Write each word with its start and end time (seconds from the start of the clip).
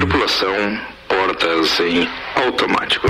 Tripulação, 0.00 0.80
portas 1.08 1.78
em 1.78 2.08
automático. 2.34 3.06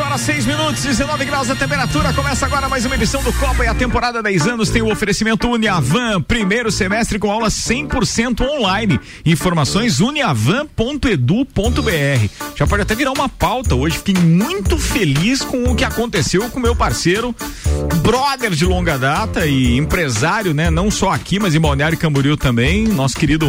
horas, 0.00 0.20
6 0.22 0.46
minutos, 0.46 0.82
19 0.82 1.24
graus 1.26 1.50
a 1.50 1.54
temperatura. 1.54 2.10
Começa 2.14 2.46
agora 2.46 2.70
mais 2.70 2.86
uma 2.86 2.94
edição 2.94 3.22
do 3.22 3.30
Copa 3.34 3.64
e 3.64 3.66
a 3.66 3.74
temporada 3.74 4.22
10 4.22 4.46
anos 4.46 4.70
tem 4.70 4.80
o 4.80 4.90
oferecimento 4.90 5.46
Uniavan, 5.46 6.22
primeiro 6.22 6.72
semestre 6.72 7.18
com 7.18 7.30
aulas 7.30 7.52
100% 7.52 8.40
online. 8.40 8.98
Informações 9.26 10.00
uniavan.edu.br. 10.00 12.30
Já 12.56 12.66
pode 12.66 12.82
até 12.82 12.94
virar 12.94 13.12
uma 13.12 13.28
pauta 13.28 13.74
hoje. 13.74 13.98
Fiquei 13.98 14.14
muito 14.14 14.78
feliz 14.78 15.42
com 15.42 15.64
o 15.64 15.76
que 15.76 15.84
aconteceu 15.84 16.48
com 16.48 16.58
meu 16.58 16.74
parceiro, 16.74 17.36
brother 18.02 18.52
de 18.52 18.64
longa 18.64 18.96
data 18.96 19.46
e 19.46 19.76
empresário, 19.76 20.54
né? 20.54 20.70
Não 20.70 20.90
só 20.90 21.10
aqui, 21.10 21.38
mas 21.38 21.54
em 21.54 21.60
Balneário 21.60 21.98
Camboriú 21.98 22.38
também. 22.38 22.88
Nosso 22.88 23.16
querido 23.16 23.46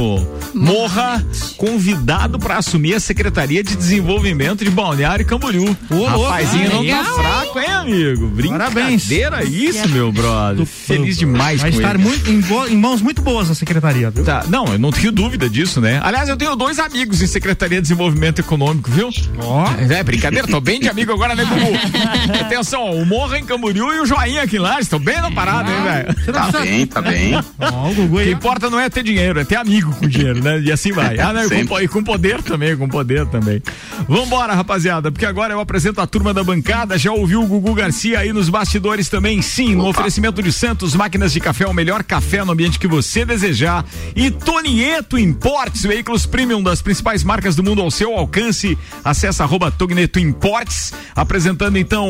Morra, 0.53 1.25
convidado 1.55 2.37
para 2.37 2.57
assumir 2.57 2.95
a 2.95 2.99
Secretaria 2.99 3.63
de 3.63 3.75
Desenvolvimento 3.75 4.65
de 4.65 4.69
Balneário 4.69 5.25
Camboriú. 5.25 5.77
Ô, 5.89 6.40
Rapazinho 6.41 6.69
não 6.69 6.85
tá 6.85 7.03
fraco, 7.13 7.59
hein, 7.59 7.67
amigo? 7.71 8.31
Parabéns. 8.49 9.05
Brincadeira 9.05 9.43
isso, 9.43 9.87
meu 9.89 10.11
brother. 10.11 10.65
Feliz 10.65 11.17
demais 11.17 11.61
Vai 11.61 11.71
com 11.71 11.77
estar 11.77 11.95
ele. 11.95 12.03
muito, 12.03 12.29
em, 12.29 12.73
em 12.73 12.77
mãos 12.77 13.01
muito 13.01 13.21
boas 13.21 13.49
a 13.49 13.55
secretaria, 13.55 14.09
viu? 14.09 14.23
Tá, 14.23 14.43
não, 14.47 14.65
eu 14.67 14.79
não 14.79 14.91
tenho 14.91 15.11
dúvida 15.11 15.49
disso, 15.49 15.79
né? 15.81 15.99
Aliás, 16.03 16.29
eu 16.29 16.37
tenho 16.37 16.55
dois 16.55 16.79
amigos 16.79 17.21
em 17.21 17.27
Secretaria 17.27 17.77
de 17.77 17.83
Desenvolvimento 17.83 18.39
Econômico, 18.39 18.89
viu? 18.91 19.09
Ó. 19.39 19.65
É, 19.89 20.03
brincadeira, 20.03 20.47
tô 20.47 20.59
bem 20.59 20.79
de 20.79 20.89
amigo 20.89 21.11
agora, 21.11 21.35
né, 21.35 21.45
Gugu? 21.45 21.71
Atenção, 22.41 22.81
ó, 22.83 22.91
o 22.93 23.05
Morra 23.05 23.37
em 23.39 23.45
Camboriú 23.45 23.91
e 23.93 23.99
o 23.99 24.05
Joinha 24.05 24.43
aqui 24.43 24.57
lá, 24.57 24.79
estão 24.79 24.99
bem 24.99 25.19
na 25.21 25.31
parada, 25.31 25.71
hein, 25.71 25.83
velho? 25.83 26.33
Tá 26.33 26.43
precisa- 26.47 26.61
bem, 26.61 26.87
tá 26.87 27.01
bem. 27.01 27.35
Ó, 27.59 27.89
o 27.89 27.93
Gugu 27.93 28.17
que 28.21 28.31
importa 28.31 28.69
não 28.69 28.79
é 28.79 28.89
ter 28.89 29.03
dinheiro, 29.03 29.39
é 29.39 29.43
ter 29.43 29.55
amigo 29.55 29.93
com 29.95 30.07
dinheiro, 30.07 30.43
né? 30.43 30.59
E 30.59 30.71
assim 30.71 30.91
vai. 30.91 31.17
Ah, 31.19 31.33
e 31.59 31.65
com, 31.65 31.79
e 31.79 31.87
com 31.87 32.03
poder 32.03 32.41
também, 32.41 32.75
com 32.77 32.87
poder 32.87 33.25
também. 33.27 33.61
Vambora, 34.07 34.53
rapaziada, 34.53 35.11
porque 35.11 35.25
agora 35.25 35.53
eu 35.53 35.59
apresento 35.59 35.99
a 36.01 36.07
turma 36.07 36.20
da 36.29 36.43
bancada. 36.43 36.97
Já 36.97 37.11
ouviu 37.11 37.41
o 37.41 37.47
Gugu 37.47 37.73
Garcia 37.73 38.19
aí 38.19 38.31
nos 38.31 38.49
bastidores 38.49 39.09
também? 39.09 39.41
Sim, 39.41 39.75
no 39.75 39.87
oferecimento 39.87 40.41
de 40.43 40.53
Santos, 40.53 40.93
máquinas 40.93 41.33
de 41.33 41.39
café, 41.39 41.65
o 41.65 41.73
melhor 41.73 42.03
café 42.03 42.45
no 42.45 42.51
ambiente 42.51 42.77
que 42.77 42.87
você 42.87 43.25
desejar. 43.25 43.83
E 44.15 44.29
Tonieto 44.29 45.17
Importes, 45.17 45.81
veículos 45.81 46.25
premium 46.25 46.61
das 46.61 46.81
principais 46.81 47.23
marcas 47.23 47.55
do 47.55 47.63
mundo 47.63 47.81
ao 47.81 47.89
seu 47.89 48.13
alcance. 48.13 48.77
Acesse 49.03 49.41
arroba 49.41 49.71
Togneto 49.71 50.19
Importes, 50.19 50.93
apresentando 51.15 51.77
então 51.77 52.07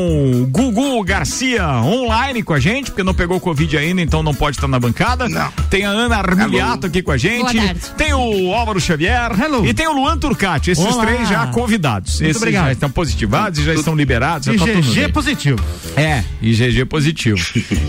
Gugu 0.50 1.02
Garcia 1.02 1.66
online 1.68 2.42
com 2.42 2.52
a 2.52 2.60
gente, 2.60 2.90
porque 2.90 3.02
não 3.02 3.14
pegou 3.14 3.40
Covid 3.40 3.78
ainda, 3.78 4.02
então 4.02 4.22
não 4.22 4.34
pode 4.34 4.56
estar 4.56 4.68
na 4.68 4.78
bancada. 4.78 5.28
Não. 5.28 5.50
Tem 5.70 5.84
a 5.84 5.90
Ana 5.90 6.16
Armiliato 6.16 6.86
aqui 6.86 7.02
com 7.02 7.12
a 7.12 7.16
gente. 7.16 7.58
Tem 7.96 8.12
o 8.12 8.52
Álvaro 8.52 8.80
Xavier. 8.80 9.32
Hello. 9.40 9.64
E 9.64 9.72
tem 9.72 9.88
o 9.88 9.92
Luan 9.92 10.18
Turcati. 10.18 10.70
Esses 10.70 10.84
Olá. 10.84 11.06
três 11.06 11.28
já 11.28 11.46
convidados. 11.48 12.20
Esses 12.20 12.36
obrigado. 12.36 12.66
já 12.66 12.72
estão 12.72 12.90
positivados 12.90 13.58
e 13.58 13.64
já 13.64 13.74
estão 13.74 13.94
liberados. 14.02 14.46
Já 14.46 14.52
E 14.54 14.58
tá 15.06 15.08
positivo. 15.12 15.58
É, 15.96 16.22
e 16.40 16.52
GG 16.52 16.84
positivo. 16.86 17.38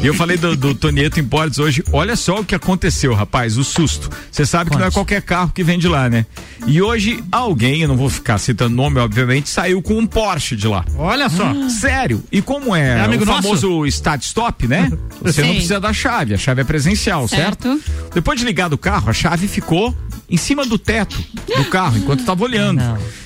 e 0.02 0.06
eu 0.08 0.14
falei 0.14 0.38
do, 0.38 0.56
do 0.56 0.76
Tonieto 0.76 1.20
Importes 1.20 1.60
hoje. 1.60 1.84
Olha 1.92 2.16
só 2.16 2.40
o 2.40 2.46
que 2.46 2.54
aconteceu, 2.56 3.14
rapaz. 3.14 3.58
O 3.58 3.64
susto. 3.64 4.10
Você 4.32 4.46
sabe 4.46 4.70
que 4.70 4.78
não 4.78 4.86
é 4.86 4.92
qualquer 4.92 5.22
carro 5.22 5.52
que 5.54 5.64
vem 5.64 5.78
de 5.80 5.88
lá, 5.88 6.10
né? 6.10 6.26
E 6.68 6.82
hoje 6.82 7.24
alguém, 7.32 7.82
eu 7.82 7.88
não 7.88 7.98
vou 7.98 8.10
ficar 8.10 8.38
citando 8.38 8.76
nome, 8.76 9.00
obviamente, 9.00 9.50
saiu 9.50 9.82
com 9.82 9.96
um 9.98 10.06
Porsche 10.06 10.56
de 10.56 10.68
lá. 10.68 10.86
Olha 10.98 11.28
só. 11.30 11.52
Sério. 11.70 12.24
E 12.32 12.42
como 12.42 12.76
é, 12.76 13.00
É 13.00 13.02
amigo 13.02 13.24
o 13.24 13.26
nosso? 13.26 13.42
famoso 13.44 13.86
start 13.88 14.22
stop, 14.24 14.68
né? 14.68 14.92
Você 15.22 15.42
não 15.42 15.50
Sim. 15.50 15.54
precisa 15.56 15.80
da 15.80 15.92
chave, 15.94 16.34
a 16.34 16.38
chave 16.38 16.62
é 16.62 16.64
presencial, 16.64 17.28
certo? 17.28 17.78
Certo. 17.80 17.82
Depois 18.14 18.40
de 18.40 18.46
ligar 18.46 18.70
do 18.70 18.78
carro, 18.78 19.10
a 19.10 19.14
chave 19.14 19.48
ficou 19.48 19.96
em 20.30 20.38
cima 20.38 20.66
do 20.66 20.78
teto 20.78 21.16
do 21.56 21.66
carro 21.66 21.98
enquanto 21.98 22.22
estava 22.22 22.44
olhando. 22.44 22.82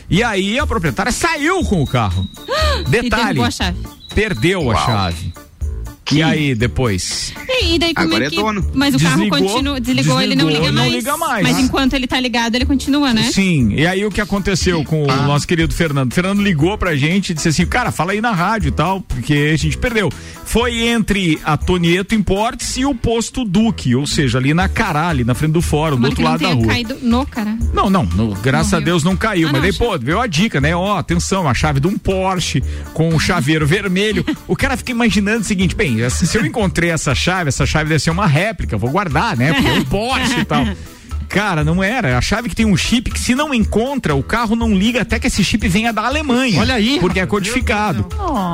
E 0.10 0.24
aí 0.24 0.58
a 0.58 0.66
proprietária 0.66 1.12
saiu 1.12 1.64
com 1.64 1.82
o 1.82 1.88
carro. 1.88 2.28
Detalhe, 2.88 3.24
derrubou 3.24 3.46
a 3.46 3.52
chave. 3.52 3.78
perdeu 4.14 4.72
a 4.72 4.74
Uau. 4.74 4.86
chave. 4.86 5.34
E 6.12 6.24
aí 6.24 6.56
depois? 6.56 7.34
E, 7.50 7.76
e 7.76 7.80
daí 7.80 7.94
como 7.94 8.08
Agora 8.08 8.24
é 8.24 8.28
é 8.28 8.30
que. 8.30 8.36
dono. 8.36 8.66
Mas 8.74 8.96
o 8.96 9.00
carro 9.00 9.16
Desligou, 9.18 9.40
continua. 9.40 9.80
Desligou, 9.80 10.22
ele 10.22 10.36
não 10.36 10.46
desligou, 10.46 10.68
liga 10.68 10.72
não 10.72 10.82
mais. 10.84 10.94
liga 10.94 11.18
mais. 11.18 11.44
Mas 11.48 11.60
enquanto 11.60 11.94
ele 11.94 12.08
tá 12.08 12.20
ligado, 12.20 12.56
ele 12.56 12.66
continua, 12.66 13.14
né? 13.14 13.24
Sim, 13.24 13.74
e 13.74 13.86
aí 13.86 14.06
o 14.06 14.12
que 14.12 14.22
aconteceu 14.22 14.84
com 14.84 15.04
o 15.04 15.08
nosso 15.08 15.48
querido 15.48 15.74
Fernando? 15.74 16.12
O 16.12 16.16
Fernando 16.16 16.42
ligou 16.42 16.78
pra 16.78 16.96
gente 16.96 17.32
e 17.32 17.34
disse 17.34 17.50
assim, 17.50 17.66
cara, 17.66 17.92
fala 17.92 18.12
aí 18.14 18.22
na 18.22 18.32
rádio 18.32 18.70
e 18.70 18.72
tal, 18.72 19.02
porque 19.02 19.52
a 19.54 19.58
gente 19.58 19.78
perdeu. 19.78 20.10
Foi 20.46 20.82
entre 20.88 21.40
a 21.44 21.58
Tonieto 21.58 22.16
Importes 22.16 22.78
e 22.78 22.86
o 22.86 22.96
posto 22.96 23.44
Duque, 23.44 23.94
ou 23.96 24.08
seja, 24.08 24.38
ali 24.38 24.54
na 24.54 24.70
Cará, 24.70 25.10
ali 25.10 25.24
na 25.26 25.34
frente 25.36 25.52
do 25.52 25.62
fórum, 25.62 25.98
do 26.00 26.10
Tomara 26.10 26.10
outro 26.10 26.16
que 26.16 26.24
não 26.24 26.32
lado 26.32 26.42
da 26.42 26.54
rua. 26.54 26.68
caído 26.68 26.98
no 27.02 27.26
cara. 27.26 27.58
Não, 27.74 27.90
não, 27.90 28.06
no- 28.06 28.34
graças 28.36 28.74
a. 28.74 28.80
Deus 28.80 29.04
não 29.04 29.18
caiu, 29.18 29.50
Ah, 29.50 29.52
mas 29.52 29.54
não, 29.56 29.62
daí, 29.62 29.70
achei. 29.72 29.86
pô, 29.88 30.00
veio 30.00 30.22
a 30.22 30.28
dica, 30.28 30.62
né? 30.62 30.74
Ó, 30.74 30.98
atenção, 30.98 31.50
a 31.50 31.54
chave 31.54 31.82
de 31.82 31.88
um 31.88 31.98
Porsche 31.98 32.64
com 32.94 33.10
um 33.10 33.20
chaveiro 33.20 33.68
vermelho. 33.68 34.24
O 34.48 34.56
cara 34.56 34.78
fica 34.78 34.92
imaginando 34.92 35.42
o 35.42 35.44
seguinte, 35.44 35.76
bem, 35.76 35.97
se 36.10 36.38
eu 36.38 36.46
encontrei 36.46 36.90
essa 36.90 37.14
chave, 37.14 37.50
essa 37.50 37.66
chave 37.66 37.90
deve 37.90 38.00
ser 38.00 38.10
uma 38.10 38.28
réplica, 38.28 38.78
vou 38.78 38.90
guardar, 38.90 39.36
né? 39.38 39.54
Porque 39.54 39.68
é 39.68 39.74
um 39.74 39.86
Porsche 39.86 40.40
e 40.40 40.46
tal. 40.46 40.66
Cara, 41.30 41.64
não 41.64 41.84
era. 41.84 42.18
A 42.18 42.22
chave 42.22 42.50
que 42.50 42.56
tem 42.56 42.66
um 42.66 42.76
chip 42.78 43.12
que 43.12 43.20
se 43.20 43.36
não 43.36 43.54
encontra, 43.54 44.16
o 44.16 44.24
carro 44.24 44.56
não 44.56 44.74
liga 44.74 45.02
até 45.02 45.20
que 45.20 45.28
esse 45.28 45.44
chip 45.44 45.68
venha 45.68 45.92
da 45.92 46.06
Alemanha. 46.06 46.60
Olha 46.60 46.76
aí, 46.76 46.98
Porque 47.00 47.20
é 47.20 47.26
codificado. 47.26 48.06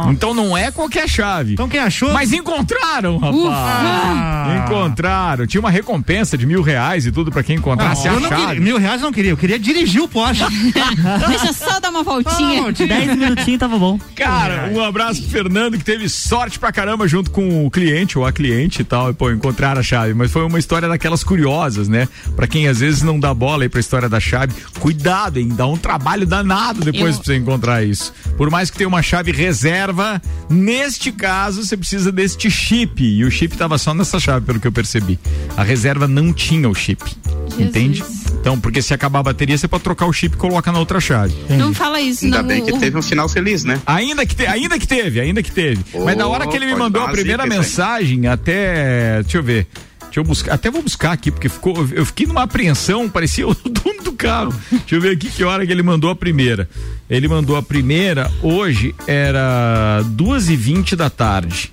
Então 0.10 0.34
não 0.34 0.58
é 0.58 0.72
qualquer 0.72 1.08
chave. 1.08 1.54
Então 1.54 1.70
quem 1.70 1.80
achou? 1.80 2.12
Mas 2.14 2.34
encontraram, 2.34 3.18
rapaz. 3.18 3.44
Ah. 3.50 4.64
Encontraram. 4.66 5.46
Tinha 5.48 5.62
uma 5.62 5.70
recompensa 5.72 6.38
de 6.38 6.46
mil 6.46 6.62
reais 6.62 7.06
e 7.06 7.12
tudo 7.12 7.32
pra 7.32 7.44
quem 7.44 7.58
encontrasse 7.58 8.08
eu 8.08 8.18
a 8.18 8.20
não 8.20 8.30
chave. 8.30 8.46
queria, 8.48 8.62
mil 8.62 8.78
reais 8.78 9.02
eu 9.02 9.06
não 9.06 9.14
queria, 9.14 9.32
eu 9.32 9.38
queria 9.38 9.60
dirigir 9.60 10.02
o 10.02 10.08
Porsche. 10.08 10.44
Deixa 11.28 11.54
só 11.54 11.80
dar 11.80 11.90
uma 11.90 12.04
voltinha. 12.04 12.64
Ah, 12.68 12.72
10 12.72 13.18
minutinhos 13.18 13.60
tava 13.60 13.78
bom. 13.78 14.00
Cara, 14.16 14.70
um 14.74 14.82
abraço 14.84 15.22
pro 15.22 15.32
Fernando 15.32 15.78
que 15.78 15.84
teve 15.84 16.10
sorte 16.10 16.60
pra 16.60 16.72
caramba 16.72 17.08
junto 17.08 17.32
com 17.32 17.66
o 17.66 17.72
cliente 17.72 18.18
ou 18.18 18.26
a 18.26 18.32
cliente 18.32 18.82
e 18.82 18.86
tal, 18.86 19.10
e 19.10 19.14
pô, 19.14 19.32
encontrar 19.32 19.78
a 19.78 19.84
chave. 19.84 20.14
Mas 20.14 20.32
foi 20.32 20.44
uma 20.44 20.60
história 20.60 20.88
daquelas 20.88 21.24
curiosas, 21.24 21.88
né? 21.88 22.08
Pra 22.36 22.48
quem 22.48 22.63
às 22.68 22.80
vezes 22.80 23.02
não 23.02 23.20
dá 23.20 23.34
bola 23.34 23.64
aí 23.64 23.70
pra 23.70 23.80
história 23.80 24.08
da 24.10 24.20
chave, 24.20 24.54
cuidado, 24.80 25.38
hein? 25.40 25.50
Dá 25.50 25.66
um 25.68 25.78
trabalho 25.78 26.26
danado 26.26 26.82
depois 26.82 27.16
Eu- 27.16 27.24
pra 27.24 27.34
você 27.34 27.36
encontrar 27.38 27.84
isso. 27.84 28.14
Por 28.38 28.50
mais 28.50 28.70
que 28.70 28.78
tenha 28.78 28.88
uma 28.88 29.02
chave 29.02 29.32
reserva, 29.32 30.22
neste 30.50 31.12
caso 31.12 31.64
você 31.64 31.76
precisa 31.78 32.12
deste 32.12 32.50
chip. 32.50 33.04
E 33.04 33.24
o 33.26 33.32
chip 33.32 33.56
tava 33.58 33.78
só 33.78 33.94
nessa 33.94 34.20
chave, 34.20 34.46
pelo 34.46 34.60
que 34.60 34.68
eu 34.68 34.72
percebi. 34.72 35.20
A 35.56 35.64
reserva 35.64 36.08
não 36.08 36.34
tinha 36.34 36.68
o 36.70 36.74
chip. 36.76 37.04
Entende? 37.58 38.04
Então, 38.40 38.60
porque 38.60 38.82
se 38.82 38.94
acabar 38.94 39.20
a 39.20 39.24
bateria, 39.24 39.58
você 39.58 39.68
pode 39.68 39.84
trocar 39.84 40.06
o 40.06 40.12
chip 40.14 40.36
e 40.36 40.38
coloca 40.38 40.72
na 40.72 40.80
outra 40.80 41.00
chave. 41.00 41.34
Não 41.52 41.74
fala 41.74 42.02
isso, 42.02 42.26
Ainda 42.26 42.42
não. 42.42 42.48
bem 42.48 42.66
que 42.66 42.78
teve 42.80 42.98
um 42.98 43.02
final 43.02 43.30
feliz, 43.30 43.64
né? 43.64 43.80
Ainda 43.86 44.26
que, 44.26 44.36
te- 44.36 44.46
ainda 44.48 44.78
que 44.80 44.88
teve, 44.88 45.20
ainda 45.22 45.42
que 45.44 45.52
teve. 45.52 45.84
Mas 46.04 46.18
na 46.18 46.28
hora 46.28 46.48
que 46.48 46.56
ele 46.56 46.66
me 46.66 46.76
mandou 46.76 47.02
a 47.04 47.10
primeira 47.10 47.44
isso 47.44 47.54
aí. 47.54 47.60
mensagem, 47.60 48.28
até. 48.28 49.22
Deixa 49.22 49.38
eu 49.38 49.44
ver. 49.44 49.68
Deixa 50.14 50.20
eu 50.20 50.24
buscar. 50.24 50.54
Até 50.54 50.70
vou 50.70 50.84
buscar 50.84 51.12
aqui, 51.12 51.32
porque 51.32 51.50
ficou. 51.50 51.74
Eu 51.92 52.06
fiquei 52.06 52.28
numa 52.28 52.44
apreensão, 52.44 53.10
parecia 53.10 53.48
o 53.50 53.56
dono 53.56 54.04
do 54.04 54.14
carro. 54.14 54.54
Deixa 54.70 54.94
eu 54.94 55.02
ver 55.02 55.14
aqui 55.14 55.28
que 55.28 55.44
hora 55.44 55.66
que 55.66 55.72
ele 55.72 55.82
mandou 55.82 56.08
a 56.12 56.16
primeira. 56.16 56.70
Ele 57.10 57.28
mandou 57.28 57.56
a 57.56 57.64
primeira, 57.64 58.32
hoje 58.44 58.94
era 59.08 60.04
duas 60.10 60.50
e 60.50 60.56
vinte 60.56 60.96
da 60.96 61.10
tarde. 61.10 61.72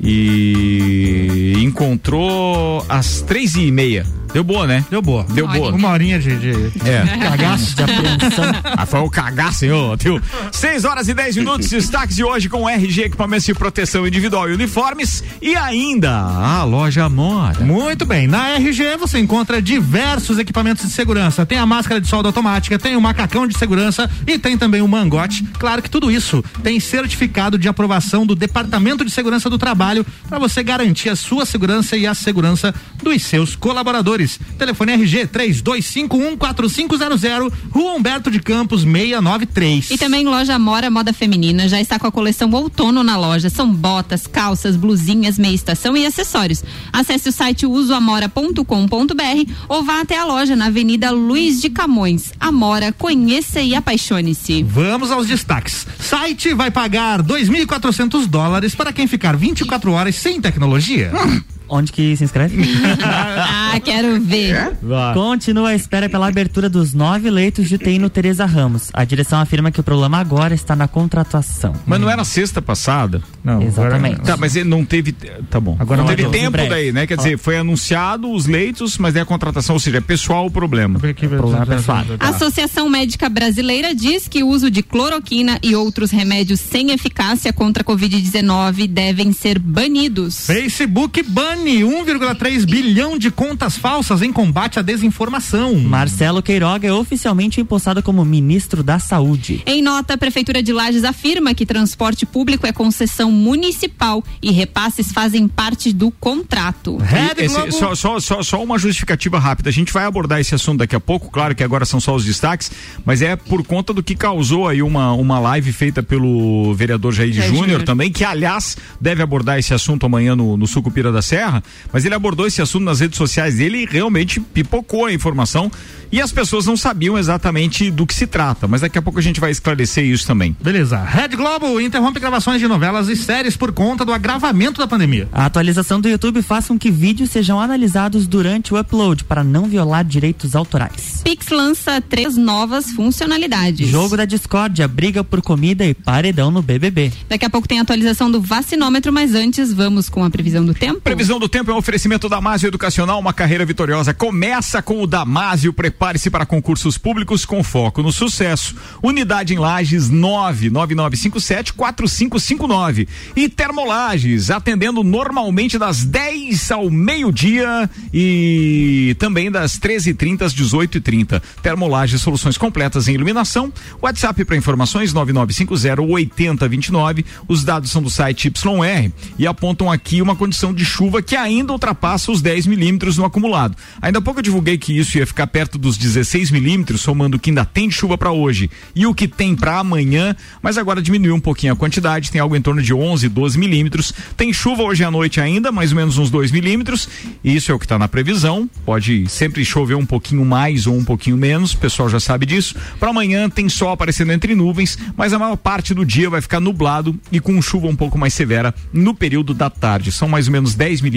E 0.00 1.52
encontrou 1.58 2.82
às 2.88 3.20
três 3.20 3.56
e 3.56 3.70
meia. 3.70 4.06
Deu 4.32 4.42
boa, 4.42 4.66
né? 4.66 4.84
Deu 4.90 5.02
boa. 5.02 5.24
Deu 5.28 5.46
boa. 5.46 5.72
Uma 5.72 5.90
horinha 5.90 6.18
de, 6.18 6.36
de 6.36 6.50
É. 6.88 7.04
cagaço. 7.18 7.76
De 7.76 7.82
apreensão. 7.82 8.44
Ah, 8.74 8.86
foi 8.86 9.00
o 9.00 9.10
cagaço, 9.10 9.64
hein, 9.64 9.72
ô, 9.72 9.96
tio. 9.96 10.20
6 10.50 10.84
horas 10.84 11.06
e 11.08 11.14
10 11.14 11.36
minutos, 11.36 11.68
destaques 11.68 12.16
de 12.16 12.24
hoje 12.24 12.48
com 12.48 12.68
RG 12.68 13.02
Equipamentos 13.02 13.44
de 13.44 13.54
Proteção 13.54 14.06
Individual 14.06 14.48
e 14.48 14.54
Uniformes 14.54 15.22
e 15.42 15.54
ainda 15.54 16.10
a 16.10 16.64
loja 16.64 17.08
Mora. 17.08 17.60
Muito 17.60 18.06
bem, 18.06 18.26
na 18.26 18.50
RG 18.54 18.96
você 18.96 19.18
encontra 19.18 19.60
diversos 19.60 20.38
equipamentos 20.38 20.86
de 20.86 20.92
segurança. 20.92 21.44
Tem 21.44 21.58
a 21.58 21.66
máscara 21.66 22.00
de 22.00 22.08
solda 22.08 22.28
automática, 22.30 22.78
tem 22.78 22.96
o 22.96 23.00
macacão 23.00 23.46
de 23.46 23.56
segurança 23.58 24.10
e 24.26 24.38
tem 24.38 24.56
também 24.56 24.80
o 24.80 24.88
mangote. 24.88 25.44
Claro 25.58 25.82
que 25.82 25.90
tudo 25.90 26.10
isso 26.10 26.42
tem 26.62 26.80
certificado 26.80 27.58
de 27.58 27.68
aprovação 27.68 28.24
do 28.26 28.34
Departamento 28.34 29.04
de 29.04 29.10
Segurança 29.10 29.50
do 29.50 29.58
Trabalho 29.58 30.04
para 30.28 30.38
você 30.38 30.62
garantir 30.62 31.10
a 31.10 31.16
sua 31.16 31.44
segurança 31.44 31.96
e 31.96 32.06
a 32.06 32.14
segurança 32.14 32.74
dos 33.02 33.22
seus 33.22 33.54
colaboradores. 33.54 34.21
Telefone 34.58 34.92
RG 34.92 35.28
32514500, 35.28 37.52
Rua 37.70 37.92
Humberto 37.92 38.30
de 38.30 38.40
Campos 38.40 38.82
693. 38.82 39.90
E 39.90 39.98
também 39.98 40.26
loja 40.26 40.54
Amora 40.54 40.90
Moda 40.90 41.12
Feminina 41.12 41.68
já 41.68 41.80
está 41.80 41.98
com 41.98 42.06
a 42.06 42.12
coleção 42.12 42.50
outono 42.50 43.02
na 43.02 43.16
loja. 43.16 43.50
São 43.50 43.72
botas, 43.72 44.26
calças, 44.26 44.76
blusinhas, 44.76 45.38
meia 45.38 45.54
estação 45.54 45.96
e 45.96 46.06
acessórios. 46.06 46.64
Acesse 46.92 47.28
o 47.28 47.32
site 47.32 47.66
usoamora.com.br 47.66 49.52
ou 49.68 49.82
vá 49.82 50.00
até 50.00 50.18
a 50.18 50.24
loja 50.24 50.56
na 50.56 50.66
Avenida 50.66 51.10
Luiz 51.10 51.60
de 51.60 51.70
Camões. 51.70 52.32
Amora, 52.38 52.92
conheça 52.92 53.60
e 53.60 53.74
apaixone-se. 53.74 54.62
Vamos 54.62 55.10
aos 55.10 55.26
destaques. 55.26 55.86
Site 55.98 56.54
vai 56.54 56.70
pagar 56.70 57.22
2.400 57.22 58.26
dólares 58.26 58.74
para 58.74 58.92
quem 58.92 59.06
ficar 59.06 59.36
24 59.36 59.92
horas 59.92 60.16
sem 60.16 60.40
tecnologia. 60.40 61.12
Onde 61.74 61.90
que 61.90 62.14
se 62.18 62.22
inscreve? 62.22 62.62
ah, 63.02 63.80
quero 63.82 64.20
ver. 64.20 64.76
Continua 65.14 65.70
a 65.70 65.74
espera 65.74 66.06
pela 66.06 66.28
abertura 66.28 66.68
dos 66.68 66.92
nove 66.92 67.30
leitos 67.30 67.66
de 67.66 67.76
UTI 67.76 67.98
no 67.98 68.10
Teresa 68.10 68.44
Ramos. 68.44 68.90
A 68.92 69.02
direção 69.04 69.40
afirma 69.40 69.70
que 69.70 69.80
o 69.80 69.82
problema 69.82 70.18
agora 70.18 70.54
está 70.54 70.76
na 70.76 70.86
contratação. 70.86 71.72
Mas 71.86 71.98
não 71.98 72.10
era 72.10 72.24
sexta 72.24 72.60
passada? 72.60 73.22
Não. 73.42 73.62
Exatamente. 73.62 74.16
Agora, 74.16 74.32
tá, 74.32 74.36
mas 74.36 74.54
ele 74.54 74.68
não 74.68 74.84
teve. 74.84 75.12
Tá 75.48 75.58
bom. 75.58 75.74
Agora 75.78 76.02
não, 76.02 76.08
não 76.08 76.14
teve 76.14 76.28
tempo 76.28 76.58
daí, 76.58 76.92
né? 76.92 77.06
Quer 77.06 77.16
dizer, 77.16 77.38
foi 77.38 77.56
anunciado 77.56 78.30
os 78.30 78.44
leitos, 78.44 78.98
mas 78.98 79.14
daí 79.14 79.22
a 79.22 79.26
contratação, 79.26 79.74
ou 79.74 79.80
seja, 79.80 79.96
é 79.96 80.00
pessoal 80.02 80.44
o 80.44 80.50
problema. 80.50 80.98
O 80.98 81.00
problema 81.00 81.62
é 81.62 81.66
pessoal. 81.66 82.04
A 82.20 82.28
Associação 82.28 82.90
Médica 82.90 83.30
Brasileira 83.30 83.94
diz 83.94 84.28
que 84.28 84.42
o 84.42 84.48
uso 84.48 84.70
de 84.70 84.82
cloroquina 84.82 85.58
e 85.62 85.74
outros 85.74 86.10
remédios 86.10 86.60
sem 86.60 86.90
eficácia 86.90 87.50
contra 87.50 87.82
a 87.82 87.86
Covid-19 87.86 88.86
devem 88.88 89.32
ser 89.32 89.58
banidos. 89.58 90.44
Facebook 90.44 91.22
bane 91.22 91.61
1,3 91.70 92.64
bilhão 92.66 93.16
de 93.16 93.30
contas 93.30 93.76
falsas 93.76 94.22
em 94.22 94.32
combate 94.32 94.78
à 94.78 94.82
desinformação. 94.82 95.74
Marcelo 95.78 96.42
Queiroga 96.42 96.88
é 96.88 96.92
oficialmente 96.92 97.60
empossado 97.60 98.02
como 98.02 98.24
ministro 98.24 98.82
da 98.82 98.98
Saúde. 98.98 99.62
Em 99.66 99.80
nota, 99.82 100.14
a 100.14 100.18
Prefeitura 100.18 100.62
de 100.62 100.72
Lages 100.72 101.04
afirma 101.04 101.54
que 101.54 101.64
transporte 101.64 102.26
público 102.26 102.66
é 102.66 102.72
concessão 102.72 103.30
municipal 103.30 104.22
e 104.40 104.50
repasses 104.50 105.12
fazem 105.12 105.46
parte 105.46 105.92
do 105.92 106.10
contrato. 106.10 106.98
Esse, 107.36 107.72
só, 107.72 107.94
só, 107.94 108.20
só, 108.20 108.42
só 108.42 108.62
uma 108.62 108.78
justificativa 108.78 109.38
rápida. 109.38 109.70
A 109.70 109.72
gente 109.72 109.92
vai 109.92 110.04
abordar 110.04 110.40
esse 110.40 110.54
assunto 110.54 110.78
daqui 110.78 110.96
a 110.96 111.00
pouco, 111.00 111.30
claro 111.30 111.54
que 111.54 111.62
agora 111.62 111.84
são 111.84 112.00
só 112.00 112.14
os 112.14 112.24
destaques, 112.24 112.70
mas 113.04 113.22
é 113.22 113.36
por 113.36 113.64
conta 113.64 113.92
do 113.92 114.02
que 114.02 114.14
causou 114.14 114.68
aí 114.68 114.82
uma, 114.82 115.12
uma 115.12 115.38
live 115.38 115.72
feita 115.72 116.02
pelo 116.02 116.74
vereador 116.74 117.12
Jair 117.12 117.38
é, 117.38 117.48
Júnior 117.48 117.82
também, 117.82 118.10
que 118.10 118.24
aliás 118.24 118.76
deve 119.00 119.22
abordar 119.22 119.58
esse 119.58 119.74
assunto 119.74 120.06
amanhã 120.06 120.34
no, 120.34 120.56
no 120.56 120.66
Sucupira 120.66 121.12
da 121.12 121.22
Serra 121.22 121.51
mas 121.92 122.04
ele 122.04 122.14
abordou 122.14 122.46
esse 122.46 122.62
assunto 122.62 122.84
nas 122.84 123.00
redes 123.00 123.18
sociais 123.18 123.56
dele 123.56 123.82
e 123.82 123.86
realmente 123.86 124.38
pipocou 124.38 125.06
a 125.06 125.12
informação 125.12 125.70
e 126.12 126.20
as 126.20 126.30
pessoas 126.30 126.66
não 126.66 126.76
sabiam 126.76 127.18
exatamente 127.18 127.90
do 127.90 128.06
que 128.06 128.14
se 128.14 128.26
trata, 128.26 128.68
mas 128.68 128.82
daqui 128.82 128.98
a 128.98 129.02
pouco 129.02 129.18
a 129.18 129.22
gente 129.22 129.40
vai 129.40 129.50
esclarecer 129.50 130.04
isso 130.04 130.26
também. 130.26 130.54
Beleza. 130.60 131.02
Rede 131.02 131.36
Globo 131.36 131.80
interrompe 131.80 132.20
gravações 132.20 132.60
de 132.60 132.68
novelas 132.68 133.08
e 133.08 133.16
séries 133.16 133.56
por 133.56 133.72
conta 133.72 134.04
do 134.04 134.12
agravamento 134.12 134.78
da 134.78 134.86
pandemia. 134.86 135.26
A 135.32 135.46
atualização 135.46 136.02
do 136.02 136.08
YouTube 136.10 136.42
faz 136.42 136.68
com 136.68 136.78
que 136.78 136.90
vídeos 136.90 137.30
sejam 137.30 137.58
analisados 137.58 138.26
durante 138.26 138.74
o 138.74 138.78
upload 138.78 139.24
para 139.24 139.42
não 139.42 139.64
violar 139.64 140.04
direitos 140.04 140.54
autorais. 140.54 141.22
Pix 141.24 141.48
lança 141.48 141.98
três 142.02 142.36
novas 142.36 142.90
funcionalidades. 142.90 143.88
Jogo 143.88 144.14
da 144.14 144.26
discórdia, 144.26 144.86
briga 144.86 145.24
por 145.24 145.40
comida 145.40 145.86
e 145.86 145.94
paredão 145.94 146.50
no 146.50 146.60
BBB. 146.60 147.10
Daqui 147.26 147.46
a 147.46 147.50
pouco 147.50 147.66
tem 147.66 147.78
a 147.78 147.82
atualização 147.82 148.30
do 148.30 148.38
vacinômetro, 148.38 149.10
mas 149.10 149.34
antes 149.34 149.72
vamos 149.72 150.10
com 150.10 150.22
a 150.22 150.28
previsão 150.28 150.62
do 150.62 150.74
tempo. 150.74 151.00
Previsão 151.00 151.31
do 151.38 151.48
tempo 151.48 151.70
é 151.70 151.74
um 151.74 151.78
oferecimento 151.78 152.28
Damásio 152.28 152.66
Educacional, 152.66 153.18
uma 153.18 153.32
carreira 153.32 153.64
vitoriosa. 153.64 154.12
Começa 154.12 154.82
com 154.82 155.02
o 155.02 155.06
Damásio, 155.06 155.72
prepare-se 155.72 156.28
para 156.28 156.44
concursos 156.44 156.98
públicos 156.98 157.44
com 157.44 157.62
foco 157.62 158.02
no 158.02 158.12
sucesso. 158.12 158.74
Unidade 159.02 159.54
em 159.54 159.58
Lages 159.58 160.10
99957 160.10 161.72
4559. 161.72 163.08
E 163.34 163.48
Termolages, 163.48 164.50
atendendo 164.50 165.02
normalmente 165.02 165.78
das 165.78 166.04
10 166.04 166.70
ao 166.72 166.90
meio-dia 166.90 167.88
e 168.12 169.16
também 169.18 169.50
das 169.50 169.78
13h30 169.78 170.42
às 170.42 170.54
18h30. 170.54 171.40
Termolages, 171.62 172.20
soluções 172.20 172.58
completas 172.58 173.08
em 173.08 173.14
iluminação. 173.14 173.72
WhatsApp 174.02 174.44
para 174.44 174.56
informações 174.56 175.12
9950 175.12 176.02
8029. 176.02 177.24
Os 177.48 177.64
dados 177.64 177.90
são 177.90 178.02
do 178.02 178.10
site 178.10 178.48
YR 178.48 179.10
e 179.38 179.46
apontam 179.46 179.90
aqui 179.90 180.20
uma 180.20 180.36
condição 180.36 180.74
de 180.74 180.84
chuva 180.84 181.21
que 181.22 181.36
ainda 181.36 181.72
ultrapassa 181.72 182.32
os 182.32 182.42
10 182.42 182.66
milímetros 182.66 183.16
no 183.16 183.24
acumulado. 183.24 183.76
Ainda 184.00 184.18
há 184.18 184.22
pouco 184.22 184.40
eu 184.40 184.44
divulguei 184.44 184.78
que 184.78 184.96
isso 184.96 185.18
ia 185.18 185.26
ficar 185.26 185.46
perto 185.46 185.78
dos 185.78 185.96
16 185.96 186.50
milímetros, 186.50 187.00
somando 187.00 187.36
o 187.36 187.40
que 187.40 187.50
ainda 187.50 187.64
tem 187.64 187.88
de 187.88 187.94
chuva 187.94 188.16
para 188.18 188.32
hoje 188.32 188.70
e 188.94 189.06
o 189.06 189.14
que 189.14 189.28
tem 189.28 189.54
para 189.54 189.78
amanhã, 189.78 190.34
mas 190.60 190.78
agora 190.78 191.00
diminuiu 191.00 191.34
um 191.34 191.40
pouquinho 191.40 191.72
a 191.72 191.76
quantidade, 191.76 192.30
tem 192.30 192.40
algo 192.40 192.56
em 192.56 192.62
torno 192.62 192.82
de 192.82 192.92
11, 192.92 193.28
12 193.28 193.58
milímetros. 193.58 194.12
Tem 194.36 194.52
chuva 194.52 194.82
hoje 194.82 195.04
à 195.04 195.10
noite 195.10 195.40
ainda, 195.40 195.70
mais 195.70 195.92
ou 195.92 195.96
menos 195.96 196.18
uns 196.18 196.30
2 196.30 196.50
milímetros, 196.50 197.08
e 197.44 197.54
isso 197.54 197.70
é 197.70 197.74
o 197.74 197.78
que 197.78 197.84
está 197.84 197.98
na 197.98 198.08
previsão. 198.08 198.68
Pode 198.84 199.28
sempre 199.28 199.64
chover 199.64 199.94
um 199.94 200.06
pouquinho 200.06 200.44
mais 200.44 200.86
ou 200.86 200.96
um 200.96 201.04
pouquinho 201.04 201.36
menos, 201.36 201.72
o 201.72 201.78
pessoal 201.78 202.08
já 202.08 202.18
sabe 202.18 202.46
disso. 202.46 202.74
Para 202.98 203.10
amanhã 203.10 203.48
tem 203.48 203.68
sol 203.68 203.90
aparecendo 203.90 204.32
entre 204.32 204.54
nuvens, 204.54 204.98
mas 205.16 205.32
a 205.32 205.38
maior 205.38 205.56
parte 205.56 205.94
do 205.94 206.04
dia 206.04 206.28
vai 206.28 206.40
ficar 206.40 206.60
nublado 206.60 207.18
e 207.30 207.40
com 207.40 207.60
chuva 207.62 207.86
um 207.86 207.96
pouco 207.96 208.18
mais 208.18 208.34
severa 208.34 208.74
no 208.92 209.14
período 209.14 209.54
da 209.54 209.70
tarde. 209.70 210.10
São 210.10 210.28
mais 210.28 210.46
ou 210.46 210.52
menos 210.52 210.74
10 210.74 211.00
milímetros 211.00 211.11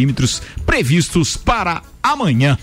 previstos 0.66 1.38
para 1.38 1.82
amanhã. 2.04 2.58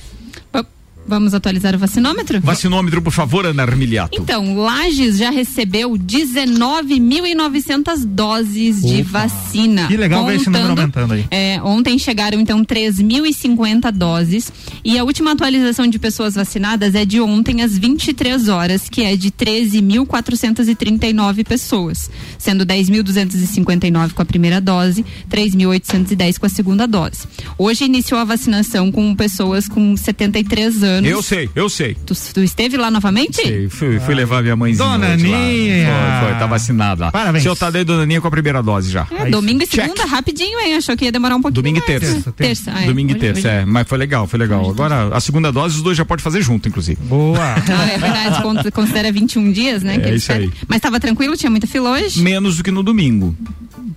Vamos 1.06 1.32
atualizar 1.34 1.74
o 1.74 1.78
vacinômetro? 1.78 2.40
Vacinômetro, 2.40 3.02
por 3.02 3.12
favor, 3.12 3.44
Ana 3.44 3.64
Armiliato. 3.64 4.16
Então, 4.20 4.56
Lages 4.56 5.18
já 5.18 5.30
recebeu 5.30 5.90
19.900 5.90 8.04
doses 8.04 8.78
Opa. 8.78 8.86
de 8.94 9.02
vacina. 9.02 9.88
Que 9.88 9.96
legal 9.96 10.24
ver 10.24 10.36
esse 10.36 10.48
número 10.48 10.70
aumentando 10.70 11.14
aí. 11.14 11.24
É, 11.30 11.60
ontem 11.62 11.98
chegaram, 11.98 12.38
então, 12.40 12.64
3.050 12.64 13.90
doses. 13.90 14.52
E 14.84 14.96
a 14.98 15.04
última 15.04 15.32
atualização 15.32 15.88
de 15.88 15.98
pessoas 15.98 16.36
vacinadas 16.36 16.94
é 16.94 17.04
de 17.04 17.20
ontem 17.20 17.62
às 17.62 17.76
23 17.76 18.48
horas, 18.48 18.88
que 18.88 19.02
é 19.02 19.16
de 19.16 19.32
13.439 19.32 21.44
pessoas. 21.44 22.08
Sendo 22.38 22.64
10.259 22.64 24.12
com 24.12 24.22
a 24.22 24.24
primeira 24.24 24.60
dose, 24.60 25.04
3.810 25.28 26.38
com 26.38 26.46
a 26.46 26.48
segunda 26.48 26.86
dose. 26.86 27.26
Hoje 27.58 27.84
iniciou 27.84 28.20
a 28.20 28.24
vacinação 28.24 28.92
com 28.92 29.12
pessoas 29.14 29.68
com 29.68 29.94
73 29.96 30.84
anos 30.84 30.91
anos. 30.92 31.10
Eu 31.10 31.22
sei, 31.22 31.50
eu 31.54 31.68
sei. 31.68 31.96
Tu, 32.06 32.14
tu 32.34 32.40
esteve 32.42 32.76
lá 32.76 32.90
novamente? 32.90 33.42
Sei, 33.42 33.68
fui, 33.68 33.98
fui 34.00 34.14
levar 34.14 34.42
minha 34.42 34.56
mãezinha. 34.56 34.88
Dona 34.88 35.12
Aninha. 35.12 35.88
Foi, 36.20 36.28
foi, 36.28 36.38
tá 36.38 36.46
vacinado 36.46 37.00
lá. 37.00 37.10
Parabéns. 37.10 37.42
Seu 37.42 37.56
Tadeu 37.56 37.82
e 37.82 37.84
Dona 37.84 38.02
Aninha 38.02 38.20
com 38.20 38.28
a 38.28 38.30
primeira 38.30 38.62
dose 38.62 38.90
já. 38.90 39.06
É, 39.10 39.30
domingo 39.30 39.62
e 39.62 39.66
segunda, 39.66 40.02
Check. 40.02 40.08
rapidinho, 40.08 40.60
hein? 40.60 40.74
Achou 40.74 40.96
que 40.96 41.04
ia 41.04 41.12
demorar 41.12 41.36
um 41.36 41.42
pouquinho 41.42 41.62
Domingo 41.62 41.78
e 41.78 41.82
terça. 41.82 42.12
Terça. 42.12 42.32
terça. 42.32 42.72
Ah, 42.74 42.84
é. 42.84 42.86
Domingo 42.86 43.12
e 43.12 43.14
terça, 43.14 43.48
hoje. 43.48 43.48
é. 43.48 43.64
Mas 43.64 43.88
foi 43.88 43.98
legal, 43.98 44.26
foi 44.26 44.38
legal. 44.38 44.68
Agora, 44.68 45.08
a 45.14 45.20
segunda 45.20 45.50
dose, 45.50 45.76
os 45.76 45.82
dois 45.82 45.96
já 45.96 46.04
podem 46.04 46.22
fazer 46.22 46.42
junto, 46.42 46.68
inclusive. 46.68 47.00
Boa. 47.02 47.38
ah, 47.54 47.90
é 47.90 47.98
verdade, 47.98 48.70
considera 48.72 49.10
21 49.10 49.52
dias, 49.52 49.82
né? 49.82 50.00
É 50.02 50.14
isso 50.14 50.32
aí. 50.32 50.50
Mas 50.68 50.80
tava 50.80 51.00
tranquilo? 51.00 51.36
Tinha 51.36 51.50
muita 51.50 51.66
fila 51.66 51.90
hoje? 51.90 52.20
Menos 52.20 52.56
do 52.56 52.62
que 52.62 52.70
no 52.70 52.82
domingo. 52.82 53.34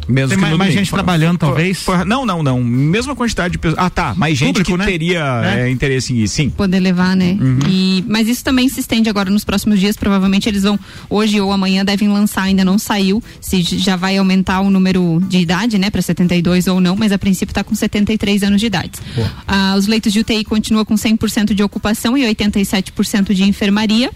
Mesmo 0.07 0.29
Tem 0.29 0.37
mais, 0.37 0.57
mais 0.57 0.73
gente 0.73 0.91
trabalhando, 0.91 1.37
talvez? 1.37 1.83
Não, 2.05 2.25
não, 2.25 2.43
não. 2.43 2.63
Mesma 2.63 3.15
quantidade 3.15 3.53
de 3.53 3.57
pessoas. 3.57 3.83
Ah, 3.83 3.89
tá. 3.89 4.13
Mais 4.15 4.37
gente 4.37 4.61
Público, 4.61 4.71
que 4.71 4.77
né? 4.77 4.85
teria 4.85 5.41
é. 5.43 5.61
É, 5.61 5.69
interesse 5.69 6.13
em 6.13 6.17
ir, 6.17 6.27
sim. 6.27 6.49
Poder 6.49 6.79
levar, 6.85 7.15
né? 7.15 7.37
Uhum. 7.39 7.59
E, 7.67 8.03
mas 8.07 8.27
isso 8.27 8.43
também 8.43 8.69
se 8.69 8.79
estende 8.79 9.09
agora 9.09 9.29
nos 9.29 9.43
próximos 9.43 9.79
dias. 9.79 9.97
Provavelmente 9.97 10.47
eles 10.47 10.63
vão, 10.63 10.79
hoje 11.09 11.39
ou 11.41 11.51
amanhã, 11.51 11.83
devem 11.83 12.07
lançar. 12.07 12.43
Ainda 12.43 12.63
não 12.63 12.77
saiu 12.77 13.21
se 13.41 13.61
já 13.61 13.95
vai 13.95 14.17
aumentar 14.17 14.61
o 14.61 14.69
número 14.69 15.21
de 15.27 15.39
idade, 15.39 15.77
né? 15.77 15.89
Para 15.89 16.01
72 16.01 16.67
ou 16.67 16.79
não, 16.79 16.95
mas 16.95 17.11
a 17.11 17.17
princípio 17.17 17.51
está 17.51 17.63
com 17.63 17.73
73 17.73 18.43
anos 18.43 18.59
de 18.59 18.67
idade. 18.67 18.91
Ah, 19.47 19.75
os 19.77 19.87
leitos 19.87 20.13
de 20.13 20.19
UTI 20.19 20.43
continuam 20.43 20.85
com 20.85 20.95
100% 20.95 21.53
de 21.53 21.63
ocupação 21.63 22.17
e 22.17 22.23
87% 22.23 23.33
de 23.33 23.43
enfermaria. 23.43 24.11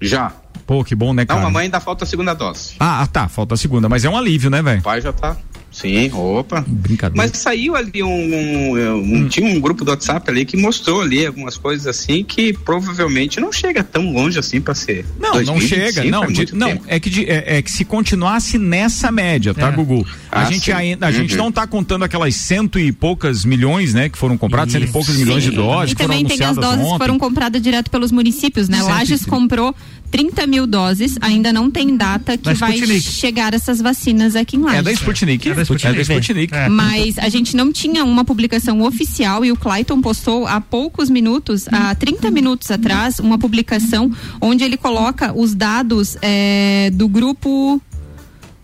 Já. 0.00 0.32
Pô, 0.66 0.82
que 0.84 0.94
bom, 0.94 1.12
né, 1.12 1.22
Não, 1.22 1.26
cara? 1.26 1.40
mamãe 1.42 1.64
ainda 1.64 1.80
falta 1.80 2.04
a 2.04 2.06
segunda 2.06 2.32
dose. 2.34 2.74
Ah, 2.80 3.06
tá, 3.06 3.28
falta 3.28 3.54
a 3.54 3.56
segunda, 3.56 3.88
mas 3.88 4.04
é 4.04 4.08
um 4.08 4.16
alívio, 4.16 4.48
né, 4.50 4.62
velho? 4.62 4.80
O 4.80 4.82
pai 4.82 5.00
já 5.00 5.12
tá. 5.12 5.36
Sim, 5.70 6.08
opa. 6.14 6.64
Brincadeira. 6.66 7.16
Mas 7.16 7.36
saiu 7.36 7.74
ali 7.74 8.00
um, 8.00 8.08
um- 8.08 8.96
um- 9.24 9.28
Tinha 9.28 9.44
um 9.44 9.60
grupo 9.60 9.84
do 9.84 9.90
WhatsApp 9.90 10.30
ali 10.30 10.44
que 10.44 10.56
mostrou 10.56 11.00
ali 11.02 11.26
algumas 11.26 11.56
coisas 11.56 11.84
assim 11.88 12.22
que 12.22 12.52
provavelmente 12.52 13.40
não 13.40 13.50
chega 13.50 13.82
tão 13.82 14.12
longe 14.12 14.38
assim 14.38 14.60
pra 14.60 14.72
ser. 14.72 15.04
Não, 15.18 15.30
não 15.30 15.42
2025 15.44 15.92
chega. 15.92 16.10
Não, 16.10 16.22
é 16.22 16.26
de- 16.28 16.34
muito 16.34 16.56
não 16.56 16.68
tempo. 16.68 16.84
é, 16.86 17.00
que 17.00 17.10
de- 17.10 17.28
é, 17.28 17.56
é 17.58 17.62
que 17.62 17.72
se 17.72 17.84
continuasse 17.84 18.56
nessa 18.56 19.10
média, 19.10 19.52
tá, 19.52 19.66
É. 19.68 19.72
Gugu? 19.72 20.06
A 20.34 20.40
Ah, 20.42 20.44
gente 20.50 20.64
sim. 20.64 20.72
ainda, 20.72 21.06
a 21.06 21.12
gente 21.12 21.32
Uhum. 21.36 21.44
não 21.44 21.52
tá 21.52 21.66
contando 21.66 22.02
aquelas 22.04 22.34
cento 22.34 22.78
e 22.78 22.90
poucas 22.90 23.44
milhões, 23.44 23.94
né, 23.94 24.08
que 24.08 24.18
foram 24.18 24.36
compradas, 24.36 24.72
cento 24.72 24.84
e 24.84 24.90
poucos 24.90 25.16
milhões 25.16 25.42
de 25.44 25.50
doses, 25.52 25.92
E 25.92 25.94
que 25.94 26.02
foram 26.02 26.16
também 26.16 26.26
tem 26.26 26.34
as 26.36 26.40
anunciadas 26.50 26.70
doses 26.70 26.80
que 26.80 26.86
ontem. 26.94 26.98
foram 26.98 27.18
compradas 27.18 27.62
direto 27.62 27.90
pelos 27.90 28.10
municípios, 28.10 28.68
né? 28.68 28.82
Lages 28.82 29.20
trinta. 29.20 29.30
comprou 29.36 29.74
30 30.10 30.46
mil 30.46 30.66
doses, 30.66 31.16
ainda 31.20 31.52
não 31.52 31.70
tem 31.70 31.96
data 31.96 32.36
que 32.36 32.44
Da 32.44 32.52
vai 32.54 32.74
Sputnik. 32.74 33.00
chegar 33.02 33.54
essas 33.54 33.80
vacinas 33.80 34.34
aqui 34.36 34.56
em 34.56 34.60
Lages. 34.60 34.78
É 34.80 34.82
da 34.82 34.92
Sputnik. 34.92 35.48
É 35.50 35.54
da 35.54 35.62
Sputnik. 35.62 35.86
É 35.86 35.92
da 35.94 36.02
Sputnik. 36.02 36.54
É. 36.54 36.68
Mas 36.68 37.18
a 37.18 37.28
gente 37.28 37.56
não 37.56 37.72
tinha 37.72 38.04
uma 38.04 38.24
publicação 38.24 38.80
oficial 38.82 39.44
e 39.44 39.52
o 39.52 39.56
Clayton 39.56 40.00
postou 40.00 40.46
há 40.46 40.60
poucos 40.60 41.08
minutos, 41.10 41.66
há 41.70 41.94
30 41.94 42.30
minutos 42.30 42.70
atrás, 42.70 43.18
uma 43.18 43.38
publicação 43.38 44.10
onde 44.40 44.64
ele 44.64 44.76
coloca 44.76 45.32
os 45.32 45.54
dados 45.54 46.16
eh, 46.22 46.90
do 46.92 47.08
grupo 47.08 47.80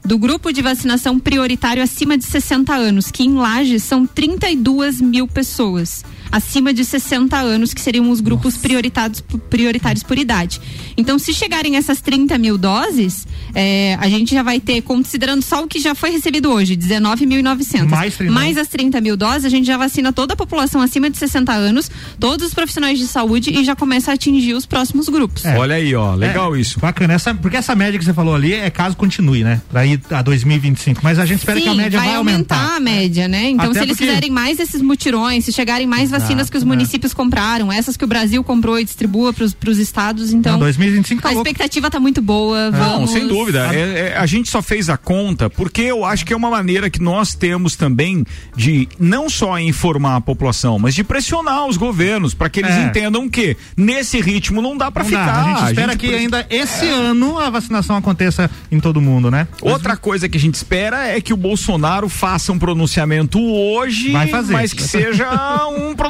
do 0.04 0.18
grupo 0.18 0.52
de 0.52 0.62
vacinação 0.62 1.18
prioritário 1.18 1.82
acima 1.82 2.16
de 2.16 2.24
60 2.24 2.74
anos, 2.74 3.10
que 3.10 3.22
em 3.22 3.34
Lages 3.34 3.82
são 3.82 4.06
32 4.06 5.00
mil 5.00 5.28
pessoas 5.28 6.04
acima 6.32 6.72
de 6.72 6.84
60 6.84 7.36
anos, 7.36 7.74
que 7.74 7.80
seriam 7.80 8.10
os 8.10 8.20
grupos 8.20 8.56
prioritários, 8.56 9.20
prioritários 9.48 10.02
por 10.02 10.18
idade. 10.18 10.60
Então, 10.96 11.18
se 11.18 11.32
chegarem 11.32 11.76
essas 11.76 12.00
30 12.00 12.36
mil 12.38 12.56
doses, 12.58 13.26
eh, 13.54 13.96
a 14.00 14.08
gente 14.08 14.34
já 14.34 14.42
vai 14.42 14.60
ter, 14.60 14.82
considerando 14.82 15.42
só 15.42 15.64
o 15.64 15.66
que 15.68 15.78
já 15.80 15.94
foi 15.94 16.10
recebido 16.10 16.50
hoje, 16.52 16.76
19.900. 16.76 17.88
Mais 17.88 18.16
30 18.16 18.32
Mais 18.32 18.56
as 18.56 18.68
30 18.68 19.00
mil 19.00 19.16
doses, 19.16 19.44
a 19.44 19.48
gente 19.48 19.66
já 19.66 19.76
vacina 19.76 20.12
toda 20.12 20.34
a 20.34 20.36
população 20.36 20.80
acima 20.80 21.10
de 21.10 21.18
60 21.18 21.52
anos, 21.52 21.90
todos 22.18 22.46
os 22.48 22.54
profissionais 22.54 22.98
de 22.98 23.06
saúde 23.06 23.50
e 23.50 23.64
já 23.64 23.74
começa 23.74 24.10
a 24.10 24.14
atingir 24.14 24.54
os 24.54 24.66
próximos 24.66 25.08
grupos. 25.08 25.44
É. 25.44 25.58
Olha 25.58 25.74
aí, 25.76 25.94
ó, 25.94 26.14
legal 26.14 26.54
É, 26.54 26.60
isso. 26.60 26.78
Bacana, 26.78 27.14
essa, 27.14 27.34
porque 27.34 27.56
essa 27.56 27.74
média 27.74 27.98
que 27.98 28.04
você 28.04 28.14
falou 28.14 28.34
ali 28.34 28.52
é 28.54 28.70
caso 28.70 28.96
continue, 28.96 29.42
né? 29.42 29.60
Pra 29.70 29.84
ir 29.86 30.00
a 30.10 30.22
2025. 30.22 31.00
Mas 31.02 31.18
a 31.18 31.26
gente 31.26 31.38
espera 31.40 31.58
Sim, 31.58 31.64
que 31.64 31.68
a 31.70 31.74
média 31.74 31.98
vai 31.98 32.08
vai 32.08 32.16
aumentar. 32.16 32.76
a 32.76 32.80
média, 32.80 33.26
né? 33.28 33.50
Então, 33.50 33.66
Até 33.70 33.80
se 33.80 33.84
eles 33.84 33.96
porque- 33.96 34.06
fizerem 34.06 34.30
mais 34.30 34.58
esses 34.60 34.80
mutirões, 34.80 35.44
se 35.44 35.52
chegarem 35.52 35.86
mais 35.86 36.10
vacinas 36.10 36.19
que 36.50 36.56
os 36.56 36.64
municípios 36.64 37.12
compraram, 37.14 37.70
essas 37.72 37.96
que 37.96 38.04
o 38.04 38.06
Brasil 38.08 38.42
comprou 38.42 38.78
e 38.78 38.84
distribua 38.84 39.32
para 39.32 39.44
os 39.44 39.78
estados, 39.78 40.32
então. 40.32 40.52
Não, 40.52 40.58
2025 40.60 41.22
tá 41.22 41.28
a 41.28 41.32
louco. 41.32 41.46
expectativa 41.48 41.90
tá 41.90 42.00
muito 42.00 42.20
boa. 42.22 42.70
Não, 42.70 42.78
Vamos... 42.78 43.10
sem 43.10 43.26
dúvida. 43.26 43.74
É- 43.74 44.10
é- 44.12 44.16
a 44.16 44.26
gente 44.26 44.48
só 44.50 44.60
fez 44.62 44.88
a 44.88 44.96
conta 44.96 45.48
porque 45.50 45.82
eu 45.82 46.04
acho 46.04 46.24
que 46.24 46.32
é 46.32 46.36
uma 46.36 46.50
maneira 46.50 46.88
que 46.90 47.00
nós 47.00 47.34
temos 47.34 47.76
também 47.76 48.24
de 48.56 48.88
não 48.98 49.28
só 49.28 49.58
informar 49.58 50.16
a 50.16 50.20
população, 50.20 50.78
mas 50.78 50.94
de 50.94 51.04
pressionar 51.04 51.66
os 51.66 51.76
governos 51.76 52.34
para 52.34 52.48
que 52.48 52.60
eles 52.60 52.72
É. 52.74 52.84
entendam 52.84 53.28
que 53.28 53.56
nesse 53.76 54.20
ritmo 54.20 54.60
não 54.62 54.76
dá 54.76 54.90
para 54.90 55.04
Não 55.04 55.10
dá. 55.10 55.18
ficar. 55.18 55.40
A 55.44 55.48
gente 55.58 55.68
espera 55.68 55.96
que 55.96 56.06
pre- 56.08 56.16
ainda 56.16 56.46
esse 56.50 56.86
ano 56.88 57.38
a 57.38 57.50
vacinação 57.50 57.96
aconteça 57.96 58.50
em 58.70 58.80
todo 58.80 59.00
mundo, 59.00 59.30
né? 59.30 59.46
Outra 59.62 59.96
coisa 59.96 60.28
que 60.28 60.36
a 60.36 60.40
gente 60.40 60.54
espera 60.54 61.06
é 61.08 61.20
que 61.20 61.32
o 61.32 61.36
Bolsonaro 61.36 62.08
faça 62.08 62.52
um 62.52 62.58
pronunciamento 62.58 63.38
hoje, 63.40 64.10
Vai 64.12 64.26
fazer. 64.28 64.52
mas 64.52 64.72
que 64.72 64.82
seja 64.82 65.28
um 65.68 65.94
pronunciamento 65.94 66.09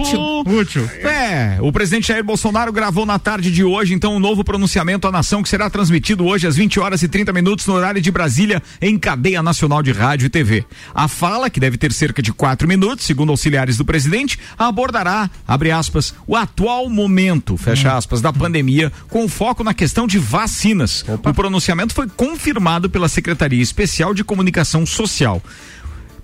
Útil. 0.00 0.42
Útil. 0.46 0.90
É, 1.02 1.58
o 1.60 1.72
presidente 1.72 2.08
Jair 2.08 2.24
Bolsonaro 2.24 2.72
gravou 2.72 3.04
na 3.04 3.18
tarde 3.18 3.50
de 3.50 3.64
hoje, 3.64 3.94
então, 3.94 4.16
um 4.16 4.20
novo 4.20 4.44
pronunciamento 4.44 5.06
à 5.06 5.12
nação 5.12 5.42
que 5.42 5.48
será 5.48 5.68
transmitido 5.68 6.24
hoje 6.24 6.46
às 6.46 6.56
20 6.56 6.80
horas 6.80 7.02
e 7.02 7.08
30 7.08 7.32
minutos 7.32 7.66
no 7.66 7.74
horário 7.74 8.00
de 8.00 8.10
Brasília, 8.10 8.62
em 8.80 8.98
cadeia 8.98 9.42
nacional 9.42 9.82
de 9.82 9.92
rádio 9.92 10.26
e 10.26 10.30
TV. 10.30 10.64
A 10.94 11.08
fala, 11.08 11.50
que 11.50 11.60
deve 11.60 11.76
ter 11.76 11.92
cerca 11.92 12.22
de 12.22 12.32
quatro 12.32 12.68
minutos, 12.68 13.04
segundo 13.04 13.30
auxiliares 13.30 13.76
do 13.76 13.84
presidente, 13.84 14.38
abordará, 14.58 15.30
abre 15.46 15.70
aspas, 15.70 16.14
o 16.26 16.36
atual 16.36 16.88
momento, 16.88 17.56
fecha 17.56 17.96
aspas, 17.96 18.20
da 18.20 18.32
pandemia, 18.32 18.92
com 19.08 19.28
foco 19.28 19.64
na 19.64 19.74
questão 19.74 20.06
de 20.06 20.18
vacinas. 20.18 21.04
O 21.08 21.34
pronunciamento 21.34 21.94
foi 21.94 22.08
confirmado 22.08 22.88
pela 22.88 23.08
Secretaria 23.08 23.62
Especial 23.62 24.14
de 24.14 24.24
Comunicação 24.24 24.86
Social. 24.86 25.42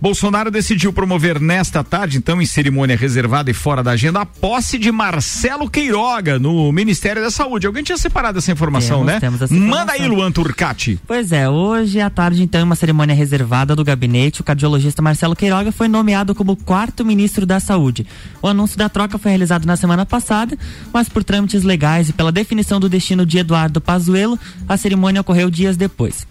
Bolsonaro 0.00 0.50
decidiu 0.50 0.95
promover 0.95 1.38
nesta 1.38 1.85
tarde, 1.85 2.16
então, 2.16 2.40
em 2.40 2.47
cerimônia 2.47 2.97
reservada 2.97 3.50
e 3.50 3.54
fora 3.54 3.83
da 3.83 3.90
agenda, 3.90 4.23
a 4.23 4.26
posse 4.26 4.78
de 4.78 4.90
Marcelo 4.90 5.69
Queiroga 5.69 6.38
no 6.38 6.73
Ministério 6.73 7.21
da 7.21 7.30
Saúde. 7.30 7.66
Alguém 7.66 7.83
tinha 7.83 7.99
separado 7.99 8.38
essa 8.38 8.50
informação, 8.50 9.00
Temos, 9.00 9.12
né? 9.12 9.21
temos 9.21 9.42
essa 9.42 9.52
Manda 9.52 9.92
aí, 9.92 9.99
informação. 9.99 10.16
Luan 10.16 10.33
Turcati. 10.33 10.99
Pois 11.07 11.33
é, 11.33 11.49
hoje 11.50 12.00
à 12.00 12.09
tarde, 12.09 12.42
então, 12.42 12.62
em 12.62 12.64
uma 12.64 12.76
cerimônia 12.76 13.14
reservada 13.14 13.76
do 13.76 13.85
gabinete, 13.85 14.40
o 14.40 14.45
cardiologista 14.45 15.02
Marcelo 15.02 15.37
Queiroga 15.37 15.71
foi 15.71 15.87
nomeado 15.87 16.35
como 16.35 16.57
quarto 16.57 17.04
ministro 17.04 17.45
da 17.45 17.61
Saúde. 17.61 18.07
O 18.40 18.49
anúncio 18.49 18.78
da 18.78 18.88
troca 18.88 19.19
foi 19.19 19.33
realizado 19.33 19.66
na 19.66 19.76
semana 19.76 20.07
passada, 20.07 20.57
mas 20.95 21.11
por 21.11 21.23
trâmites 21.23 21.62
legais 21.62 22.09
e 22.09 22.14
pela 22.14 22.33
definição 22.33 22.80
do 22.80 22.88
destino 22.88 23.26
de 23.26 23.37
Eduardo 23.37 23.83
Pazuello, 23.83 24.38
a 24.66 24.78
cerimônia 24.78 25.21
ocorreu 25.21 25.50
dias 25.50 25.76
depois. 25.76 26.26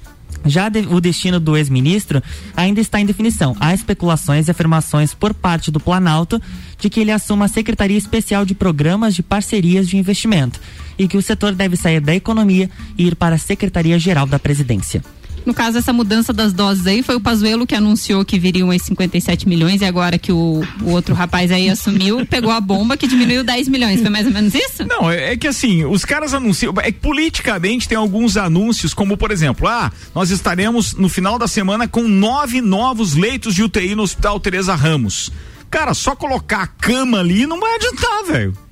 Já 0.46 0.70
de- 0.70 0.88
o 0.90 1.00
destino 1.02 1.40
do 1.40 1.58
ex-ministro 1.58 2.22
ainda 2.56 2.80
está 2.80 3.00
em 3.00 3.06
definição. 3.06 3.56
Há 3.60 3.74
especulações 3.74 4.48
e 4.48 4.52
afirmações 4.52 5.14
por 5.14 5.34
parte 5.34 5.70
do 5.70 5.80
Planalto 5.80 6.42
de 6.80 6.90
que 6.90 7.00
ele 7.00 7.12
assuma 7.12 7.46
a 7.46 7.50
Secretaria 7.50 7.98
Especial 7.98 8.46
de 8.46 8.56
Programas 8.56 9.14
de 9.16 9.22
Parcerias 9.22 9.88
de 9.88 9.98
Investimento 9.98 10.60
e 10.98 11.08
que 11.08 11.18
o 11.18 11.22
setor 11.22 11.54
deve 11.54 11.76
sair 11.76 12.00
da 12.00 12.16
economia 12.16 12.70
e 12.98 13.08
ir 13.08 13.16
para 13.16 13.36
a 13.36 13.40
Secretaria-Geral 13.40 14.26
da 14.26 14.40
Presidência. 14.40 15.04
No 15.46 15.54
caso, 15.54 15.78
essa 15.78 15.94
mudança 15.94 16.32
das 16.32 16.54
doses 16.54 16.86
aí 16.86 17.02
foi 17.02 17.16
o 17.16 17.20
Pazuello 17.20 17.66
que 17.66 17.76
anunciou 17.76 18.24
que 18.24 18.38
viriam 18.38 18.72
esses 18.72 18.88
57 18.88 19.48
milhões 19.48 19.82
e 19.82 19.86
agora 19.86 20.18
que 20.18 20.32
o, 20.32 20.62
o 20.82 20.90
outro 20.92 21.16
rapaz 21.16 21.52
aí 21.52 21.70
assumiu, 21.70 22.26
pegou 22.26 22.52
a 22.52 22.60
bomba 22.60 22.98
que 22.98 23.08
diminuiu 23.08 23.44
10 23.44 23.68
milhões. 23.68 24.02
Foi 24.02 24.10
mais 24.10 24.26
ou 24.26 24.34
menos 24.34 24.54
isso? 24.54 24.86
Não, 24.86 25.10
é, 25.10 25.34
é 25.34 25.38
que 25.38 25.48
assim, 25.48 25.86
os 25.86 26.06
caras 26.06 26.34
anunciam. 26.34 26.74
É 26.78 26.92
que 26.92 27.00
politicamente 27.00 27.88
tem 27.88 27.98
alguns 27.98 28.38
anúncios, 28.38 28.94
como 28.94 29.18
por 29.18 29.32
exemplo, 29.32 29.68
ah, 29.68 29.92
nós 30.14 30.30
estaremos 30.30 30.94
no 30.94 31.10
final 31.10 31.40
da 31.40 31.48
semana 31.48 31.88
com 31.88 32.08
nove 32.08 32.62
novos 32.62 33.16
leitos 33.16 33.56
de 33.56 33.64
UTI 33.64 33.96
no 33.96 34.04
Hospital 34.04 34.40
Teresa 34.40 34.76
Ramos. 34.76 35.32
Cara, 35.70 35.94
só 35.94 36.16
colocar 36.16 36.64
a 36.64 36.68
cama 36.68 37.20
ali 37.20 37.46
não 37.46 37.60
vai 37.60 37.76
adiantar, 37.76 38.24
velho. 38.26 38.69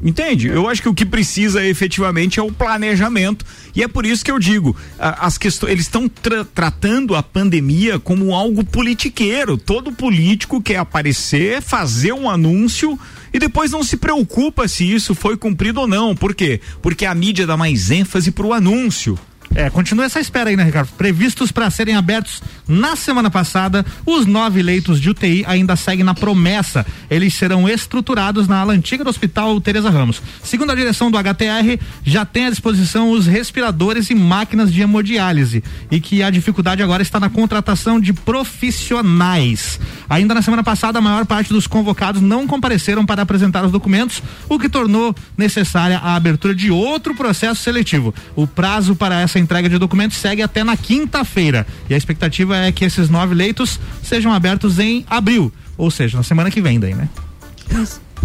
Entende? 0.00 0.46
Eu 0.46 0.68
acho 0.68 0.80
que 0.80 0.88
o 0.88 0.94
que 0.94 1.04
precisa 1.04 1.64
efetivamente 1.64 2.38
é 2.38 2.42
o 2.42 2.52
planejamento. 2.52 3.44
E 3.74 3.82
é 3.82 3.88
por 3.88 4.06
isso 4.06 4.24
que 4.24 4.30
eu 4.30 4.38
digo, 4.38 4.76
as 4.98 5.36
questões, 5.36 5.72
eles 5.72 5.84
estão 5.84 6.08
tra 6.08 6.44
tratando 6.44 7.16
a 7.16 7.22
pandemia 7.22 7.98
como 7.98 8.34
algo 8.34 8.64
politiqueiro. 8.64 9.58
Todo 9.58 9.92
político 9.92 10.62
quer 10.62 10.76
aparecer, 10.76 11.60
fazer 11.60 12.12
um 12.12 12.30
anúncio 12.30 12.98
e 13.32 13.38
depois 13.38 13.72
não 13.72 13.82
se 13.82 13.96
preocupa 13.96 14.68
se 14.68 14.90
isso 14.90 15.14
foi 15.14 15.36
cumprido 15.36 15.80
ou 15.80 15.86
não. 15.88 16.14
Por 16.14 16.34
quê? 16.34 16.60
Porque 16.80 17.04
a 17.04 17.14
mídia 17.14 17.46
dá 17.46 17.56
mais 17.56 17.90
ênfase 17.90 18.30
para 18.30 18.46
o 18.46 18.52
anúncio. 18.52 19.18
É, 19.54 19.70
continua 19.70 20.04
essa 20.04 20.20
espera 20.20 20.50
aí, 20.50 20.56
né, 20.56 20.64
Ricardo? 20.64 20.88
Previstos 20.96 21.50
para 21.50 21.70
serem 21.70 21.96
abertos 21.96 22.42
na 22.66 22.96
semana 22.96 23.30
passada, 23.30 23.84
os 24.04 24.26
nove 24.26 24.62
leitos 24.62 25.00
de 25.00 25.10
UTI 25.10 25.44
ainda 25.46 25.74
seguem 25.74 26.04
na 26.04 26.14
promessa. 26.14 26.84
Eles 27.10 27.34
serão 27.34 27.68
estruturados 27.68 28.46
na 28.46 28.60
ala 28.60 28.74
antiga 28.74 29.02
do 29.02 29.10
Hospital 29.10 29.58
Teresa 29.60 29.88
Ramos. 29.88 30.20
Segundo 30.42 30.70
a 30.70 30.74
direção 30.74 31.10
do 31.10 31.16
HTR, 31.16 31.80
já 32.04 32.26
tem 32.26 32.46
à 32.46 32.50
disposição 32.50 33.10
os 33.10 33.26
respiradores 33.26 34.10
e 34.10 34.14
máquinas 34.14 34.72
de 34.72 34.82
hemodiálise 34.82 35.64
e 35.90 35.98
que 35.98 36.22
a 36.22 36.30
dificuldade 36.30 36.82
agora 36.82 37.02
está 37.02 37.18
na 37.18 37.30
contratação 37.30 37.98
de 37.98 38.12
profissionais. 38.12 39.80
Ainda 40.10 40.34
na 40.34 40.42
semana 40.42 40.62
passada, 40.62 40.98
a 40.98 41.02
maior 41.02 41.24
parte 41.24 41.52
dos 41.52 41.66
convocados 41.66 42.20
não 42.20 42.46
compareceram 42.46 43.06
para 43.06 43.22
apresentar 43.22 43.64
os 43.64 43.72
documentos, 43.72 44.22
o 44.48 44.58
que 44.58 44.68
tornou 44.68 45.14
necessária 45.36 45.98
a 45.98 46.14
abertura 46.14 46.54
de 46.54 46.70
outro 46.70 47.14
processo 47.14 47.62
seletivo. 47.62 48.14
O 48.36 48.46
prazo 48.46 48.94
para 48.94 49.20
essa 49.20 49.37
entrega 49.38 49.68
de 49.68 49.78
documentos 49.78 50.18
segue 50.18 50.42
até 50.42 50.64
na 50.64 50.76
quinta-feira. 50.76 51.66
E 51.88 51.94
a 51.94 51.96
expectativa 51.96 52.56
é 52.56 52.72
que 52.72 52.84
esses 52.84 53.08
nove 53.08 53.34
leitos 53.34 53.78
sejam 54.02 54.32
abertos 54.32 54.78
em 54.78 55.04
abril, 55.08 55.52
ou 55.76 55.90
seja, 55.90 56.16
na 56.16 56.22
semana 56.22 56.50
que 56.50 56.60
vem 56.60 56.78
daí, 56.78 56.94
né? 56.94 57.08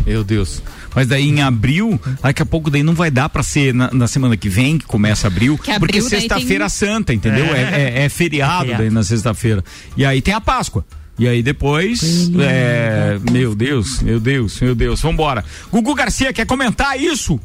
Meu 0.06 0.24
Deus. 0.24 0.62
Mas 0.96 1.08
daí 1.08 1.28
em 1.28 1.42
abril, 1.42 2.00
daqui 2.22 2.42
a 2.42 2.46
pouco 2.46 2.70
daí 2.70 2.84
não 2.84 2.94
vai 2.94 3.10
dar 3.10 3.30
para 3.30 3.42
ser 3.42 3.74
na, 3.74 3.90
na, 3.92 4.08
semana 4.08 4.38
que 4.38 4.50
vem, 4.50 4.78
que 4.78 4.86
começa 4.86 5.28
abril, 5.28 5.60
abril 5.62 5.80
porque 5.80 6.02
sexta-feira 6.02 6.66
tem... 6.66 6.70
santa, 6.70 7.14
entendeu? 7.14 7.46
É, 7.46 7.62
é, 7.62 7.82
é, 8.02 8.06
é 8.06 8.10
feriado, 8.10 8.72
é 8.72 8.78
daí 8.78 8.90
na 8.90 9.04
sexta-feira. 9.04 9.64
E 9.98 10.06
aí 10.06 10.22
tem 10.22 10.34
a 10.34 10.42
Páscoa. 10.42 10.86
E 11.18 11.28
aí 11.28 11.44
depois, 11.44 12.32
é, 12.40 13.20
meu 13.32 13.54
Deus, 13.54 14.02
meu 14.02 14.20
Deus, 14.20 14.60
meu 14.60 14.74
Deus, 14.74 15.02
vambora. 15.02 15.46
Gugu 15.72 15.94
Garcia 15.94 16.34
quer 16.34 16.46
comentar 16.46 17.00
isso? 17.00 17.40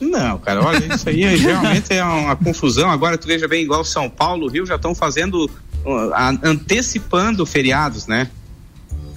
Não, 0.00 0.38
cara, 0.38 0.64
olha, 0.64 0.94
isso 0.94 1.08
aí 1.08 1.22
realmente 1.36 1.92
é 1.92 2.04
uma 2.04 2.36
confusão. 2.36 2.90
Agora 2.90 3.16
tu 3.16 3.26
veja 3.26 3.46
bem, 3.46 3.62
igual 3.62 3.84
São 3.84 4.10
Paulo, 4.10 4.48
Rio 4.48 4.66
já 4.66 4.76
estão 4.76 4.94
fazendo, 4.94 5.44
uh, 5.84 6.12
antecipando 6.42 7.44
feriados, 7.46 8.06
né? 8.06 8.28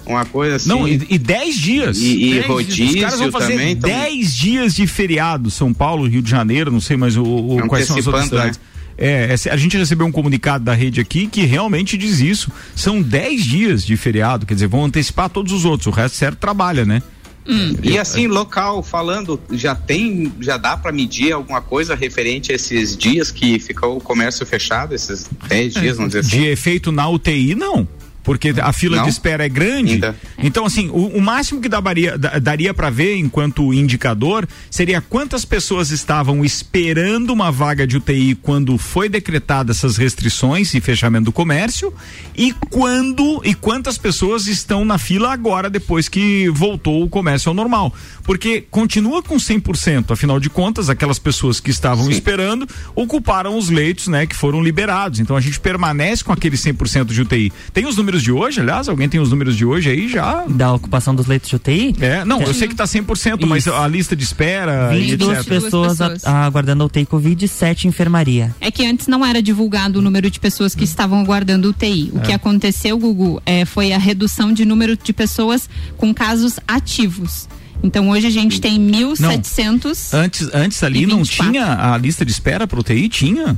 Uma 0.06 0.24
coisa 0.24 0.56
assim. 0.56 0.68
Não, 0.68 0.88
e 0.88 1.18
10 1.18 1.56
dias. 1.56 1.98
E, 1.98 2.22
e 2.22 2.40
rodízio 2.40 2.86
Os 2.86 3.00
caras 3.00 3.18
vão 3.18 3.30
fazer 3.30 3.74
10 3.74 4.34
dias 4.34 4.74
de 4.74 4.86
feriado. 4.86 5.50
São 5.50 5.74
Paulo, 5.74 6.08
Rio 6.08 6.22
de 6.22 6.30
Janeiro, 6.30 6.70
não 6.70 6.80
sei 6.80 6.96
mais 6.96 7.14
o, 7.16 7.22
o 7.22 7.68
quais 7.68 7.86
são 7.86 7.98
as 7.98 8.06
outras 8.06 8.24
cidades. 8.24 8.58
Né? 8.58 8.64
É, 9.00 9.34
a 9.50 9.56
gente 9.56 9.76
recebeu 9.76 10.06
um 10.06 10.10
comunicado 10.10 10.64
da 10.64 10.74
rede 10.74 11.00
aqui 11.00 11.26
que 11.28 11.44
realmente 11.44 11.96
diz 11.96 12.20
isso. 12.20 12.50
São 12.74 13.02
10 13.02 13.44
dias 13.44 13.84
de 13.84 13.96
feriado, 13.96 14.46
quer 14.46 14.54
dizer, 14.54 14.66
vão 14.66 14.84
antecipar 14.84 15.28
todos 15.28 15.52
os 15.52 15.64
outros. 15.64 15.86
O 15.86 15.90
resto 15.90 16.16
certo 16.16 16.38
trabalha, 16.38 16.84
né? 16.84 17.02
Hum. 17.48 17.74
E 17.82 17.98
assim, 17.98 18.26
local, 18.26 18.82
falando, 18.82 19.40
já 19.50 19.74
tem, 19.74 20.32
já 20.40 20.58
dá 20.58 20.76
para 20.76 20.92
medir 20.92 21.32
alguma 21.32 21.62
coisa 21.62 21.94
referente 21.94 22.52
a 22.52 22.54
esses 22.54 22.96
dias 22.96 23.30
que 23.30 23.58
ficou 23.58 23.96
o 23.96 24.00
comércio 24.00 24.44
fechado, 24.44 24.94
esses 24.94 25.28
10 25.48 25.74
dias, 25.74 25.96
vamos 25.96 26.10
dizer 26.12 26.20
assim? 26.20 26.40
De 26.42 26.46
efeito 26.46 26.92
na 26.92 27.08
UTI, 27.08 27.54
não 27.54 27.88
porque 28.28 28.52
a 28.60 28.74
fila 28.74 28.98
não? 28.98 29.04
de 29.04 29.08
espera 29.08 29.46
é 29.46 29.48
grande. 29.48 29.94
Ainda. 29.94 30.14
Então, 30.36 30.66
assim, 30.66 30.90
o, 30.90 31.16
o, 31.16 31.18
máximo 31.22 31.62
que 31.62 31.68
daria, 31.68 32.18
daria 32.18 32.74
para 32.74 32.90
ver 32.90 33.16
enquanto 33.16 33.72
indicador 33.72 34.46
seria 34.70 35.00
quantas 35.00 35.46
pessoas 35.46 35.90
estavam 35.90 36.44
esperando 36.44 37.30
uma 37.30 37.50
vaga 37.50 37.86
de 37.86 37.96
UTI 37.96 38.34
quando 38.34 38.76
foi 38.76 39.08
decretada 39.08 39.72
essas 39.72 39.96
restrições 39.96 40.74
e 40.74 40.80
fechamento 40.82 41.24
do 41.24 41.32
comércio 41.32 41.90
e 42.36 42.52
quando 42.68 43.40
e 43.46 43.54
quantas 43.54 43.96
pessoas 43.96 44.46
estão 44.46 44.84
na 44.84 44.98
fila 44.98 45.32
agora 45.32 45.70
depois 45.70 46.06
que 46.06 46.50
voltou 46.50 47.02
o 47.02 47.08
comércio 47.08 47.48
ao 47.48 47.54
normal. 47.54 47.94
Porque 48.24 48.60
continua 48.70 49.22
com 49.22 49.36
100%, 49.36 50.10
afinal 50.10 50.38
de 50.38 50.50
contas, 50.50 50.90
aquelas 50.90 51.18
pessoas 51.18 51.60
que 51.60 51.70
estavam 51.70 52.04
Sim. 52.04 52.10
esperando 52.10 52.68
ocuparam 52.94 53.56
os 53.56 53.70
leitos, 53.70 54.06
né, 54.06 54.26
que 54.26 54.36
foram 54.36 54.62
liberados. 54.62 55.18
Então 55.18 55.34
a 55.34 55.40
gente 55.40 55.58
permanece 55.58 56.22
com 56.22 56.30
aquele 56.30 56.56
100% 56.56 57.06
de 57.06 57.22
UTI. 57.22 57.50
Tem 57.72 57.86
os 57.86 57.96
números 57.96 58.17
números 58.18 58.22
de 58.22 58.32
hoje, 58.32 58.60
aliás? 58.60 58.88
Alguém 58.88 59.08
tem 59.08 59.20
os 59.20 59.30
números 59.30 59.56
de 59.56 59.64
hoje 59.64 59.90
aí 59.90 60.08
já? 60.08 60.44
Da 60.48 60.72
ocupação 60.72 61.14
dos 61.14 61.26
leitos 61.26 61.48
de 61.48 61.56
UTI? 61.56 61.94
É, 62.00 62.24
não, 62.24 62.42
eu 62.42 62.52
sei 62.52 62.68
que 62.68 62.74
está 62.74 62.84
100%, 62.84 63.38
Isso. 63.38 63.46
mas 63.46 63.68
a 63.68 63.86
lista 63.86 64.16
de 64.16 64.24
espera. 64.24 64.90
22 64.90 65.44
pessoas, 65.44 65.98
pessoas. 65.98 66.24
A, 66.24 66.44
aguardando 66.44 66.84
UTI 66.84 67.06
Covid 67.06 67.44
e 67.44 67.48
7 67.48 67.88
enfermaria. 67.88 68.54
É 68.60 68.70
que 68.70 68.84
antes 68.84 69.06
não 69.06 69.24
era 69.24 69.40
divulgado 69.40 69.98
o 69.98 70.02
número 70.02 70.30
de 70.30 70.40
pessoas 70.40 70.74
que 70.74 70.84
estavam 70.84 71.20
aguardando 71.20 71.68
UTI. 71.70 72.10
O 72.14 72.18
é. 72.18 72.22
que 72.22 72.32
aconteceu, 72.32 72.98
Gugu, 72.98 73.40
é, 73.46 73.64
foi 73.64 73.92
a 73.92 73.98
redução 73.98 74.52
de 74.52 74.64
número 74.64 74.96
de 74.96 75.12
pessoas 75.12 75.68
com 75.96 76.12
casos 76.12 76.58
ativos. 76.66 77.48
Então 77.82 78.10
hoje 78.10 78.26
a 78.26 78.30
gente 78.30 78.60
tem 78.60 78.78
1.700. 78.78 80.12
Antes, 80.12 80.48
antes 80.52 80.82
ali 80.82 81.06
não 81.06 81.22
tinha 81.22 81.94
a 81.94 81.96
lista 81.96 82.24
de 82.24 82.32
espera 82.32 82.66
para 82.66 82.80
UTI? 82.80 83.08
Tinha? 83.08 83.56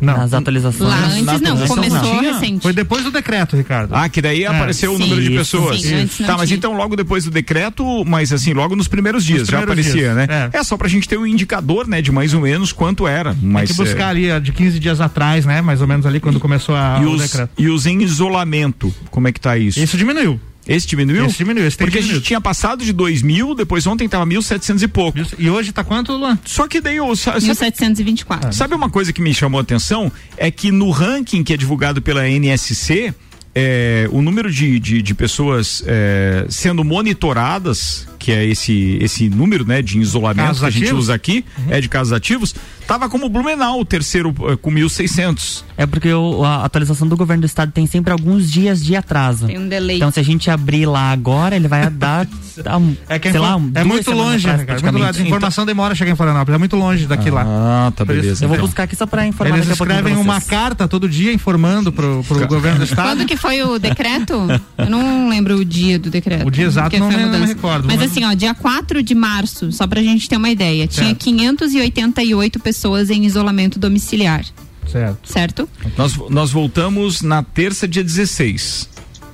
Não. 0.00 0.16
Nas 0.16 0.32
atualizações. 0.32 0.90
Lá 0.90 1.06
antes 1.06 1.40
não, 1.40 1.66
começou 1.66 2.14
não 2.14 2.20
recente. 2.20 2.62
Foi 2.62 2.72
depois 2.72 3.04
do 3.04 3.10
decreto, 3.10 3.56
Ricardo. 3.56 3.94
Ah, 3.94 4.08
que 4.08 4.22
daí 4.22 4.44
é. 4.44 4.46
apareceu 4.46 4.90
sim, 4.90 4.96
o 4.96 4.98
número 5.00 5.22
de 5.22 5.30
pessoas. 5.30 5.82
Sim, 5.82 6.06
sim. 6.08 6.24
Tá, 6.24 6.36
mas 6.36 6.48
tinha. 6.48 6.56
então 6.56 6.74
logo 6.74 6.96
depois 6.96 7.24
do 7.24 7.30
decreto, 7.30 8.04
mas 8.06 8.32
assim, 8.32 8.52
logo 8.52 8.74
nos 8.74 8.88
primeiros 8.88 9.24
dias 9.24 9.40
nos 9.40 9.48
já 9.48 9.58
primeiros 9.58 9.86
aparecia, 9.86 10.14
dias. 10.14 10.28
né? 10.28 10.50
É. 10.52 10.58
é. 10.58 10.64
só 10.64 10.76
pra 10.76 10.88
gente 10.88 11.08
ter 11.08 11.18
um 11.18 11.26
indicador, 11.26 11.86
né, 11.86 12.00
de 12.00 12.10
mais 12.10 12.32
ou 12.32 12.40
menos 12.40 12.72
quanto 12.72 13.06
era. 13.06 13.36
Mas, 13.42 13.68
Tem 13.68 13.76
que 13.76 13.82
buscar 13.82 14.16
é... 14.16 14.32
ali 14.32 14.40
de 14.40 14.52
15 14.52 14.78
dias 14.78 15.00
atrás, 15.00 15.44
né, 15.44 15.60
mais 15.60 15.80
ou 15.80 15.86
menos 15.86 16.06
ali 16.06 16.20
quando 16.20 16.40
começou 16.40 16.74
a, 16.74 16.98
e 17.02 17.04
o 17.04 17.12
os, 17.12 17.22
decreto. 17.22 17.50
E 17.58 17.68
os 17.68 17.86
em 17.86 18.02
isolamento, 18.02 18.94
como 19.10 19.28
é 19.28 19.32
que 19.32 19.40
tá 19.40 19.56
isso? 19.58 19.78
Isso 19.78 19.96
diminuiu. 19.96 20.40
Esse 20.70 20.86
diminuiu? 20.86 21.26
Esse 21.26 21.38
diminuiu. 21.38 21.66
Esse 21.66 21.76
Porque 21.76 21.90
diminuído. 21.90 22.12
a 22.12 22.18
gente 22.18 22.26
tinha 22.28 22.40
passado 22.40 22.84
de 22.84 22.92
2 22.92 23.22
mil, 23.22 23.56
depois 23.56 23.84
ontem 23.88 24.08
tava 24.08 24.24
1.700 24.24 24.82
e 24.82 24.86
pouco. 24.86 25.18
E 25.36 25.50
hoje 25.50 25.72
tá 25.72 25.82
quanto, 25.82 26.12
Luan? 26.12 26.38
Só 26.44 26.68
que 26.68 26.80
daí... 26.80 26.98
1.724. 26.98 28.52
Sabe 28.52 28.76
uma 28.76 28.88
coisa 28.88 29.12
que 29.12 29.20
me 29.20 29.34
chamou 29.34 29.58
a 29.58 29.62
atenção? 29.62 30.12
É 30.36 30.48
que 30.48 30.70
no 30.70 30.90
ranking 30.90 31.42
que 31.42 31.52
é 31.52 31.56
divulgado 31.56 32.00
pela 32.00 32.28
NSC, 32.28 33.12
é, 33.54 34.08
o 34.12 34.22
número 34.22 34.50
de, 34.50 34.78
de, 34.78 35.02
de 35.02 35.14
pessoas 35.14 35.82
é, 35.86 36.46
sendo 36.48 36.84
monitoradas, 36.84 38.06
que 38.18 38.30
é 38.30 38.44
esse, 38.44 38.98
esse 39.00 39.28
número 39.28 39.66
né, 39.66 39.82
de 39.82 39.98
isolamento 39.98 40.46
casos 40.46 40.60
que 40.60 40.66
a 40.66 40.70
gente 40.70 40.84
ativos? 40.84 41.04
usa 41.04 41.14
aqui, 41.14 41.44
uhum. 41.58 41.64
é 41.70 41.80
de 41.80 41.88
casos 41.88 42.12
ativos, 42.12 42.54
estava 42.80 43.08
como 43.08 43.28
Blumenau, 43.28 43.80
o 43.80 43.84
terceiro 43.84 44.30
uh, 44.30 44.56
com 44.58 44.70
1.600. 44.70 45.64
É 45.76 45.86
porque 45.86 46.12
o, 46.12 46.44
a 46.44 46.64
atualização 46.64 47.08
do 47.08 47.16
governo 47.16 47.40
do 47.40 47.46
estado 47.46 47.72
tem 47.72 47.86
sempre 47.86 48.12
alguns 48.12 48.50
dias 48.50 48.84
de 48.84 48.94
atraso. 48.94 49.46
Tem 49.46 49.58
um 49.58 49.66
delay. 49.66 49.96
Então 49.96 50.10
se 50.10 50.20
a 50.20 50.22
gente 50.22 50.50
abrir 50.50 50.86
lá 50.86 51.10
agora, 51.10 51.56
ele 51.56 51.66
vai 51.66 51.88
dar, 51.88 52.28
dar 52.62 52.76
um, 52.76 52.94
é 53.08 53.18
que 53.18 53.30
sei 53.30 53.40
lá, 53.40 53.56
um, 53.56 53.72
é 53.74 53.84
muito 53.84 54.10
longe, 54.12 54.48
atrás, 54.48 54.82
cara, 54.82 54.92
muito, 54.92 55.04
a 55.04 55.22
informação 55.22 55.62
então, 55.62 55.66
demora 55.66 55.92
a 55.92 55.96
chegar 55.96 56.12
em 56.12 56.16
Florianópolis, 56.16 56.54
é 56.54 56.58
muito 56.58 56.76
longe 56.76 57.06
daqui 57.06 57.30
ah, 57.30 57.34
lá. 57.34 57.44
Ah, 57.46 57.92
tá 57.96 58.04
beleza. 58.04 58.44
Eu 58.44 58.48
vou 58.48 58.56
então. 58.56 58.66
buscar 58.66 58.82
aqui 58.82 58.94
só 58.94 59.06
para 59.06 59.26
informar 59.26 59.56
Eles 59.56 59.70
escrevem 59.70 60.16
uma 60.16 60.40
carta 60.40 60.86
todo 60.86 61.08
dia 61.08 61.32
informando 61.32 61.90
pro, 61.90 62.22
pro 62.24 62.46
governo 62.46 62.78
do 62.78 62.84
estado. 62.90 63.16
Quando 63.16 63.26
que 63.26 63.36
foi 63.40 63.62
o 63.62 63.78
decreto? 63.78 64.34
Eu 64.76 64.90
não 64.90 65.28
lembro 65.28 65.56
o 65.56 65.64
dia 65.64 65.98
do 65.98 66.10
decreto. 66.10 66.46
O 66.46 66.50
dia 66.50 66.66
exato 66.66 66.98
não, 66.98 67.08
me, 67.08 67.16
não 67.16 67.44
recordo. 67.44 67.86
Mas, 67.86 67.96
mas 67.96 68.10
assim, 68.10 68.24
ó, 68.24 68.32
dia 68.34 68.54
4 68.54 69.02
de 69.02 69.14
março, 69.14 69.72
só 69.72 69.86
pra 69.86 70.02
gente 70.02 70.28
ter 70.28 70.36
uma 70.36 70.50
ideia, 70.50 70.88
certo. 70.90 71.00
tinha 71.00 71.14
588 71.14 72.60
pessoas 72.60 73.10
em 73.10 73.24
isolamento 73.24 73.78
domiciliar. 73.78 74.44
Certo. 74.86 75.18
Certo? 75.24 75.68
Nós, 75.96 76.16
nós 76.28 76.50
voltamos 76.50 77.22
na 77.22 77.42
terça, 77.42 77.86
dia 77.86 78.02
16. 78.02 78.88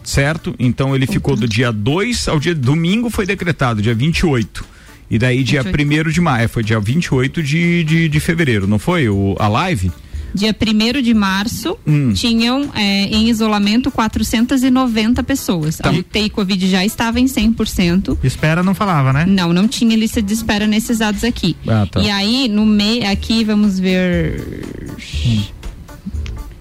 Certo? 0.04 0.54
Então 0.58 0.94
ele 0.94 1.06
ficou 1.06 1.34
do 1.34 1.48
dia 1.48 1.72
2 1.72 2.28
ao 2.28 2.38
dia 2.38 2.54
domingo 2.54 3.10
foi 3.10 3.26
decretado, 3.26 3.82
dia 3.82 3.94
28. 3.94 4.64
E 5.10 5.18
daí 5.18 5.42
dia 5.42 5.62
1 5.62 6.10
de 6.10 6.20
maio, 6.20 6.48
foi 6.48 6.62
dia 6.62 6.78
28 6.78 7.42
de, 7.42 7.84
de, 7.84 8.08
de 8.08 8.20
fevereiro, 8.20 8.66
não 8.66 8.78
foi? 8.78 9.08
O, 9.08 9.36
a 9.38 9.48
live? 9.48 9.90
Dia 10.34 10.54
1 10.54 11.02
de 11.02 11.14
março, 11.14 11.76
hum. 11.86 12.12
tinham 12.12 12.70
é, 12.74 13.04
em 13.04 13.28
isolamento 13.28 13.90
490 13.90 15.22
pessoas. 15.22 15.76
Tá. 15.76 15.88
A 15.88 15.92
UTI 15.92 16.30
Covid 16.30 16.68
já 16.68 16.84
estava 16.84 17.18
em 17.18 17.26
100%. 17.26 18.18
Espera 18.22 18.62
não 18.62 18.74
falava, 18.74 19.12
né? 19.12 19.24
Não, 19.26 19.52
não 19.52 19.66
tinha 19.66 19.96
lista 19.96 20.20
de 20.20 20.32
espera 20.32 20.66
nesses 20.66 20.98
dados 20.98 21.24
aqui. 21.24 21.56
Ah, 21.66 21.86
tá. 21.90 22.00
E 22.00 22.10
aí, 22.10 22.48
no 22.48 22.66
meio, 22.66 23.08
aqui 23.10 23.44
vamos 23.44 23.78
ver. 23.78 24.96
Hum. 25.26 25.42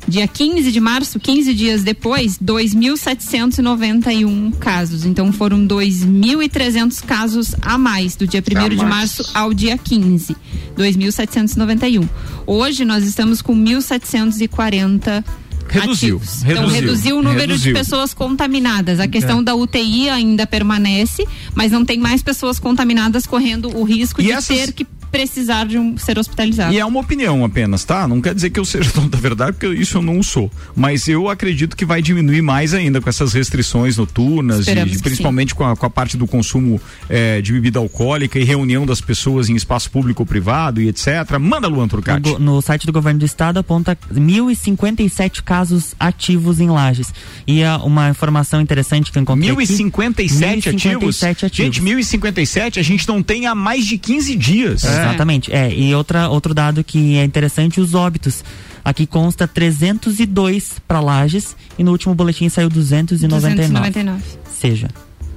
Dia 0.08 0.28
15 0.28 0.72
de 0.72 0.80
março, 0.80 1.20
15 1.20 1.52
dias 1.54 1.84
depois, 1.84 2.38
2.791 2.38 4.54
casos. 4.60 5.04
Então 5.06 5.32
foram 5.34 5.66
2.300 5.66 7.02
casos 7.04 7.56
a 7.62 7.78
mais 7.78 8.16
do 8.16 8.28
dia 8.28 8.42
1 8.42 8.70
de 8.70 8.86
março 8.86 9.24
ao 9.34 9.54
dia 9.54 9.78
15. 9.78 10.36
2.791. 10.78 12.08
Hoje 12.46 12.86
nós 12.86 13.04
estamos 13.06 13.42
com 13.42 13.56
1.740 13.56 15.24
Reduziu, 15.68 16.18
ativos. 16.18 16.44
reduziu, 16.44 16.52
então 16.52 16.68
reduziu 16.68 17.18
o 17.18 17.24
número 17.24 17.40
reduziu. 17.54 17.74
de 17.74 17.80
pessoas 17.80 18.14
contaminadas. 18.14 19.00
A 19.00 19.08
questão 19.08 19.40
É. 19.40 19.44
da 19.44 19.56
UTI 19.56 20.10
ainda 20.10 20.46
permanece, 20.46 21.26
mas 21.56 21.72
não 21.72 21.84
tem 21.84 21.98
mais 21.98 22.22
pessoas 22.22 22.60
contaminadas 22.60 23.26
correndo 23.26 23.76
o 23.76 23.84
risco 23.84 24.22
E 24.22 24.26
de 24.26 24.32
essas- 24.32 24.56
ter 24.56 24.72
que 24.74 24.86
precisar 25.16 25.66
de 25.66 25.78
um, 25.78 25.98
ser 25.98 26.20
hospitalizado. 26.20 26.74
E 26.74 26.80
é 26.80 26.86
uma 26.86 27.00
opinião 27.00 27.46
apenas, 27.46 27.86
tá? 27.86 28.06
Não 28.08 28.20
quer 28.22 28.36
dizer 28.36 28.50
que 28.50 28.60
eu 28.60 28.66
seja 28.66 28.92
dono 28.94 29.08
da 29.08 29.18
verdade, 29.18 29.54
porque 29.58 29.74
isso 29.80 29.98
eu 29.98 30.02
não 30.02 30.22
sou. 30.22 30.52
Mas 30.76 31.08
eu 31.08 31.30
acredito 31.30 31.76
que 31.78 31.86
vai 31.86 32.02
diminuir 32.02 32.42
mais 32.42 32.74
ainda 32.74 33.00
com 33.00 33.10
essas 33.10 33.32
restrições 33.34 33.96
noturnas, 33.98 34.68
e 34.68 35.00
principalmente 35.02 35.56
com 35.56 35.64
a, 35.64 35.76
com 35.76 35.86
a 35.86 35.90
parte 35.90 36.18
do 36.18 36.28
consumo 36.28 36.82
eh, 37.10 37.42
de 37.42 37.54
bebida 37.54 37.80
alcoólica 37.80 38.38
e 38.38 38.44
reunião 38.44 38.86
das 38.86 39.00
pessoas 39.00 39.48
em 39.50 39.56
espaço 39.56 39.90
público 39.90 40.22
ou 40.24 40.26
privado 40.26 40.82
e 40.82 40.90
etc. 40.90 41.08
Manda, 41.40 41.68
Luan 41.68 41.84
No, 41.84 41.90
Turcati. 41.90 42.32
go- 42.32 42.40
no 42.40 42.62
site 42.62 42.86
do 42.86 42.92
governo 42.92 43.20
do 43.22 43.26
estado 43.26 43.58
aponta 43.58 43.98
1.057 44.14 45.42
casos 45.44 45.96
ativos 46.00 46.60
em 46.60 46.70
lajes. 46.70 47.14
E 47.48 47.64
ah, 47.64 47.78
uma 47.78 48.10
informação 48.10 48.60
interessante 48.62 49.12
que 49.12 49.18
eu 49.18 49.22
encontrei 49.22 49.50
aqui, 49.50 49.58
1057 49.58 50.70
ativos? 50.70 51.22
1057 51.22 51.46
ativos. 51.46 51.66
Gente, 51.76 51.82
1057 51.82 52.80
a 52.80 52.84
gente 52.84 53.08
não 53.08 53.22
tem 53.24 53.48
há 53.48 53.56
mais 53.56 53.86
de 53.86 53.98
15 53.98 54.36
dias. 54.36 54.84
Exatamente. 55.10 55.52
É, 55.54 55.74
e 55.74 55.94
outra, 55.96 56.30
outro 56.30 56.54
dado 56.54 56.84
que 56.84 57.18
é 57.18 57.24
interessante, 57.24 57.80
os 57.80 57.94
óbitos. 57.94 58.44
Aqui 58.84 59.08
consta 59.08 59.48
302 59.48 60.80
para 60.88 61.00
lajes 61.00 61.56
e 61.78 61.84
no 61.84 61.92
último 61.92 62.14
boletim 62.14 62.50
saiu 62.50 62.70
299. 62.70 63.72
299. 63.72 64.24
Seja, 64.52 64.88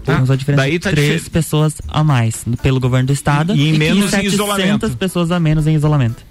temos 0.05 0.31
a 0.31 0.37
diferença 0.37 0.63
daí 0.63 0.73
de 0.73 0.79
tá 0.81 0.91
três 0.91 1.29
pessoas 1.29 1.75
a 1.89 2.05
mais 2.05 2.45
pelo 2.63 2.79
governo 2.81 3.09
do 3.09 3.13
estado 3.13 3.55
E 3.55 3.69
em 3.69 3.73
que 3.73 3.79
menos 3.79 4.07
em 4.07 4.11
700 4.11 4.35
isolamento. 4.35 4.97
pessoas 4.97 5.31
a 5.31 5.41
menos 5.41 5.67
em 5.67 5.75
isolamento. 5.75 6.28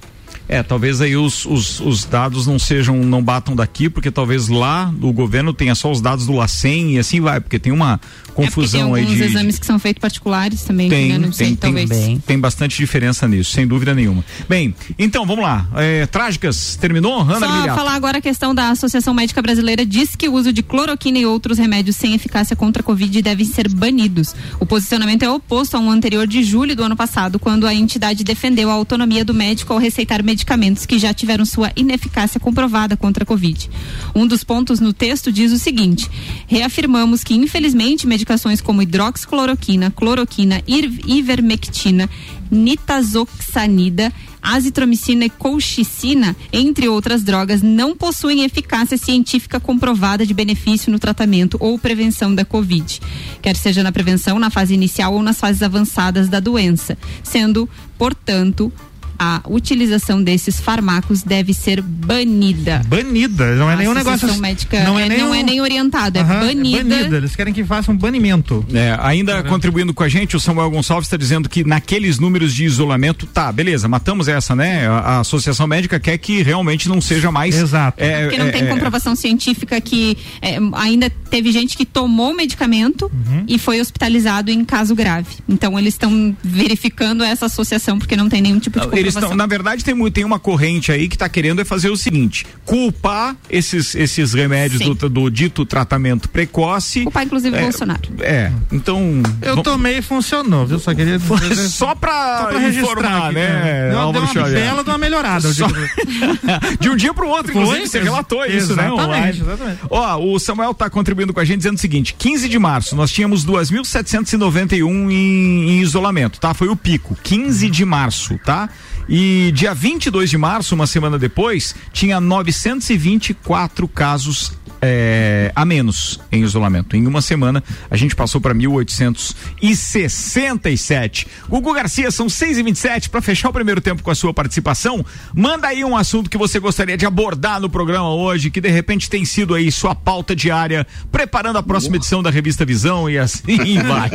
É, 0.50 0.64
talvez 0.64 1.02
aí 1.02 1.16
os, 1.16 1.46
os, 1.46 1.80
os 1.82 2.06
dados 2.06 2.48
não 2.48 2.58
sejam, 2.58 2.96
não 3.04 3.22
batam 3.22 3.56
daqui, 3.56 3.90
porque 3.90 4.10
talvez 4.10 4.48
lá 4.48 4.94
o 5.02 5.12
governo 5.12 5.54
tenha 5.54 5.76
só 5.76 5.92
os 5.92 6.00
dados 6.00 6.26
do 6.26 6.34
LACEN 6.34 6.94
e 6.94 7.00
assim 7.00 7.20
vai, 7.20 7.42
porque 7.42 7.60
tem 7.60 7.74
uma 7.74 8.00
confusão 8.34 8.96
é 8.96 9.00
aí 9.00 9.06
porque 9.06 9.06
tem 9.06 9.16
de. 9.16 9.24
alguns 9.24 9.36
exames 9.36 9.60
que 9.60 9.66
são 9.66 9.80
feitos 9.80 10.00
particulares 10.00 10.64
também, 10.64 10.90
Tem, 10.90 11.10
né? 11.10 11.18
Não 11.18 11.34
sei, 11.34 11.48
tem, 11.48 11.56
tem, 11.56 11.74
talvez. 11.74 11.90
bem. 11.90 12.20
tem 12.26 12.40
bastante 12.40 12.78
diferença 12.78 13.28
nisso, 13.28 13.52
sem 13.52 13.68
dúvida 13.68 13.94
nenhuma. 13.94 14.24
Bem, 14.48 14.74
então 14.98 15.26
vamos 15.26 15.44
lá. 15.44 15.68
É, 15.76 16.06
trágicas, 16.06 16.78
terminou? 16.78 17.22
Ana 17.22 17.40
Só 17.40 17.58
Miliato? 17.58 17.78
falar 17.78 17.96
agora 17.96 18.20
a 18.20 18.22
questão 18.22 18.56
da 18.56 18.70
Associação 18.70 19.14
Médica 19.14 19.42
Brasileira 19.42 19.86
diz 19.86 20.16
que 20.16 20.30
o 20.30 20.34
uso 20.34 20.54
de 20.54 20.64
cloroquina 20.64 21.18
e 21.18 21.26
outros 21.26 21.58
remédios 21.58 21.98
sem 21.98 22.14
eficácia 22.14 22.56
contra 22.56 22.82
a 22.82 22.86
Covid 22.86 23.22
devem 23.22 23.46
ser 23.46 23.68
banidos. 23.68 24.34
O 24.60 24.66
posicionamento 24.66 25.24
é 25.24 25.30
oposto 25.30 25.76
a 25.76 25.80
um 25.80 25.92
anterior 25.92 26.26
de 26.26 26.44
julho 26.44 26.76
do 26.76 26.84
ano 26.84 26.96
passado, 26.96 27.40
quando 27.40 27.68
a 27.68 27.74
entidade 27.74 28.24
defendeu 28.24 28.70
a 28.70 28.74
autonomia 28.74 29.26
do 29.26 29.34
médico 29.34 29.74
ao 29.74 29.80
receitar 29.80 30.24
medicamentos 30.24 30.37
que 30.86 31.00
já 31.00 31.14
tiveram 31.14 31.46
sua 31.46 31.72
ineficácia 31.76 32.40
comprovada 32.40 32.98
contra 32.98 33.24
a 33.24 33.26
Covid. 33.26 33.70
Um 34.16 34.28
dos 34.28 34.44
pontos 34.44 34.80
no 34.80 34.94
texto 34.94 35.32
diz 35.32 35.52
o 35.52 35.60
seguinte: 35.60 36.10
reafirmamos 36.48 37.24
que, 37.24 37.36
infelizmente, 37.36 38.08
medicações 38.08 38.62
como 38.62 38.82
hidroxicloroquina, 38.82 39.92
cloroquina, 39.92 40.62
ivermectina, 40.68 42.10
nitazoxanida, 42.50 44.12
azitromicina 44.42 45.26
e 45.26 45.30
colchicina, 45.30 46.36
entre 46.54 46.88
outras 46.88 47.24
drogas, 47.24 47.62
não 47.62 47.96
possuem 47.96 48.44
eficácia 48.44 48.98
científica 48.98 49.60
comprovada 49.60 50.26
de 50.26 50.34
benefício 50.34 50.92
no 50.92 51.00
tratamento 51.00 51.58
ou 51.60 51.78
prevenção 51.78 52.34
da 52.34 52.46
Covid, 52.46 53.02
quer 53.42 53.56
seja 53.56 53.84
na 53.84 53.92
prevenção, 53.92 54.40
na 54.40 54.50
fase 54.50 54.74
inicial 54.74 55.14
ou 55.14 55.22
nas 55.22 55.40
fases 55.40 55.62
avançadas 55.62 56.30
da 56.30 56.40
doença, 56.40 56.98
sendo, 57.24 57.70
portanto, 57.98 58.72
a 59.18 59.42
utilização 59.48 60.22
desses 60.22 60.60
fármacos 60.60 61.24
deve 61.24 61.54
ser 61.54 61.82
banida. 61.82 62.82
Banida, 62.88 63.56
não 63.56 63.70
é 63.70 63.76
nenhum 63.76 63.94
negócio. 63.94 64.18
Associação 64.18 64.42
médica 64.42 64.84
não 64.84 64.98
é, 64.98 65.08
é, 65.08 65.18
não 65.18 65.34
é 65.34 65.44
nem 65.44 65.62
orientado, 65.62 66.18
é 66.18 66.22
Aham, 66.22 66.46
banida. 66.46 67.18
Eles 67.18 67.36
querem 67.36 67.54
que 67.54 67.64
faça 67.64 67.92
um 67.92 67.98
banimento. 67.98 68.66
É, 68.74 68.98
ainda 69.02 69.44
contribuindo 69.44 69.94
com 69.94 70.04
a 70.04 70.10
gente, 70.10 70.36
o 70.36 70.40
Samuel 70.40 70.70
Gonçalves 70.70 71.08
está 71.08 71.18
dizendo 71.18 71.50
que 71.50 71.64
naqueles 71.64 72.20
números 72.20 72.54
de 72.54 72.66
isolamento, 72.66 73.26
tá, 73.26 73.52
beleza, 73.52 73.88
matamos 73.88 74.28
essa, 74.28 74.56
né? 74.56 74.88
A, 74.88 74.92
a 74.92 75.20
Associação 75.20 75.68
Médica 75.68 76.00
quer 76.00 76.18
que 76.18 76.42
realmente 76.42 76.88
não 76.88 77.02
seja 77.02 77.32
mais. 77.32 77.56
Exato. 77.56 78.02
É, 78.02 78.24
Porque 78.24 78.38
não 78.38 78.48
é, 78.48 78.52
tem 78.52 78.64
é, 78.64 78.68
comprovação 78.68 79.16
científica 79.16 79.80
que 79.82 80.18
é, 80.42 80.58
ainda 80.74 81.10
teve 81.28 81.52
gente 81.52 81.78
que 81.78 81.86
tomou 81.86 82.32
o 82.32 82.36
medicamento 82.36 83.06
Uhum. 83.14 83.44
e 83.48 83.58
foi 83.60 83.80
hospitalizado 83.80 84.50
em 84.52 84.64
caso 84.66 84.96
grave. 84.96 85.28
Então 85.48 85.78
eles 85.78 85.94
estão 85.94 86.36
verificando 86.44 87.24
essa 87.24 87.46
associação 87.46 87.98
porque 88.00 88.16
não 88.16 88.28
tem 88.30 88.42
nenhum 88.42 88.60
tipo 88.60 88.80
de 88.80 88.86
Eles 88.86 88.92
comprovação. 88.92 89.22
estão, 89.24 89.36
na 89.38 89.46
verdade, 89.46 89.84
tem, 89.84 90.12
tem 90.12 90.24
uma 90.26 90.40
corrente 90.40 90.92
aí 90.92 91.08
que 91.08 91.16
está 91.16 91.28
querendo 91.30 91.62
é 91.62 91.66
fazer 91.66 91.90
o 91.90 91.98
seguinte: 91.98 92.46
culpar 92.66 93.36
esses, 93.50 93.96
esses 93.96 94.34
remédios 94.34 94.82
do, 94.82 95.10
do 95.10 95.30
dito 95.30 95.66
tratamento 95.66 96.30
precoce. 96.30 97.04
Culpar, 97.04 97.24
inclusive, 97.24 97.56
é, 97.56 97.62
Bolsonaro. 97.62 98.02
É, 98.20 98.52
então. 98.72 99.22
Eu 99.42 99.62
tomei 99.64 99.98
e 99.98 100.02
funcionou, 100.02 100.66
viu? 100.66 100.80
Só 100.80 100.94
queria 100.94 101.18
dizer. 101.18 101.56
Só 101.70 101.96
pra, 101.96 102.40
Só 102.42 102.46
pra 102.48 102.60
registrar 102.60 103.26
aqui, 103.26 103.36
né? 103.36 103.82
Deu, 103.84 103.90
deu 103.92 104.00
Álvaro 104.00 104.26
uma 104.26 104.34
Xavier? 104.34 104.60
bela 104.62 104.84
de 104.84 104.90
uma 104.90 104.98
melhorada. 104.98 105.54
Só-. 105.54 105.68
De 106.80 106.90
um 106.90 106.96
dia 106.96 107.14
pro 107.14 107.28
outro, 107.28 107.52
Foi? 107.54 107.62
inclusive, 107.62 107.88
você 107.88 108.00
relatou 108.02 108.46
isso, 108.46 108.76
né? 108.76 108.86
Exatamente, 108.88 109.02
online. 109.02 109.40
exatamente. 109.42 109.80
Ó, 109.90 110.18
o 110.18 110.40
Samuel 110.40 110.74
tá 110.74 110.90
contribuindo 110.90 111.17
com 111.34 111.40
a 111.40 111.46
gente 111.46 111.58
dizendo 111.58 111.78
o 111.78 111.80
seguinte: 111.80 112.14
15 112.18 112.48
de 112.48 112.60
março, 112.60 112.96
nós 112.96 113.12
tínhamos 113.12 113.46
2.791 113.46 115.12
em, 115.12 115.70
em 115.70 115.82
isolamento, 115.82 116.40
tá? 116.40 116.54
Foi 116.54 116.68
o 116.68 116.76
pico. 116.76 117.18
15 117.24 117.70
de 117.70 117.86
março, 117.86 118.40
tá? 118.46 118.70
E 119.10 119.52
dia 119.54 119.74
22 119.74 120.30
de 120.30 120.38
março, 120.38 120.76
uma 120.76 120.86
semana 120.86 121.18
depois, 121.18 121.74
tinha 121.94 122.20
924 122.20 123.88
casos 123.88 124.52
é, 124.82 125.52
a 125.56 125.66
menos 125.66 126.20
em 126.32 126.44
isolamento. 126.44 126.96
Em 126.96 127.06
uma 127.08 127.22
semana, 127.22 127.64
a 127.90 127.98
gente 127.98 128.16
passou 128.16 128.40
para 128.42 128.54
1.867. 128.54 131.28
Gugu 131.50 131.74
Garcia, 131.74 132.12
são 132.12 132.30
6 132.30 132.58
e 132.58 132.64
27 132.64 133.10
para 133.10 133.22
fechar 133.22 133.50
o 133.50 133.54
primeiro 133.54 133.82
tempo 133.82 134.04
com 134.04 134.12
a 134.12 134.16
sua 134.16 134.34
participação. 134.34 135.06
Manda 135.34 135.68
aí 135.68 135.84
um 135.84 135.96
assunto 135.96 136.30
que 136.30 136.38
você 136.38 136.60
gostaria 136.60 136.98
de 136.98 137.06
abordar 137.06 137.60
no 137.60 137.70
programa 137.70 138.14
hoje, 138.14 138.50
que 138.50 138.62
de 138.62 138.70
repente 138.70 139.10
tem 139.10 139.26
sido 139.26 139.54
aí 139.56 139.72
sua 139.72 139.96
pauta 139.96 140.36
diária, 140.36 140.86
preparando 141.12 141.58
a 141.58 141.64
próxima 141.64 141.96
edição 141.96 142.22
da 142.24 142.30
revista 142.30 142.66
Visão 142.66 143.10
e 143.10 143.18
assim 143.18 143.78
vai. 143.82 144.10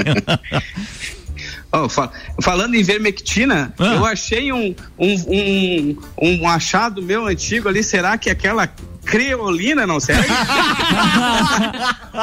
Ó, 1.73 1.89
fa- 1.89 2.11
falando 2.41 2.75
em 2.75 2.83
vermectina, 2.83 3.73
Ah. 3.79 3.95
eu 3.95 4.05
achei 4.05 4.53
um, 4.53 4.75
um, 4.99 5.15
um, 5.29 5.97
um 6.41 6.49
achado 6.49 7.03
meu 7.03 7.27
antigo 7.27 7.69
ali. 7.69 7.83
Será 7.83 8.19
que 8.19 8.29
aquela 8.29 8.69
creolina 9.05 9.87
não 9.87 10.01
serve? 10.01 10.27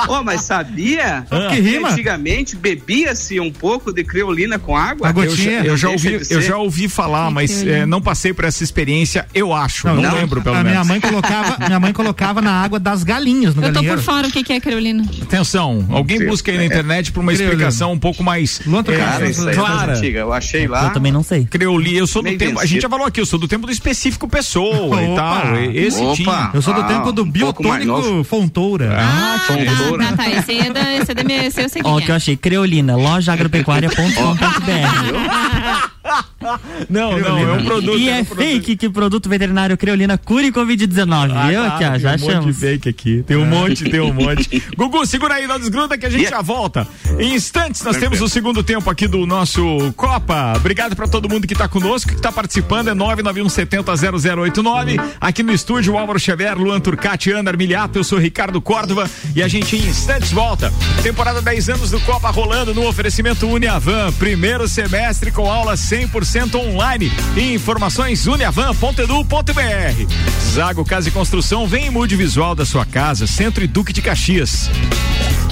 Ó, 0.08 0.22
mas 0.24 0.42
sabia 0.42 1.26
Que 1.50 1.60
rima? 1.60 1.90
antigamente 1.90 2.56
bebia-se 2.56 3.40
um 3.40 3.52
pouco 3.52 3.92
de 3.94 4.04
creolina 4.04 4.58
com 4.60 4.76
água? 4.76 5.08
A 5.08 5.12
Eu 5.12 5.16
já, 5.16 5.26
gotinha. 5.30 5.60
eu 5.64 5.78
já 5.78 5.90
ouvi, 5.90 6.20
eu 6.30 6.42
já 6.42 6.58
ouvi 6.58 6.88
falar, 6.90 7.30
mas 7.32 7.66
eh, 7.66 7.86
não 7.86 8.02
passei 8.02 8.34
por 8.34 8.46
essa 8.46 8.64
experiência, 8.64 9.26
eu 9.34 9.54
acho. 9.54 9.88
Não, 9.88 9.96
não, 9.96 10.16
lembro, 10.16 10.42
pelo 10.42 10.56
a 10.56 10.64
menos. 10.64 10.72
minha 10.72 10.84
mãe 10.86 11.00
colocava, 11.02 11.58
minha 11.66 11.80
mãe 11.80 11.94
colocava 11.94 12.42
na 12.42 12.52
água 12.52 12.80
das 12.80 13.04
galinhas 13.04 13.56
no 13.56 13.62
Eu 13.62 13.68
tô 13.68 13.74
galinheiro. 13.76 13.98
por 13.98 14.04
fora 14.06 14.28
o 14.28 14.32
que, 14.32 14.44
que 14.44 14.54
é 14.54 14.60
creolina. 14.60 15.04
Atenção, 15.22 15.86
alguém 15.92 16.26
busca 16.26 16.52
aí 16.52 16.58
na 16.58 16.66
internet 16.66 17.12
por 17.12 17.20
uma 17.22 17.32
Creolina. 17.32 17.54
explicação 17.54 17.92
um 17.94 18.00
pouco 18.00 18.24
mais 18.24 18.60
Turcati. 18.60 18.92
eh, 18.92 18.98
Cara, 18.98 19.30
isso 19.30 19.42
aí 19.48 19.50
é 19.50 19.58
clara. 19.58 19.88
das 19.88 19.98
antigas. 20.00 20.22
Eu 20.22 20.34
achei 20.34 20.68
lá. 20.68 20.86
Eu 20.86 20.94
também 20.94 21.12
não 21.12 21.24
sei. 21.24 21.46
Creoli, 21.46 21.98
eu 21.98 22.08
sou 22.08 22.22
do 22.22 22.26
Meio 22.26 22.38
tempo, 22.38 22.52
a 22.52 22.62
vencido. 22.62 22.68
gente 22.74 22.82
já 22.82 22.90
falou 22.90 23.06
aqui, 23.06 23.20
eu 23.22 23.26
sou 23.26 23.40
do 23.40 23.48
tempo 23.48 23.66
do 23.66 23.72
específico 23.72 24.28
pessoa 24.28 25.02
e 25.04 25.16
tal. 25.16 25.56
Esse 25.74 26.02
Opa! 26.02 26.16
tinha. 26.16 26.50
Eu 26.54 26.62
sou 26.62 26.69
do 26.74 26.82
Ah, 26.82 26.86
tempo 26.86 27.12
do 27.12 27.24
um 27.24 27.32
biotônico. 27.32 28.24
Fontoura. 28.24 28.96
Ah, 28.98 29.40
tá, 29.48 29.54
fontoura. 29.54 30.06
tá, 30.06 30.18
tá. 30.18 30.30
Esse 30.30 30.52
aí 30.52 30.60
é 30.60 30.72
da, 30.74 30.94
esse 30.96 31.12
é 31.12 31.16
da 31.16 31.24
minha. 31.24 31.46
Esse 31.46 31.62
eu 31.62 31.70
sei 31.70 31.82
Ó, 31.84 31.96
quem 31.98 32.06
que 32.06 32.12
eu 32.12 32.14
é. 32.14 32.18
achei, 32.18 32.38
Creolina, 32.38 32.96
lojaagropecuaria.com.br. 32.96 35.90
Não, 36.90 37.18
não, 37.20 37.38
é 37.38 37.52
um 37.54 37.64
produto. 37.66 37.98
E 37.98 38.10
é 38.10 38.20
é 38.20 38.22
um 38.22 38.26
produto. 38.26 38.46
fake 38.48 38.76
que 38.78 38.90
produto 38.90 39.30
veterinário 39.30 39.78
Creolina 39.78 40.18
cure 40.18 40.52
Covid-19, 40.52 41.32
Ah, 41.36 41.48
viu? 41.50 41.62
tá, 41.62 41.68
Aqui, 41.76 41.84
ó, 41.86 41.92
tem 41.92 42.00
já 42.00 42.10
um 42.10 42.12
monte 42.14 42.24
de 42.26 42.30
achamos. 42.32 42.58
fake 42.60 42.90
aqui. 42.90 43.24
Tem 43.28 43.38
um 43.38 43.46
monte, 43.46 43.84
tem 43.90 44.00
um 44.00 44.14
monte. 44.14 44.64
Gugu, 44.76 45.06
segura 45.06 45.36
aí, 45.36 45.46
não 45.48 45.60
desgruda 45.60 45.98
que 45.98 46.06
a 46.06 46.10
gente 46.10 46.20
Yeah. 46.22 46.38
já 46.38 46.42
volta. 46.42 46.88
Em 47.20 47.34
instantes, 47.36 47.84
nós 47.84 47.98
temos 47.98 48.22
o 48.22 48.30
segundo 48.30 48.64
tempo 48.64 48.90
aqui 48.90 49.08
do 49.08 49.26
nosso 49.26 49.94
Copa. 49.96 50.54
Obrigado 50.56 50.96
pra 50.96 51.08
todo 51.08 51.28
mundo 51.30 51.46
que 51.48 51.56
tá 51.56 51.68
conosco, 51.68 52.14
que 52.16 52.22
tá 52.22 52.32
participando. 52.32 52.90
É 52.90 52.94
991700089. 52.96 55.00
Aqui 55.20 55.44
no 55.44 55.52
estúdio, 55.52 55.94
o 55.94 55.98
Álvaro 55.98 56.20
Xavier, 56.20 56.58
Luan 56.58 56.80
Turcati, 56.80 57.32
Ana 57.32 57.50
Armiliato. 57.52 58.00
Eu 58.00 58.04
sou 58.04 58.18
Ricardo 58.20 58.62
Córdova 58.62 59.10
e 59.36 59.42
a 59.44 59.48
gente 59.48 59.76
em 59.76 59.88
instantes 59.88 60.32
volta. 60.32 60.72
Temporada 61.04 61.42
10 61.42 61.70
anos 61.70 61.92
do 61.92 62.00
Copa 62.02 62.30
rolando 62.30 62.74
no 62.74 62.88
oferecimento 62.88 63.48
Uniavan. 63.48 64.12
Primeiro 64.14 64.68
semestre 64.68 65.32
com 65.32 65.50
aula 65.52 65.76
100% 66.08 66.56
online. 66.56 67.12
Informações 67.36 68.26
uniavan.edu.br. 68.26 70.14
Zago 70.54 70.86
Casa 70.86 71.10
e 71.10 71.12
Construção 71.12 71.68
vem 71.68 71.88
em 71.88 71.90
mude 71.90 72.16
visual 72.16 72.56
da 72.56 72.66
sua 72.66 72.86
casa, 72.86 73.28
Centro 73.28 73.64
e 73.64 73.68
Duque 73.68 73.92
de 73.92 74.02
Caxias. 74.02 74.70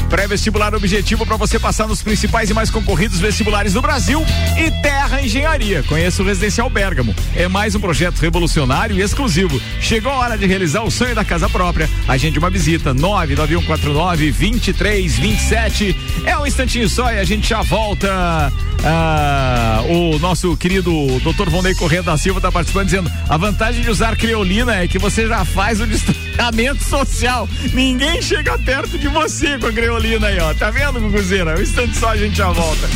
Pré-vestibular 0.10 0.74
objetivo 0.74 1.26
para 1.26 1.36
você 1.36 1.60
passar 1.60 1.88
nos 1.88 2.02
principais 2.02 2.50
e 2.50 2.54
mais 2.54 2.70
concorridos 2.70 3.20
vestibulares 3.20 3.74
do 3.74 3.82
Brasil 3.82 4.24
e 4.58 4.72
Terra 4.82 5.22
Engenharia. 5.22 5.84
Conheça 5.84 6.24
o 6.24 6.26
Residencial 6.26 6.70
Bergamo. 6.70 7.13
É 7.36 7.48
mais 7.48 7.76
um 7.76 7.80
projeto 7.80 8.20
revolucionário 8.20 8.96
e 8.96 9.02
exclusivo. 9.02 9.62
Chegou 9.82 10.12
a 10.12 10.17
hora 10.17 10.38
de 10.38 10.46
realizar 10.46 10.84
o 10.84 10.91
sonho 10.91 11.13
da 11.13 11.26
casa 11.26 11.50
própria. 11.50 11.89
Agende 12.08 12.39
uma 12.39 12.50
visita 12.50 12.93
99149 12.93 14.32
2327. 14.32 15.96
É 16.26 16.38
um 16.38 16.46
instantinho 16.46 16.89
só 16.89 17.12
e 17.12 17.20
a 17.20 17.24
gente 17.24 17.50
já 17.50 17.62
volta. 17.62 18.52
Ah, 18.84 19.84
o 19.89 20.17
nosso 20.20 20.56
querido 20.56 20.91
Dr. 21.20 21.50
Vonei 21.50 21.76
Corrêa 21.76 22.04
da 22.04 22.17
Silva 22.17 22.39
está 22.39 22.52
participando 22.52 22.86
dizendo: 22.86 23.12
a 23.28 23.38
vantagem 23.38 23.82
de 23.82 23.89
usar 23.89 24.15
creolina 24.15 24.76
é 24.76 24.88
que 24.88 25.00
você 25.00 25.28
já 25.28 25.43
faz 25.43 25.82
o 25.82 25.88
distanciamento 26.38 26.84
social. 26.84 27.50
Ninguém 27.73 28.21
chega 28.21 28.58
perto 28.60 28.97
de 28.97 29.08
você 29.08 29.58
com 29.58 29.67
a 29.67 29.73
creolina 29.73 30.28
aí, 30.28 30.39
ó. 30.39 30.54
Tá 30.54 30.69
vendo, 30.69 31.00
Guguzeira? 31.00 31.58
Um 31.58 31.62
instante 31.62 31.97
só 31.97 32.10
a 32.10 32.17
gente 32.17 32.38
já 32.38 32.52
volta. 32.52 32.88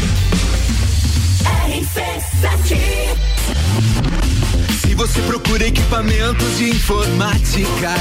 Se 4.82 4.96
você 4.96 5.22
procura 5.22 5.68
equipamentos 5.68 6.58
de 6.58 6.70
informática, 6.70 7.96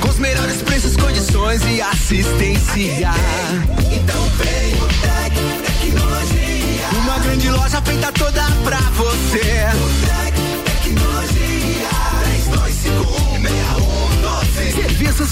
com 0.00 0.08
os 0.08 0.18
melhores 0.18 0.62
preços, 0.62 0.96
condições 0.96 1.62
e 1.64 1.80
assistência, 1.80 3.10
então 3.90 4.22
vem 4.38 4.74
o 4.74 4.86
Tec 5.00 5.34
Tecnologia. 5.64 6.88
Uma 7.04 7.18
grande 7.20 7.48
loja 7.50 7.80
feita 7.82 8.12
toda 8.12 8.42
pra 8.64 8.80
você. 8.96 9.21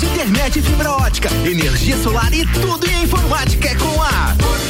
Internet, 0.06 0.62
fibra 0.62 0.92
ótica, 0.92 1.28
energia 1.44 1.96
solar 1.98 2.32
e 2.32 2.46
tudo 2.46 2.88
em 2.88 3.02
informática 3.02 3.68
é 3.68 3.74
com 3.74 4.02
a 4.02 4.69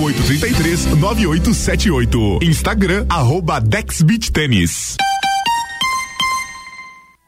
8833 0.00 0.96
9878. 0.96 2.38
Instagram, 2.42 3.04
arroba 3.08 3.60
Dexbeat 3.60 4.30
Tênis. 4.32 4.96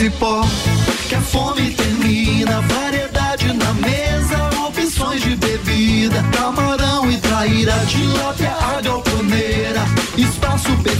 Cipó 0.00 0.40
que 1.10 1.14
a 1.14 1.20
fome 1.20 1.72
termina. 1.72 2.62
Variedade 2.62 3.52
na 3.52 3.74
mesa, 3.74 4.50
opções 4.66 5.22
de 5.22 5.36
bebida. 5.36 6.22
Camarão 6.32 7.10
e 7.10 7.18
traíra, 7.18 7.74
tilápia, 7.86 8.50
a 8.50 8.80
galponeira. 8.80 9.82
Espaço 10.16 10.74
perfeito 10.78 10.99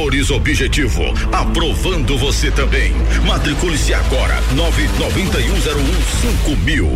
Aprovadores 0.00 0.30
Objetivo, 0.30 1.02
aprovando 1.30 2.16
você 2.16 2.50
também. 2.50 2.94
Matricule-se 3.26 3.92
agora, 3.92 4.40
99101 4.54 6.56
mil. 6.64 6.90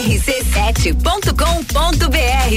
rc7.com.br 0.00 2.50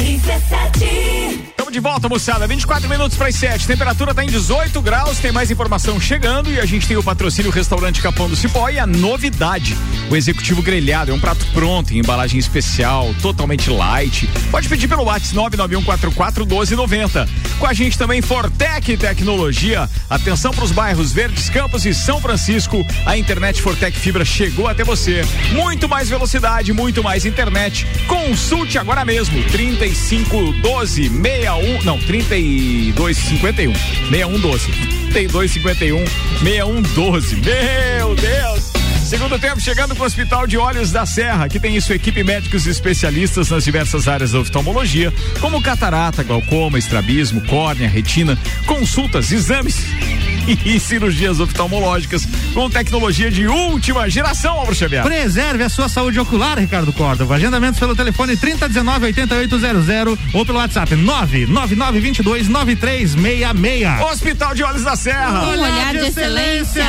RC7 0.00 1.49
Estamos 1.70 1.72
de 1.72 1.80
volta, 1.80 2.08
moçada. 2.08 2.46
24 2.48 2.88
minutos 2.88 3.16
para 3.16 3.28
as 3.28 3.36
7. 3.36 3.64
Temperatura 3.66 4.10
está 4.10 4.24
em 4.24 4.26
18 4.26 4.82
graus. 4.82 5.18
Tem 5.18 5.30
mais 5.30 5.52
informação 5.52 6.00
chegando 6.00 6.50
e 6.50 6.58
a 6.58 6.66
gente 6.66 6.88
tem 6.88 6.96
o 6.96 7.02
patrocínio 7.02 7.50
Restaurante 7.50 8.02
Capão 8.02 8.28
do 8.28 8.34
Cipó 8.34 8.68
e 8.68 8.78
a 8.78 8.86
novidade: 8.86 9.76
o 10.10 10.16
executivo 10.16 10.62
grelhado. 10.62 11.12
É 11.12 11.14
um 11.14 11.20
prato 11.20 11.46
pronto, 11.52 11.94
em 11.94 11.98
embalagem 11.98 12.40
especial, 12.40 13.14
totalmente 13.22 13.70
light. 13.70 14.28
Pode 14.50 14.68
pedir 14.68 14.88
pelo 14.88 15.04
WhatsApp 15.04 15.56
991441290. 15.56 17.28
Com 17.58 17.66
a 17.66 17.72
gente 17.72 17.96
também 17.96 18.20
Fortec 18.20 18.96
Tecnologia. 18.96 19.88
Atenção 20.08 20.52
para 20.52 20.64
os 20.64 20.72
bairros 20.72 21.12
Verdes 21.12 21.48
Campos 21.50 21.86
e 21.86 21.94
São 21.94 22.20
Francisco. 22.20 22.84
A 23.06 23.16
internet 23.16 23.62
Fortec 23.62 23.96
Fibra 23.96 24.24
chegou 24.24 24.66
até 24.66 24.82
você. 24.82 25.22
Muito 25.52 25.88
mais 25.88 26.08
velocidade, 26.08 26.72
muito 26.72 27.02
mais 27.02 27.24
internet. 27.24 27.86
Consulte 28.08 28.76
agora 28.76 29.04
mesmo. 29.04 29.40
3512 29.44 31.10
61, 31.10 31.59
não, 31.84 31.98
3251 31.98 33.74
6112. 33.74 34.70
3251 35.12 36.04
6112. 36.42 37.36
Meu 37.36 38.14
Deus! 38.14 38.79
Segundo 39.10 39.40
tempo 39.40 39.60
chegando 39.60 39.96
com 39.96 40.04
o 40.04 40.06
Hospital 40.06 40.46
de 40.46 40.56
Olhos 40.56 40.92
da 40.92 41.04
Serra, 41.04 41.48
que 41.48 41.58
tem 41.58 41.76
em 41.76 41.80
sua 41.80 41.96
equipe 41.96 42.22
médicos 42.22 42.64
especialistas 42.68 43.50
nas 43.50 43.64
diversas 43.64 44.06
áreas 44.06 44.30
da 44.30 44.38
oftalmologia, 44.38 45.12
como 45.40 45.60
catarata, 45.60 46.22
glaucoma, 46.22 46.78
estrabismo, 46.78 47.40
córnea, 47.40 47.88
retina, 47.88 48.38
consultas, 48.66 49.32
exames 49.32 49.80
e 50.64 50.78
cirurgias 50.78 51.40
oftalmológicas 51.40 52.24
com 52.54 52.70
tecnologia 52.70 53.32
de 53.32 53.48
última 53.48 54.08
geração, 54.08 54.52
Álvaro 54.52 54.76
Xavier. 54.76 55.02
Preserve 55.02 55.64
a 55.64 55.68
sua 55.68 55.88
saúde 55.88 56.20
ocular, 56.20 56.56
Ricardo 56.56 56.92
Córdova. 56.92 57.34
Agendamentos 57.34 57.80
pelo 57.80 57.96
telefone 57.96 58.36
3019 58.36 59.06
8800 59.06 60.18
ou 60.32 60.46
pelo 60.46 60.58
WhatsApp 60.58 60.94
99922 60.94 62.46
9366. 62.46 64.02
Hospital 64.02 64.54
de 64.54 64.62
Olhos 64.62 64.84
da 64.84 64.94
Serra. 64.94 65.46
Um 65.46 65.48
olhar 65.48 65.94
de 65.94 65.98
excelência. 65.98 66.86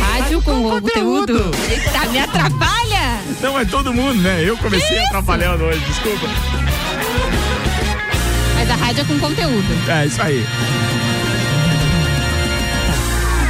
Rádio 0.00 0.42
com 0.42 0.62
conteúdo. 0.62 1.50
Eita, 1.70 2.06
me 2.10 2.18
atrapalha. 2.18 3.20
Não, 3.42 3.58
é 3.58 3.64
todo 3.64 3.92
mundo, 3.92 4.20
né? 4.22 4.42
Eu 4.44 4.56
comecei 4.56 4.96
Isso. 4.96 5.06
atrapalhando 5.08 5.64
hoje, 5.64 5.80
desculpa. 5.80 6.26
Mas 8.54 8.70
a 8.70 8.74
rádio 8.74 9.02
é 9.02 9.04
com 9.04 9.18
conteúdo. 9.18 9.90
É, 9.90 10.06
isso 10.06 10.22
aí. 10.22 10.44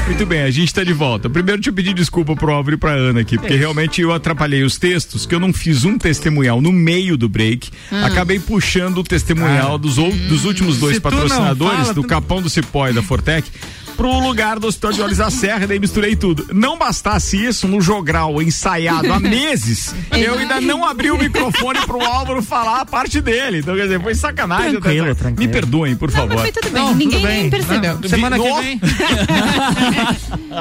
Muito 0.06 0.24
bem, 0.24 0.42
a 0.42 0.50
gente 0.52 0.68
está 0.68 0.84
de 0.84 0.92
volta. 0.92 1.28
Primeiro, 1.28 1.58
deixa 1.60 1.70
eu 1.70 1.74
pedir 1.74 1.92
desculpa 1.92 2.36
pro 2.36 2.52
Álvaro 2.52 2.74
e 2.76 2.78
pra 2.78 2.92
Ana 2.92 3.20
aqui, 3.22 3.36
porque 3.36 3.56
realmente 3.56 4.00
eu 4.00 4.12
atrapalhei 4.12 4.62
os 4.62 4.76
textos, 4.78 5.26
que 5.26 5.34
eu 5.34 5.40
não 5.40 5.52
fiz 5.52 5.84
um 5.84 5.98
testemunhal 5.98 6.60
no 6.60 6.70
meio 6.70 7.16
do 7.16 7.28
break. 7.28 7.70
Ah. 7.90 8.06
Acabei 8.06 8.38
puxando 8.38 8.98
o 8.98 9.02
testemunhal 9.04 9.74
Ah. 9.74 9.78
dos, 9.78 9.98
ou- 9.98 10.12
dos 10.12 10.44
últimos 10.44 10.78
dois 10.78 10.96
Se 10.96 11.00
patrocinadores, 11.00 11.80
fala, 11.80 11.94
do 11.94 12.02
tu- 12.02 12.08
Capão 12.08 12.40
do 12.40 12.48
Cipó 12.48 12.86
e 12.88 12.92
da 12.92 13.02
Fortec. 13.02 13.48
Pro 13.96 14.18
lugar 14.20 14.58
do 14.58 14.66
Hospital 14.66 14.92
de 14.92 15.02
Olhos 15.02 15.18
da 15.18 15.30
Serra, 15.30 15.64
e 15.64 15.66
daí 15.66 15.78
misturei 15.78 16.14
tudo. 16.14 16.46
Não 16.52 16.76
bastasse 16.78 17.42
isso 17.42 17.66
no 17.66 17.80
jogral 17.80 18.40
ensaiado 18.42 19.12
há 19.12 19.18
meses, 19.18 19.94
eu 20.12 20.34
ainda 20.38 20.60
não 20.60 20.84
abri 20.84 21.10
o 21.10 21.16
microfone 21.18 21.80
pro 21.86 22.00
Álvaro 22.04 22.42
falar 22.42 22.80
a 22.82 22.86
parte 22.86 23.20
dele. 23.20 23.58
Então, 23.58 23.74
quer 23.74 23.82
dizer, 23.84 24.00
foi 24.02 24.14
sacanagem. 24.14 24.72
Tranquilo, 24.72 25.06
até- 25.06 25.14
tranquilo. 25.14 25.46
Me 25.48 25.52
perdoem, 25.52 25.96
por 25.96 26.10
favor. 26.10 26.38
Foi 26.38 26.52
tudo 26.52 26.70
bem, 26.70 26.94
ninguém 26.94 27.22
nem 27.24 27.50
percebeu. 27.50 27.98
Não, 28.00 28.08
semana 28.08 28.38
que 28.38 28.48
No- 28.48 28.60
vem. 28.62 28.80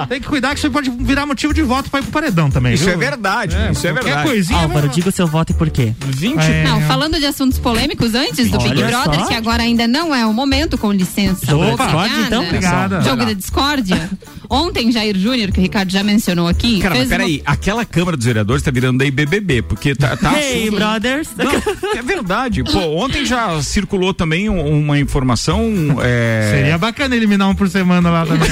Tem 0.09 0.19
que 0.21 0.27
cuidar 0.27 0.49
que 0.53 0.59
isso 0.59 0.69
pode 0.71 0.89
virar 0.89 1.25
motivo 1.25 1.53
de 1.53 1.61
voto 1.61 1.89
pra 1.89 1.99
ir 1.99 2.03
pro 2.03 2.11
paredão 2.11 2.49
também. 2.49 2.73
Isso 2.73 2.83
viu? 2.85 2.93
é 2.93 2.97
verdade, 2.97 3.55
isso 3.71 3.87
é 3.87 3.91
qualquer 3.91 4.03
verdade. 4.05 4.27
coisinha. 4.29 4.59
Álvaro, 4.59 4.89
diga 4.89 5.09
o 5.09 5.11
seu 5.11 5.27
voto 5.27 5.51
e 5.51 5.55
por 5.55 5.69
quê? 5.69 5.93
20? 6.05 6.35
Não, 6.65 6.81
falando 6.81 7.17
de 7.19 7.25
assuntos 7.25 7.57
polêmicos 7.59 8.13
antes 8.13 8.49
do 8.49 8.57
Big 8.59 8.75
Brother, 8.83 9.19
só. 9.21 9.25
que 9.27 9.33
agora 9.33 9.63
ainda 9.63 9.87
não 9.87 10.13
é 10.13 10.25
o 10.25 10.33
momento, 10.33 10.77
com 10.77 10.91
licença. 10.91 11.53
Obrigada. 11.55 11.83
discórdia, 11.83 12.21
então? 12.25 12.43
Obrigada. 12.45 13.01
Jogo. 13.01 13.24
Da 13.27 13.33
discórdia. 13.33 14.09
Ontem, 14.49 14.91
Jair 14.91 15.17
Júnior, 15.17 15.51
que 15.51 15.59
o 15.59 15.61
Ricardo 15.61 15.91
já 15.91 16.03
mencionou 16.03 16.47
aqui. 16.47 16.79
Cara, 16.79 16.95
mas 16.95 17.07
fez 17.07 17.11
uma- 17.11 17.17
peraí, 17.17 17.41
aquela 17.45 17.83
Câmara 17.85 18.15
dos 18.17 18.25
Vereadores 18.25 18.61
tá 18.63 18.71
virando 18.71 18.99
daí 18.99 19.09
BBB, 19.11 19.61
porque 19.63 19.95
tá. 19.95 20.15
tá 20.15 20.33
Hey, 20.39 20.63
assunto- 20.67 20.75
brothers. 20.77 21.29
Não, 21.37 21.51
é 21.99 22.01
verdade. 22.01 22.63
Pô, 22.63 22.79
ontem 23.03 23.25
já 23.25 23.61
circulou 23.61 24.13
também 24.13 24.49
um- 24.49 24.79
uma 24.79 24.99
informação. 24.99 25.63
É... 26.03 26.51
Seria 26.55 26.77
bacana 26.77 27.15
eliminar 27.15 27.49
um 27.49 27.55
por 27.55 27.67
semana 27.69 28.09
lá 28.09 28.25
também. 28.25 28.49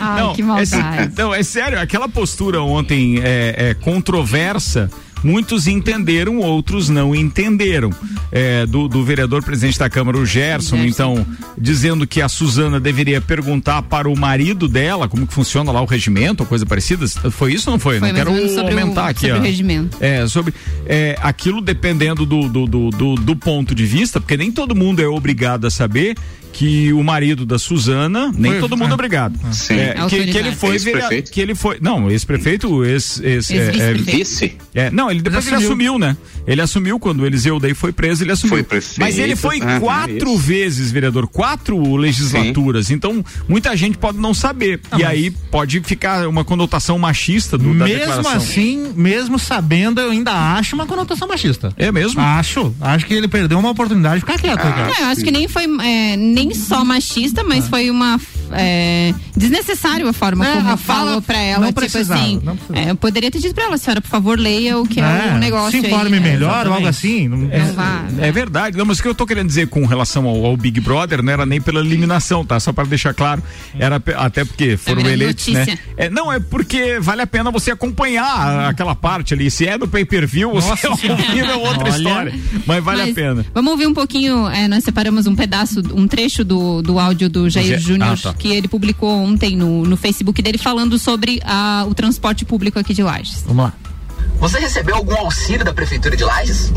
Ai, 0.00 0.20
não, 0.20 0.34
que 0.34 0.42
é, 0.42 0.44
maldade. 0.44 0.68
sé- 0.70 1.10
não, 1.16 1.34
é 1.34 1.42
sério, 1.42 1.80
aquela 1.80 2.08
postura 2.08 2.62
ontem 2.62 3.20
é, 3.22 3.70
é 3.70 3.74
controversa. 3.74 4.90
Muitos 5.22 5.66
entenderam, 5.66 6.38
outros 6.38 6.88
não 6.88 7.14
entenderam. 7.14 7.90
É, 8.32 8.64
do, 8.64 8.86
do 8.86 9.04
vereador 9.04 9.42
presidente 9.42 9.76
da 9.78 9.90
Câmara, 9.90 10.16
o 10.16 10.24
Gerson, 10.24 10.76
Gerson. 10.76 10.86
então, 10.88 11.26
dizendo 11.58 12.06
que 12.06 12.22
a 12.22 12.28
Suzana 12.28 12.78
deveria 12.78 13.20
perguntar 13.20 13.82
para 13.82 14.08
o 14.08 14.16
marido 14.16 14.68
dela 14.68 15.08
como 15.08 15.26
que 15.26 15.34
funciona 15.34 15.72
lá 15.72 15.80
o 15.82 15.84
regimento 15.84 16.44
ou 16.44 16.46
coisa 16.46 16.64
parecida. 16.64 17.06
Foi 17.30 17.52
isso 17.52 17.68
ou 17.70 17.72
não 17.74 17.80
foi? 17.80 17.98
Foi 17.98 18.08
não 18.08 18.14
quero 18.14 18.32
menos 18.32 18.52
sobre 18.52 18.74
o- 18.74 18.78
aumentar 18.78 19.08
aqui. 19.08 19.22
sobre 19.22 19.36
ó. 19.36 19.40
o 19.40 19.42
regimento. 19.42 19.96
É, 20.00 20.26
sobre 20.28 20.54
é, 20.86 21.18
aquilo 21.20 21.60
dependendo 21.60 22.24
do, 22.24 22.48
do, 22.48 22.66
do, 22.66 22.90
do, 22.90 23.14
do 23.16 23.36
ponto 23.36 23.74
de 23.74 23.84
vista, 23.84 24.20
porque 24.20 24.36
nem 24.36 24.52
todo 24.52 24.74
mundo 24.76 25.00
é 25.02 25.08
obrigado 25.08 25.66
a 25.66 25.70
saber 25.70 26.16
que 26.60 26.92
o 26.92 27.02
marido 27.02 27.46
da 27.46 27.58
Suzana, 27.58 28.30
nem 28.36 28.52
Foi- 28.52 28.60
todo 28.60 28.76
mundo 28.76 28.88
ah. 28.88 28.90
é 28.90 28.94
obrigado. 28.94 29.40
Sim. 29.50 29.76
É, 29.76 29.94
que, 30.10 30.26
que 30.26 30.36
ele 30.36 30.52
foi 30.52 30.74
Ex-prefeito. 30.74 31.30
que 31.32 31.40
ele 31.40 31.54
foi, 31.54 31.78
não, 31.80 32.10
ex-prefeito, 32.10 32.84
ex, 32.84 33.18
ex, 33.22 33.50
é, 33.50 33.56
é. 33.78 33.94
Vice. 33.94 34.58
é, 34.74 34.90
não, 34.90 35.10
ele 35.10 35.22
depois 35.22 35.46
Ele 35.46 35.56
ele 35.56 35.64
assumiu. 35.64 35.94
assumiu, 35.94 35.98
né? 35.98 36.16
Ele 36.46 36.60
assumiu 36.60 36.98
quando 37.00 37.20
o 37.20 37.26
Eliseu 37.26 37.58
daí 37.58 37.72
foi 37.72 37.92
preso, 37.92 38.22
ele 38.24 38.32
assumiu. 38.32 38.56
Foi 38.56 38.62
prefeito, 38.62 39.00
Mas 39.00 39.18
ele 39.18 39.36
foi 39.36 39.58
aham, 39.58 39.80
quatro 39.80 40.28
isso. 40.34 40.36
vezes 40.38 40.90
vereador, 40.92 41.26
quatro 41.28 41.96
legislaturas. 41.96 42.90
Então, 42.90 43.24
muita 43.48 43.74
gente 43.74 43.96
pode 43.96 44.18
não 44.18 44.34
saber. 44.34 44.80
Ah, 44.90 44.98
e 44.98 45.02
mas- 45.02 45.10
aí 45.12 45.30
pode 45.30 45.80
ficar 45.80 46.28
uma 46.28 46.44
conotação 46.44 46.98
machista 46.98 47.56
do, 47.56 47.72
da 47.72 47.86
mesmo 47.86 48.00
declaração. 48.00 48.32
assim, 48.32 48.92
mesmo 48.94 49.38
sabendo, 49.38 49.98
eu 49.98 50.10
ainda 50.10 50.32
acho 50.58 50.74
uma 50.74 50.84
conotação 50.84 51.26
machista. 51.26 51.72
É 51.78 51.90
mesmo? 51.90 52.20
Acho. 52.20 52.74
Acho 52.82 53.06
que 53.06 53.14
ele 53.14 53.28
perdeu 53.28 53.58
uma 53.58 53.70
oportunidade 53.70 54.16
de 54.16 54.20
ficar 54.20 54.38
quieto, 54.38 54.58
cara. 54.60 54.88
Não, 54.88 54.98
eu 54.98 55.06
acho 55.06 55.22
que 55.24 55.30
nem 55.30 55.48
foi 55.48 55.64
é, 55.64 56.16
nem 56.16 56.49
só 56.54 56.84
machista, 56.84 57.42
mas 57.44 57.68
foi 57.68 57.90
uma 57.90 58.18
é, 58.56 59.14
desnecessário 59.36 60.08
a 60.08 60.12
forma 60.12 60.46
É, 60.46 60.56
como 60.56 60.68
a 60.70 60.76
fala 60.76 61.00
falou 61.06 61.22
pra 61.22 61.38
ela. 61.38 61.60
não 61.60 61.68
tipo 61.68 61.80
precisava, 61.80 62.20
assim, 62.20 62.40
não 62.42 62.56
precisava. 62.56 62.86
é, 62.88 62.90
eu 62.90 62.96
poderia 62.96 63.30
ter 63.30 63.38
dito 63.38 63.54
pra 63.54 63.64
ela, 63.64 63.78
senhora, 63.78 64.00
por 64.00 64.08
favor, 64.08 64.38
leia 64.38 64.78
o 64.78 64.86
que 64.86 65.00
é, 65.00 65.02
É, 65.30 65.34
o 65.34 65.38
negócio 65.38 65.70
se 65.80 65.86
aí. 65.86 65.92
informe 65.92 66.16
É, 66.16 66.20
melhor 66.20 66.66
ou 66.66 66.72
algo 66.74 66.86
assim. 66.86 67.28
Não, 67.28 67.38
Não 67.38 67.72
vá. 67.74 68.04
É 68.18 68.30
verdade. 68.32 68.76
Não, 68.76 68.84
mas 68.84 68.98
o 68.98 69.02
que 69.02 69.08
eu 69.08 69.14
tô 69.14 69.26
querendo 69.26 69.46
dizer 69.48 69.68
com 69.68 69.84
relação 69.86 70.26
ao, 70.26 70.44
ao 70.44 70.56
Big 70.56 70.80
Brother 70.80 71.22
não 71.22 71.32
era 71.32 71.44
nem 71.46 71.60
pela 71.60 71.80
eliminação, 71.80 72.44
tá? 72.44 72.58
Só 72.60 72.72
para 72.72 72.84
deixar 72.84 73.14
claro. 73.14 73.42
Era 73.78 74.02
até 74.16 74.44
porque 74.44 74.76
foram 74.76 75.02
virando 75.02 75.22
eleitos, 75.22 75.46
né? 75.48 75.78
É, 75.96 76.08
não, 76.10 76.32
é 76.32 76.38
porque 76.40 76.98
vale 77.00 77.22
a 77.22 77.26
pena 77.26 77.50
você 77.50 77.70
acompanhar 77.70 78.24
a- 78.24 78.68
aquela 78.68 78.94
parte 78.94 79.34
ali. 79.34 79.50
Se 79.50 79.66
é 79.66 79.76
do 79.78 79.86
pay-per-view, 79.88 80.52
você 80.52 80.68
Nossa 80.68 80.88
ao 80.88 80.96
vivo 80.96 81.46
é 81.50 81.54
outra 81.56 81.84
Olha. 81.84 81.96
história. 81.96 82.34
Mas 82.66 82.84
vale 82.84 83.02
Mas 83.02 83.10
a 83.10 83.14
pena. 83.14 83.46
Vamos 83.54 83.70
ouvir 83.72 83.86
um 83.86 83.94
pouquinho, 83.94 84.48
é, 84.48 84.68
nós 84.68 84.84
separamos 84.84 85.26
um 85.26 85.34
pedaço, 85.34 85.80
um 85.94 86.06
trecho 86.06 86.44
do, 86.44 86.82
do 86.82 86.98
áudio 86.98 87.28
do 87.28 87.48
Jair 87.48 87.78
Ge- 87.78 87.78
Júnior, 87.78 88.10
Ah, 88.12 88.16
tá. 88.16 88.34
Que 88.40 88.52
ele 88.52 88.66
publicou 88.66 89.10
ontem 89.10 89.54
no, 89.54 89.84
no 89.84 89.96
Facebook 89.96 90.40
dele, 90.40 90.56
falando 90.58 90.98
sobre 90.98 91.40
a- 91.44 91.84
o 91.86 91.94
transporte 91.94 92.44
público 92.44 92.78
aqui 92.78 92.94
de 92.94 93.02
Lages. 93.02 93.42
Vamos 93.46 93.64
lá. 93.64 93.72
Você 94.38 94.58
recebeu 94.58 94.96
algum 94.96 95.14
auxílio 95.16 95.64
da 95.64 95.72
Prefeitura 95.74 96.16
de 96.16 96.24
Lages? 96.24 96.72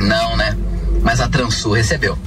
Não, 0.00 0.36
né? 0.36 0.56
Mas 1.02 1.20
a 1.20 1.28
Transul 1.28 1.74
recebeu. 1.74 2.18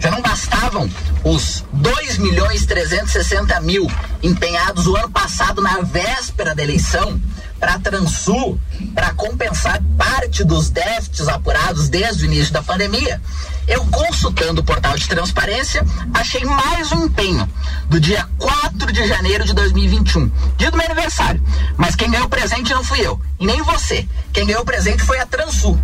Já 0.00 0.10
não 0.10 0.20
bastavam 0.20 0.90
os 1.24 1.64
2 1.72 2.18
milhões 2.18 2.66
360 2.66 3.60
mil 3.60 3.90
empenhados 4.22 4.86
o 4.86 4.96
ano 4.96 5.08
passado 5.10 5.62
na 5.62 5.80
véspera 5.80 6.54
da 6.54 6.62
eleição 6.62 7.20
para 7.58 7.74
a 7.74 7.78
Transul 7.78 8.60
para 8.94 9.14
compensar 9.14 9.82
parte 9.96 10.44
dos 10.44 10.68
déficits 10.70 11.28
apurados 11.28 11.88
desde 11.88 12.24
o 12.24 12.26
início 12.26 12.52
da 12.52 12.62
pandemia. 12.62 13.20
Eu 13.66 13.84
consultando 13.86 14.60
o 14.60 14.64
portal 14.64 14.94
de 14.96 15.08
transparência, 15.08 15.84
achei 16.14 16.44
mais 16.44 16.92
um 16.92 17.06
empenho 17.06 17.48
do 17.88 17.98
dia 17.98 18.24
4 18.38 18.92
de 18.92 19.08
janeiro 19.08 19.44
de 19.44 19.52
2021, 19.54 20.30
dia 20.56 20.70
do 20.70 20.76
meu 20.76 20.86
aniversário. 20.86 21.42
Mas 21.76 21.96
quem 21.96 22.08
ganhou 22.10 22.26
o 22.26 22.30
presente 22.30 22.72
não 22.72 22.84
fui 22.84 23.00
eu, 23.00 23.20
e 23.40 23.46
nem 23.46 23.60
você. 23.62 24.06
Quem 24.32 24.46
ganhou 24.46 24.62
o 24.62 24.66
presente 24.66 25.02
foi 25.02 25.18
a 25.18 25.26
Transul. 25.26 25.76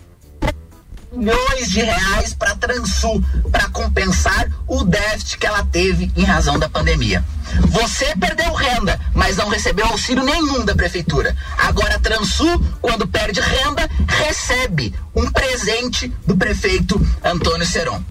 milhões 1.17 1.71
de 1.71 1.81
reais 1.81 2.35
para 2.35 2.53
a 2.53 2.57
Transul 2.57 3.23
para 3.51 3.69
compensar 3.69 4.49
o 4.67 4.85
déficit 4.85 5.39
que 5.39 5.47
ela 5.47 5.65
teve 5.65 6.11
em 6.17 6.25
razão 6.25 6.59
da 6.59 6.69
pandemia. 6.69 7.25
Você 7.69 8.15
perdeu 8.17 8.53
renda, 8.53 8.99
mas 9.15 9.37
não 9.37 9.49
recebeu 9.49 9.87
auxílio 9.87 10.25
nenhum 10.25 10.65
da 10.65 10.75
prefeitura. 10.75 11.37
Agora 11.59 11.97
a 11.97 12.01
Transul, 12.01 12.65
quando 12.81 13.07
perde 13.07 13.41
renda, 13.41 13.89
recebe 14.07 14.95
um 15.15 15.31
presente 15.31 16.09
do 16.27 16.37
prefeito 16.37 17.01
Antônio 17.23 17.67
Seron. 17.67 18.03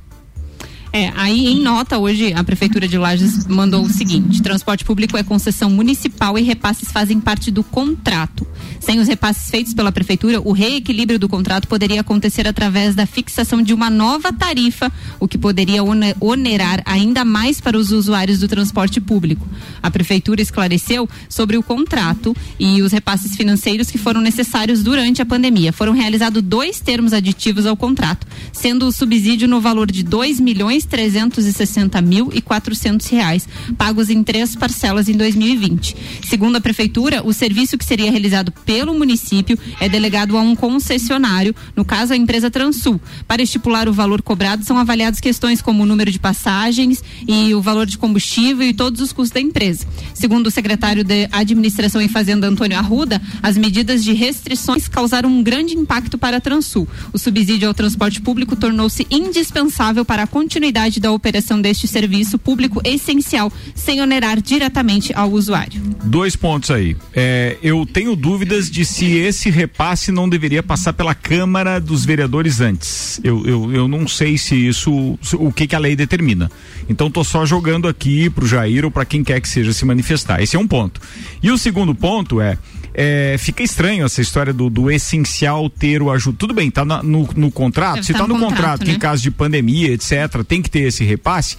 É, 0.96 1.12
aí 1.16 1.48
em 1.48 1.60
nota 1.60 1.98
hoje 1.98 2.34
a 2.34 2.44
prefeitura 2.44 2.88
de 2.88 3.00
Lages 3.00 3.48
mandou 3.48 3.82
o 3.84 3.90
seguinte: 3.90 4.44
transporte 4.44 4.86
público 4.86 5.18
é 5.18 5.24
concessão 5.24 5.68
municipal 5.68 6.38
e 6.38 6.44
repasses 6.44 6.92
fazem 6.92 7.20
parte 7.20 7.50
do 7.50 7.64
contrato. 7.64 8.46
Sem 8.80 9.00
os 9.00 9.08
repasses 9.08 9.50
feitos 9.50 9.74
pela 9.74 9.92
prefeitura, 9.92 10.40
o 10.42 10.52
reequilíbrio 10.52 11.18
do 11.18 11.28
contrato 11.28 11.68
poderia 11.68 12.02
acontecer 12.02 12.48
através 12.48 12.94
da 12.94 13.08
fixação 13.08 13.62
de 13.62 13.74
uma 13.74 13.90
nova 13.90 14.32
tarifa, 14.32 14.92
o 15.20 15.28
que 15.28 15.38
poderia 15.38 15.84
one- 15.84 16.14
onerar 16.20 16.84
ainda 16.86 17.26
mais 17.26 17.60
para 17.60 17.78
os 17.78 17.92
usuários 17.92 18.40
do 18.40 18.48
transporte 18.48 19.02
público. 19.02 19.48
A 19.82 19.90
prefeitura 19.90 20.42
esclareceu 20.42 21.10
sobre 21.28 21.58
o 21.58 21.64
contrato 21.64 22.36
e 22.60 22.82
os 22.84 22.92
repasses 22.92 23.36
financeiros 23.36 23.90
que 23.90 23.98
foram 23.98 24.22
necessários 24.22 24.84
durante 24.84 25.22
a 25.22 25.26
pandemia. 25.26 25.74
Foram 25.74 25.94
realizados 25.94 26.44
dois 26.44 26.80
termos 26.80 27.14
aditivos 27.14 27.66
ao 27.66 27.76
contrato, 27.76 28.28
sendo 28.52 28.86
o 28.86 28.92
subsídio 28.92 29.48
no 29.48 29.60
valor 29.60 29.90
de 29.90 30.04
dois 30.04 30.40
milhões 30.40 30.83
trezentos 30.86 31.46
e 31.46 31.54
sessenta 31.54 32.02
mil 32.02 32.30
e 32.34 32.42
quatrocentos 32.42 33.08
reais, 33.08 33.48
pagos 33.78 34.10
em 34.10 34.24
três 34.24 34.56
parcelas 34.56 35.08
em 35.08 35.14
2020. 35.14 35.96
Segundo 36.28 36.58
a 36.58 36.62
prefeitura, 36.62 37.26
o 37.26 37.32
serviço 37.32 37.78
que 37.78 37.86
seria 37.86 38.12
realizado 38.12 38.52
pelo 38.66 38.94
município 38.94 39.58
é 39.80 39.88
delegado 39.88 40.38
a 40.38 40.42
um 40.42 40.56
concessionário, 40.56 41.56
no 41.76 41.86
caso 41.86 42.14
a 42.14 42.18
empresa 42.18 42.52
Transul. 42.52 43.00
Para 43.28 43.42
estipular 43.42 43.88
o 43.88 43.94
valor 43.94 44.22
cobrado, 44.22 44.66
são 44.66 44.78
avaliadas 44.78 45.20
questões 45.20 45.62
como 45.62 45.84
o 45.84 45.86
número 45.86 46.12
de 46.12 46.20
passagens 46.20 47.04
e 47.28 47.54
o 47.56 47.62
valor 47.62 47.86
de 47.86 47.98
combustível 47.98 48.68
e 48.68 48.74
todos 48.74 49.00
os 49.00 49.14
custos 49.14 49.32
da 49.32 49.40
empresa. 49.40 49.86
Segundo 50.14 50.48
o 50.48 50.52
secretário 50.52 51.04
de 51.04 51.28
Administração 51.32 52.02
e 52.02 52.08
Fazenda 52.08 52.48
Antônio 52.48 52.78
Arruda, 52.78 53.22
as 53.42 53.58
medidas 53.58 54.04
de 54.04 54.14
restrições 54.14 54.88
causaram 54.88 55.30
um 55.30 55.42
grande 55.42 55.76
impacto 55.76 56.18
para 56.18 56.38
a 56.38 56.42
Transul. 56.42 56.88
O 57.12 57.18
subsídio 57.18 57.68
ao 57.68 57.74
transporte 57.74 58.22
público 58.22 58.56
tornou-se 58.56 59.08
indispensável 59.10 60.04
para 60.04 60.24
a 60.24 60.28
continuidade 60.28 60.73
da 61.00 61.12
operação 61.12 61.62
deste 61.62 61.88
serviço 61.88 62.38
público 62.38 62.82
essencial, 62.84 63.52
sem 63.76 64.02
onerar 64.02 64.42
diretamente 64.42 65.14
ao 65.14 65.32
usuário. 65.32 65.82
Dois 66.04 66.36
pontos 66.36 66.72
aí. 66.72 66.98
É, 67.14 67.58
eu 67.62 67.86
tenho 67.86 68.16
dúvidas 68.16 68.70
de 68.70 68.84
se 68.84 69.06
esse 69.16 69.50
repasse 69.50 70.12
não 70.12 70.28
deveria 70.28 70.64
passar 70.64 70.94
pela 70.94 71.14
Câmara 71.14 71.80
dos 71.80 72.04
Vereadores 72.04 72.60
antes. 72.60 73.20
Eu, 73.24 73.46
eu, 73.46 73.74
eu 73.74 73.88
não 73.88 74.08
sei 74.08 74.38
se 74.38 74.56
isso, 74.56 75.18
o 75.34 75.52
que, 75.52 75.68
que 75.68 75.76
a 75.76 75.80
lei 75.80 75.96
determina. 75.96 76.52
Então 76.90 77.10
tô 77.10 77.24
só 77.24 77.46
jogando 77.46 77.88
aqui 77.88 78.30
pro 78.30 78.48
Jair 78.48 78.86
ou 78.86 78.92
para 78.92 79.06
quem 79.06 79.24
quer 79.24 79.40
que 79.40 79.48
seja 79.48 79.72
se 79.72 79.86
manifestar. 79.86 80.42
Esse 80.42 80.56
é 80.56 80.60
um 80.60 80.68
ponto. 80.68 81.00
E 81.42 81.52
o 81.52 81.58
segundo 81.58 81.94
ponto 81.94 82.42
é, 82.42 82.58
é, 82.94 83.36
fica 83.40 83.64
estranho 83.64 84.06
essa 84.06 84.22
história 84.22 84.54
do, 84.54 84.70
do 84.70 84.90
essencial 84.92 85.70
ter 85.70 86.02
o 86.02 86.12
ajuda. 86.12 86.38
Tudo 86.38 86.54
bem, 86.54 86.70
tá 86.70 86.86
na- 86.86 87.02
no, 87.04 87.28
no 87.36 87.52
contrato. 87.52 87.96
Deve 87.96 88.08
se 88.08 88.14
tá 88.14 88.20
tá 88.20 88.28
no 88.28 88.36
no 88.36 88.40
contrato, 88.40 88.60
contrato, 88.60 88.84
que 88.86 88.92
em 88.92 88.94
né? 88.94 89.00
caso 89.00 89.22
de 89.24 89.32
pandemia, 89.32 89.92
etc., 89.92 90.44
tem 90.48 90.62
que 90.62 90.70
ter 90.70 90.82
esse 90.82 91.04
repasse. 91.04 91.58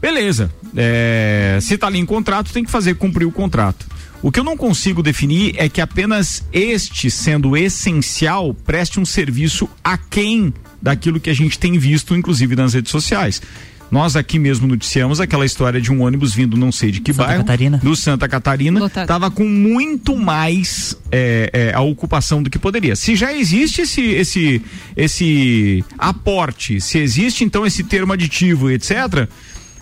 Beleza. 0.00 0.52
É, 0.76 1.58
se 1.60 1.76
tá 1.76 1.86
ali 1.86 1.98
em 1.98 2.06
contrato, 2.06 2.52
tem 2.52 2.64
que 2.64 2.70
fazer 2.70 2.94
cumprir 2.94 3.26
o 3.26 3.32
contrato. 3.32 3.86
O 4.22 4.32
que 4.32 4.40
eu 4.40 4.44
não 4.44 4.56
consigo 4.56 5.02
definir 5.02 5.54
é 5.56 5.68
que 5.68 5.80
apenas 5.80 6.44
este, 6.52 7.10
sendo 7.10 7.56
essencial, 7.56 8.52
preste 8.52 8.98
um 8.98 9.04
serviço 9.06 9.68
aquém 9.82 10.52
daquilo 10.82 11.20
que 11.20 11.30
a 11.30 11.34
gente 11.34 11.58
tem 11.58 11.78
visto, 11.78 12.16
inclusive 12.16 12.56
nas 12.56 12.74
redes 12.74 12.90
sociais. 12.90 13.40
Nós 13.90 14.16
aqui 14.16 14.38
mesmo 14.38 14.66
noticiamos 14.66 15.20
aquela 15.20 15.46
história 15.46 15.80
de 15.80 15.90
um 15.90 16.02
ônibus 16.02 16.34
vindo 16.34 16.56
não 16.56 16.70
sei 16.70 16.90
de 16.90 17.00
que 17.00 17.12
Santa 17.12 17.26
bairro, 17.26 17.44
Catarina. 17.44 17.78
do 17.78 17.96
Santa 17.96 18.28
Catarina, 18.28 18.80
Lotado. 18.80 19.06
tava 19.06 19.30
com 19.30 19.44
muito 19.44 20.16
mais 20.16 20.96
é, 21.10 21.50
é, 21.52 21.74
a 21.74 21.80
ocupação 21.80 22.42
do 22.42 22.50
que 22.50 22.58
poderia. 22.58 22.94
Se 22.94 23.16
já 23.16 23.32
existe 23.32 23.82
esse, 23.82 24.02
esse, 24.02 24.62
esse 24.96 25.84
aporte, 25.96 26.80
se 26.80 26.98
existe 26.98 27.44
então 27.44 27.64
esse 27.66 27.82
termo 27.82 28.12
aditivo, 28.12 28.70
etc., 28.70 29.28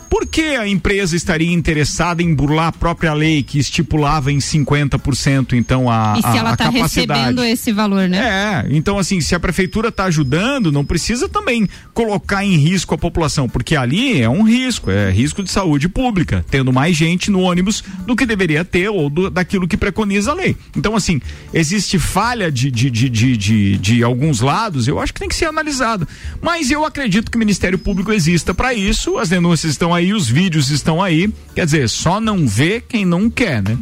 por 0.09 0.27
que 0.27 0.57
a 0.57 0.67
empresa 0.67 1.17
estaria 1.17 1.53
interessada 1.53 2.23
em 2.23 2.35
burlar 2.35 2.69
a 2.69 2.73
própria 2.73 3.13
lei 3.13 3.43
que 3.43 3.59
estipulava 3.59 4.31
em 4.33 4.39
50% 4.39 5.53
então 5.55 5.91
a, 5.91 6.15
e 6.19 6.23
se 6.23 6.27
a, 6.29 6.37
ela 6.37 6.53
está 6.53 6.69
recebendo 6.69 7.43
esse 7.45 7.73
valor, 7.73 8.09
né? 8.09 8.19
É, 8.19 8.77
então 8.77 8.99
assim, 8.99 9.21
se 9.21 9.35
a 9.35 9.41
prefeitura 9.41 9.89
está 9.89 10.05
ajudando, 10.05 10.71
não 10.73 10.85
precisa 10.85 11.29
também 11.29 11.69
colocar 11.93 12.45
em 12.45 12.57
risco 12.57 12.95
a 12.95 12.99
população, 12.99 13.49
porque 13.49 13.77
ali 13.77 14.21
é 14.21 14.29
um 14.29 14.43
risco, 14.43 14.91
é 14.91 15.11
risco 15.11 15.43
de 15.43 15.51
saúde 15.51 15.89
pública, 15.89 16.45
tendo 16.51 16.73
mais 16.73 16.97
gente 16.97 17.31
no 17.31 17.41
ônibus 17.41 17.83
do 18.07 18.15
que 18.17 18.27
deveria 18.27 18.65
ter 18.65 18.89
ou 18.89 19.09
do- 19.11 19.31
daquilo 19.31 19.67
que 19.69 19.77
preconiza 19.77 20.31
a 20.31 20.35
lei. 20.35 20.57
Então 20.77 20.95
assim, 20.97 21.21
existe 21.53 21.99
falha 21.99 22.51
de, 22.51 22.71
de, 22.71 22.91
de, 22.91 23.09
de, 23.09 23.37
de, 23.37 23.79
de 23.79 24.03
alguns 24.03 24.41
lados, 24.41 24.87
eu 24.89 24.99
acho 25.01 25.13
que 25.13 25.21
tem 25.21 25.29
que 25.29 25.35
ser 25.35 25.47
analisado. 25.47 26.07
Mas 26.41 26.71
eu 26.71 26.85
acredito 26.85 27.31
que 27.31 27.37
o 27.37 27.41
Ministério 27.41 27.79
Público 27.79 28.13
exista 28.13 28.55
para 28.55 28.73
isso, 28.75 29.19
as 29.19 29.29
denúncias 29.29 29.73
estão 29.73 29.93
aí, 29.97 30.13
os 30.13 30.29
vídeos 30.29 30.71
estão 30.71 31.03
aí, 31.03 31.33
quer 31.55 31.65
dizer, 31.65 31.89
só 31.89 32.21
não 32.21 32.47
vê 32.47 32.81
quem 32.81 33.05
não 33.05 33.29
quer, 33.29 33.63
né? 33.63 33.77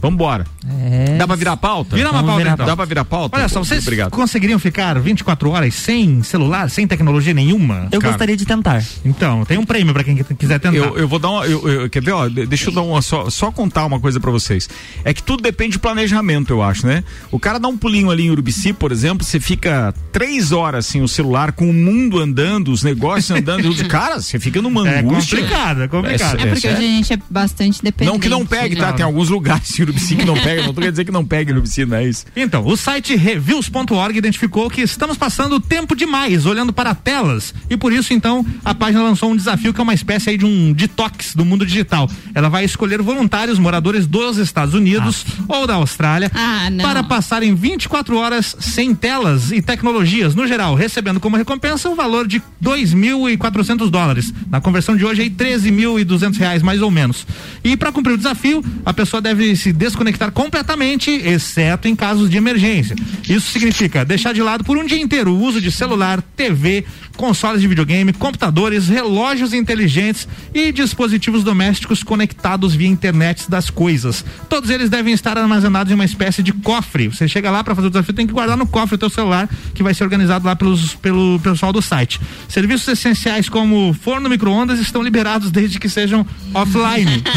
Vambora. 0.00 0.46
É. 0.90 1.16
Dá 1.16 1.26
pra 1.26 1.36
virar 1.36 1.56
pauta? 1.56 1.96
Vira 1.96 2.08
uma 2.08 2.14
Vamos 2.18 2.26
pauta 2.30 2.42
virar 2.42 2.54
então. 2.54 2.66
Dá 2.66 2.76
pra 2.76 2.84
virar 2.84 3.04
pauta? 3.04 3.36
Olha 3.36 3.48
só, 3.48 3.60
vocês 3.64 3.82
Obrigado. 3.82 4.10
conseguiriam 4.10 4.58
ficar 4.58 4.98
24 5.00 5.50
horas 5.50 5.74
sem 5.74 6.22
celular, 6.22 6.68
sem 6.70 6.86
tecnologia 6.86 7.32
nenhuma? 7.34 7.88
Eu 7.90 8.00
Cara. 8.00 8.12
gostaria 8.12 8.36
de 8.36 8.44
tentar. 8.44 8.84
Então, 9.04 9.44
tem 9.44 9.58
um 9.58 9.64
prêmio 9.64 9.92
pra 9.94 10.04
quem 10.04 10.16
quiser 10.16 10.58
tentar. 10.60 10.76
Eu, 10.76 10.96
eu 10.98 11.08
vou 11.08 11.18
dar 11.18 11.30
uma. 11.30 11.46
Eu, 11.46 11.68
eu- 11.68 11.90
quer 11.90 12.02
ver, 12.02 12.12
ó? 12.12 12.28
de- 12.28 12.46
Deixa 12.46 12.68
eu 12.70 12.74
dar 12.74 12.82
uma, 12.82 13.00
só, 13.02 13.28
só 13.30 13.50
contar 13.50 13.84
uma 13.86 13.98
coisa 14.00 14.18
pra 14.20 14.30
vocês. 14.30 14.68
É 15.04 15.12
que 15.14 15.22
tudo 15.22 15.42
depende 15.42 15.72
de 15.72 15.78
planejamento, 15.78 16.50
eu 16.52 16.62
acho, 16.62 16.86
né? 16.86 17.02
O 17.30 17.38
cara 17.38 17.58
dá 17.58 17.68
um 17.68 17.76
pulinho 17.76 18.10
ali 18.10 18.26
em 18.26 18.30
Urubici, 18.30 18.72
por 18.72 18.92
exemplo, 18.92 19.24
você 19.24 19.38
fica 19.40 19.94
três 20.12 20.52
horas 20.52 20.86
sem 20.86 21.02
o 21.02 21.08
celular, 21.08 21.52
com 21.52 21.68
o 21.68 21.72
mundo 21.72 22.18
andando, 22.18 22.70
os 22.72 22.82
negócios 22.82 23.30
andando. 23.30 23.72
cara, 23.88 24.20
você 24.20 24.38
fica 24.38 24.60
numa 24.62 24.88
É 24.88 25.00
angústia. 25.00 25.38
complicado, 25.38 25.82
é 25.82 25.88
complicado. 25.88 26.40
É 26.40 26.46
porque 26.46 26.66
hoje 26.68 26.76
a 26.76 26.80
gente 26.80 27.12
é 27.12 27.18
bastante 27.30 27.82
dependente. 27.82 28.12
Não 28.12 28.20
que 28.20 28.28
não 28.28 28.44
pegue, 28.46 28.76
tá? 28.76 28.92
Tem 28.92 29.04
alguns 29.04 29.28
lugares 29.28 29.78
em 29.78 29.82
Urubici 29.82 30.16
que 30.16 30.24
não 30.24 30.34
pega 30.40 30.57
pega. 30.58 30.66
Não 30.66 30.74
tô 30.74 30.80
querendo 30.80 30.92
dizer 30.94 31.04
que 31.04 31.12
não 31.12 31.24
pegue 31.24 31.52
no 31.52 31.62
piscina, 31.62 32.00
é 32.00 32.08
isso. 32.08 32.24
Então, 32.36 32.66
o 32.66 32.76
site 32.76 33.16
reviews.org 33.16 34.16
identificou 34.18 34.68
que 34.70 34.80
estamos 34.82 35.16
passando 35.16 35.58
tempo 35.60 35.94
demais 35.96 36.46
olhando 36.46 36.72
para 36.72 36.94
telas 36.94 37.54
e 37.70 37.76
por 37.76 37.92
isso 37.92 38.12
então 38.12 38.44
a 38.64 38.74
página 38.74 39.02
lançou 39.02 39.30
um 39.30 39.36
desafio 39.36 39.72
que 39.72 39.80
é 39.80 39.82
uma 39.82 39.94
espécie 39.94 40.30
aí 40.30 40.38
de 40.38 40.44
um 40.44 40.72
detox 40.72 41.34
do 41.34 41.44
mundo 41.44 41.64
digital. 41.64 42.08
Ela 42.34 42.48
vai 42.48 42.64
escolher 42.64 43.00
voluntários 43.02 43.58
moradores 43.58 44.06
dos 44.06 44.36
Estados 44.38 44.74
Unidos 44.74 45.24
ou 45.46 45.66
da 45.66 45.74
Austrália 45.74 46.30
Ah, 46.34 46.68
para 46.80 47.02
passarem 47.02 47.54
24 47.54 48.16
horas 48.16 48.56
sem 48.60 48.94
telas 48.94 49.52
e 49.52 49.60
tecnologias 49.62 50.34
no 50.34 50.46
geral, 50.46 50.74
recebendo 50.74 51.20
como 51.20 51.36
recompensa 51.36 51.88
o 51.88 51.94
valor 51.94 52.26
de 52.26 52.42
2.400 52.62 53.90
dólares. 53.90 54.32
Na 54.50 54.60
conversão 54.60 54.96
de 54.96 55.04
hoje 55.04 55.22
aí 55.22 55.30
13.200 55.30 56.36
reais 56.36 56.62
mais 56.62 56.82
ou 56.82 56.90
menos. 56.90 57.26
E 57.62 57.76
para 57.76 57.92
cumprir 57.92 58.12
o 58.12 58.16
desafio, 58.16 58.64
a 58.84 58.92
pessoa 58.92 59.20
deve 59.20 59.56
se 59.56 59.72
desconectar 59.72 60.30
completamente, 60.38 61.10
exceto 61.10 61.88
em 61.88 61.96
casos 61.96 62.30
de 62.30 62.36
emergência. 62.36 62.94
Isso 63.28 63.50
significa 63.50 64.04
deixar 64.04 64.32
de 64.32 64.40
lado 64.40 64.62
por 64.62 64.78
um 64.78 64.86
dia 64.86 65.00
inteiro 65.00 65.32
o 65.32 65.42
uso 65.42 65.60
de 65.60 65.72
celular, 65.72 66.22
TV, 66.36 66.86
consoles 67.18 67.60
de 67.60 67.66
videogame, 67.66 68.12
computadores, 68.12 68.88
relógios 68.88 69.52
inteligentes 69.52 70.26
e 70.54 70.70
dispositivos 70.70 71.42
domésticos 71.42 72.04
conectados 72.04 72.76
via 72.76 72.88
internet 72.88 73.50
das 73.50 73.68
coisas. 73.68 74.24
Todos 74.48 74.70
eles 74.70 74.88
devem 74.88 75.12
estar 75.12 75.36
armazenados 75.36 75.90
em 75.90 75.96
uma 75.96 76.04
espécie 76.04 76.44
de 76.44 76.52
cofre. 76.52 77.08
Você 77.08 77.26
chega 77.26 77.50
lá 77.50 77.64
para 77.64 77.74
fazer 77.74 77.88
o 77.88 77.90
desafio, 77.90 78.14
tem 78.14 78.26
que 78.26 78.32
guardar 78.32 78.56
no 78.56 78.66
cofre 78.66 78.94
o 78.94 78.98
teu 78.98 79.10
celular, 79.10 79.48
que 79.74 79.82
vai 79.82 79.92
ser 79.92 80.04
organizado 80.04 80.46
lá 80.46 80.54
pelos, 80.54 80.94
pelo 80.94 81.40
pessoal 81.40 81.72
do 81.72 81.82
site. 81.82 82.20
Serviços 82.48 82.86
essenciais 82.86 83.48
como 83.48 83.92
forno, 83.92 84.30
micro-ondas 84.30 84.78
estão 84.78 85.02
liberados 85.02 85.50
desde 85.50 85.80
que 85.80 85.88
sejam 85.88 86.24
offline. 86.54 87.22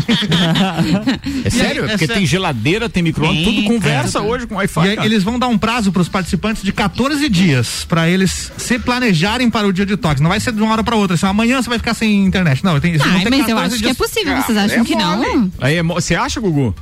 É 1.43 1.49
sério? 1.49 1.83
Aí, 1.83 1.89
Porque 1.89 2.07
tem 2.07 2.25
geladeira, 2.25 2.87
tem 2.87 3.01
micro-ondas, 3.01 3.43
tudo 3.43 3.63
conversa 3.63 4.19
é. 4.19 4.21
hoje 4.21 4.45
com 4.45 4.55
Wi-Fi. 4.55 4.99
Eles 5.03 5.23
vão 5.23 5.39
dar 5.39 5.47
um 5.47 5.57
prazo 5.57 5.91
para 5.91 6.01
os 6.01 6.09
participantes 6.09 6.61
de 6.61 6.71
14 6.71 7.27
dias 7.29 7.85
para 7.87 8.09
eles 8.09 8.51
se 8.57 8.77
planejarem 8.77 9.49
para 9.49 9.67
o 9.67 9.70
dia 9.73 9.85
de 9.85 9.95
toque. 9.97 10.21
Não 10.21 10.29
vai 10.29 10.39
ser 10.39 10.51
de 10.53 10.61
uma 10.61 10.71
hora 10.71 10.83
para 10.83 10.95
outra. 10.95 11.15
Assim, 11.15 11.25
amanhã 11.25 11.61
você 11.61 11.69
vai 11.69 11.77
ficar 11.77 11.93
sem 11.93 12.23
internet. 12.25 12.63
Não, 12.63 12.71
vão 12.71 12.81
Ai, 12.83 13.23
ter 13.23 13.29
mas 13.29 13.39
eu 13.49 13.55
14 13.55 13.59
acho 13.59 13.69
que 13.69 13.83
é 13.83 13.93
dias. 13.93 13.97
possível. 13.97 14.35
Vocês 14.37 14.57
Ah, 14.57 14.63
acham 14.65 14.81
é 14.81 14.85
que 14.85 14.95
não? 14.95 15.51
Aí, 15.59 15.75
é 15.75 15.83
você 15.83 16.15
acha, 16.15 16.39
Gugu? 16.39 16.73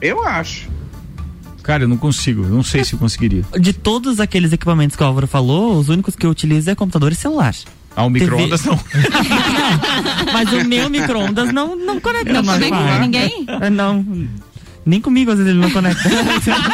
Eu 0.00 0.24
acho. 0.26 0.68
Cara, 1.62 1.84
eu 1.84 1.88
não 1.88 1.96
consigo. 1.96 2.42
eu 2.42 2.48
Não 2.48 2.62
sei 2.64 2.84
se 2.84 2.92
eu 2.94 2.98
conseguiria. 2.98 3.44
De 3.60 3.72
todos 3.72 4.18
aqueles 4.18 4.52
equipamentos 4.52 4.96
que 4.96 5.02
o 5.02 5.06
Álvaro 5.06 5.26
falou, 5.28 5.78
os 5.78 5.88
únicos 5.88 6.16
que 6.16 6.26
eu 6.26 6.30
utilizo 6.30 6.68
é 6.70 6.74
computador 6.74 7.12
e 7.12 7.14
celular. 7.14 7.54
Ah, 7.94 8.04
o 8.04 8.10
micro-ondas 8.10 8.64
não. 8.64 8.78
Mas 10.32 10.52
o 10.52 10.64
meu 10.64 10.88
micro-ondas 10.90 11.52
não, 11.52 11.76
não 11.76 12.00
conecta 12.00 12.32
Não 12.42 12.44
Wi-Fi. 12.52 12.70
com 12.70 12.98
ninguém? 13.00 13.46
É, 13.60 13.70
Não. 13.70 14.04
Nem 14.84 15.00
comigo 15.00 15.30
às 15.30 15.38
vezes 15.38 15.52
ele 15.52 15.60
não 15.60 15.70
conecta. 15.70 16.02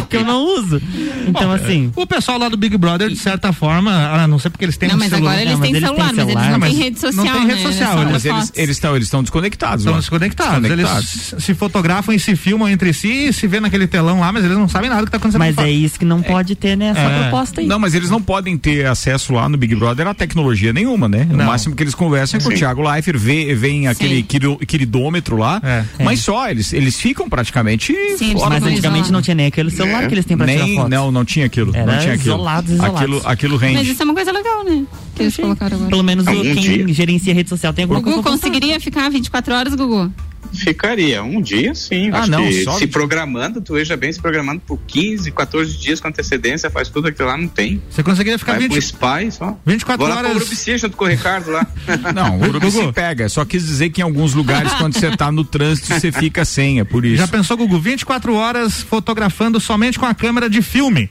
Porque 0.00 0.16
eu 0.16 0.24
não 0.24 0.44
uso. 0.58 0.80
Então, 1.26 1.50
assim. 1.50 1.90
O 1.96 2.06
pessoal 2.06 2.38
lá 2.38 2.48
do 2.48 2.56
Big 2.56 2.76
Brother, 2.76 3.08
de 3.08 3.16
certa 3.16 3.52
forma, 3.52 3.90
ah, 3.92 4.26
não 4.26 4.38
sei 4.38 4.50
porque 4.50 4.64
eles 4.64 4.76
têm 4.76 4.88
Não, 4.88 4.96
um 4.96 4.98
mas 4.98 5.08
celular. 5.10 5.30
agora 5.32 5.42
eles 5.42 5.52
Não, 5.52 5.58
mas 5.60 5.68
têm 5.68 5.76
eles 5.76 5.88
celular, 5.88 6.06
têm 6.06 6.14
mas 6.16 6.28
eles 6.28 6.42
celular. 6.42 6.58
não 6.58 6.68
têm 6.68 6.76
rede 6.78 7.00
social. 7.00 7.24
não 7.24 7.32
tem 7.32 7.46
rede 7.46 7.64
né? 7.64 7.72
social, 7.72 7.90
Eles 8.02 8.04
só 8.04 8.12
Mas 8.12 8.24
eles 8.24 8.52
eles 8.54 8.76
estão 8.76 8.96
eles 8.96 9.06
estão 9.06 9.22
desconectados. 9.22 9.84
Estão 9.84 9.98
desconectados. 9.98 10.62
Desconectados. 10.62 11.32
Eles 11.32 11.44
se 11.44 11.54
fotografam 11.54 12.14
e 12.14 12.20
se 12.20 12.36
filmam 12.36 12.68
entre 12.68 12.92
si, 12.92 13.32
se 13.32 13.46
vê 13.46 13.60
naquele 13.60 13.86
telão 13.86 14.20
lá, 14.20 14.30
mas 14.32 14.44
eles 14.44 14.56
não 14.56 14.68
sabem 14.68 14.88
nada 14.90 15.02
do 15.02 15.06
que 15.06 15.10
tá 15.12 15.16
acontecendo. 15.18 15.40
Mas 15.40 15.58
é 15.58 15.70
isso 15.70 15.98
que 15.98 16.04
não 16.04 16.22
pode 16.22 16.54
ter 16.54 16.76
nessa 16.76 17.00
É. 17.00 17.22
proposta 17.22 17.60
aí. 17.60 17.66
Não, 17.66 17.78
mas 17.78 17.94
eles 17.94 18.10
não 18.10 18.22
podem 18.22 18.56
ter 18.56 18.86
acesso 18.86 19.32
lá 19.32 19.48
no 19.48 19.56
Big 19.56 19.74
Brother 19.74 20.06
a 20.06 20.14
tecnologia 20.14 20.72
nenhuma, 20.72 21.08
né? 21.08 21.26
O 21.30 21.36
Não. 21.36 21.46
máximo 21.46 21.74
que 21.74 21.82
eles 21.82 21.94
conversam 21.94 22.38
é 22.38 22.42
com 22.42 22.48
o 22.48 22.52
Sim. 22.52 22.58
Thiago 22.58 22.82
Leifert, 22.88 23.18
vê, 23.18 23.54
vem 23.54 23.88
aquele 23.88 24.22
quiro- 24.22 24.56
queridômetro 24.58 25.36
lá, 25.36 25.60
É. 25.62 25.84
mas 26.04 26.20
só, 26.20 26.48
eles, 26.48 26.72
eles 26.72 26.98
ficam 27.00 27.23
praticamente 27.28 27.92
Sim, 28.16 28.34
Mas 28.34 28.62
antigamente 28.62 28.78
isolado. 28.78 29.12
não 29.12 29.22
tinha 29.22 29.34
nem 29.34 29.46
aquele 29.46 29.70
celular 29.70 30.04
É. 30.04 30.06
que 30.08 30.14
eles 30.14 30.24
têm 30.24 30.36
pra 30.36 30.46
tirar 30.46 30.64
nem, 30.66 30.76
foto. 30.76 30.88
não, 30.88 31.10
não 31.10 31.24
tinha 31.24 31.46
aquilo. 31.46 31.74
Era 31.74 31.92
não 31.92 31.98
tinha 32.00 32.14
aquilo. 32.14 32.34
isolados, 32.34 32.70
isolados. 32.70 32.96
Aquilo, 33.00 33.22
aquilo 33.24 33.56
rende. 33.56 33.74
Mas 33.78 33.88
isso 33.88 34.02
é 34.02 34.04
uma 34.04 34.14
coisa 34.14 34.32
legal, 34.32 34.64
né? 34.64 34.84
Que 35.14 35.22
eles 35.22 35.36
colocaram 35.36 35.76
agora. 35.76 35.90
Pelo 35.90 36.02
menos 36.02 36.26
o, 36.26 36.30
quem 36.42 36.54
dia. 36.54 36.88
gerencia 36.94 37.32
a 37.32 37.36
rede 37.36 37.48
social 37.48 37.72
tem 37.72 37.84
alguma 37.84 38.00
Gugu 38.00 38.12
coisa. 38.14 38.30
postar. 38.30 38.46
conseguiria 38.48 38.80
ficar 38.80 39.08
24 39.10 39.54
horas, 39.54 39.74
Gugu? 39.74 40.12
Ficaria. 40.54 41.22
Um 41.22 41.40
dia, 41.42 41.74
sim. 41.74 42.10
Ah, 42.12 42.20
Acho 42.20 42.30
não, 42.30 42.44
que 42.46 42.64
só- 42.64 42.78
se 42.78 42.86
programando, 42.86 43.60
tu 43.60 43.74
veja 43.74 43.96
bem, 43.96 44.12
se 44.12 44.20
programando 44.20 44.60
por 44.66 44.78
15, 44.86 45.30
14 45.30 45.76
dias 45.76 46.00
com 46.00 46.08
antecedência, 46.08 46.70
faz 46.70 46.88
tudo 46.88 47.08
aquilo 47.08 47.28
lá, 47.28 47.36
não 47.36 47.48
tem. 47.48 47.82
Você 47.90 48.02
conseguiria 48.02 48.38
ficar 48.38 48.52
Vai 48.52 48.62
20, 48.62 48.72
pro 48.72 48.82
spa 48.82 49.22
e 49.22 49.30
só. 49.32 49.58
24 49.66 49.98
Vou 50.04 50.08
lá 50.08 50.20
horas. 50.20 50.30
pro 50.32 50.40
Urubici 50.42 50.78
junto 50.78 50.96
com 50.96 51.04
o 51.04 51.08
Ricardo 51.08 51.50
lá. 51.50 51.66
Não, 52.14 52.38
o 52.40 52.44
Urubici 52.48 52.92
pega. 52.92 53.28
Só 53.28 53.44
quis 53.44 53.64
dizer 53.66 53.90
que 53.90 54.00
em 54.00 54.04
alguns 54.04 54.34
lugares, 54.34 54.72
quando 54.74 54.94
você 54.94 55.16
tá 55.16 55.30
no 55.32 55.44
trânsito, 55.44 55.88
você 55.88 56.12
fica 56.12 56.44
sem, 56.44 56.80
é 56.80 56.84
por 56.84 57.04
isso. 57.04 57.16
Já 57.16 57.26
pensou, 57.28 57.56
Gugu? 57.56 57.78
24 57.80 58.34
horas 58.34 58.82
fotografando 58.82 59.58
somente 59.60 59.98
com 59.98 60.06
a 60.06 60.14
câmera 60.14 60.48
de 60.48 60.62
filme. 60.62 61.10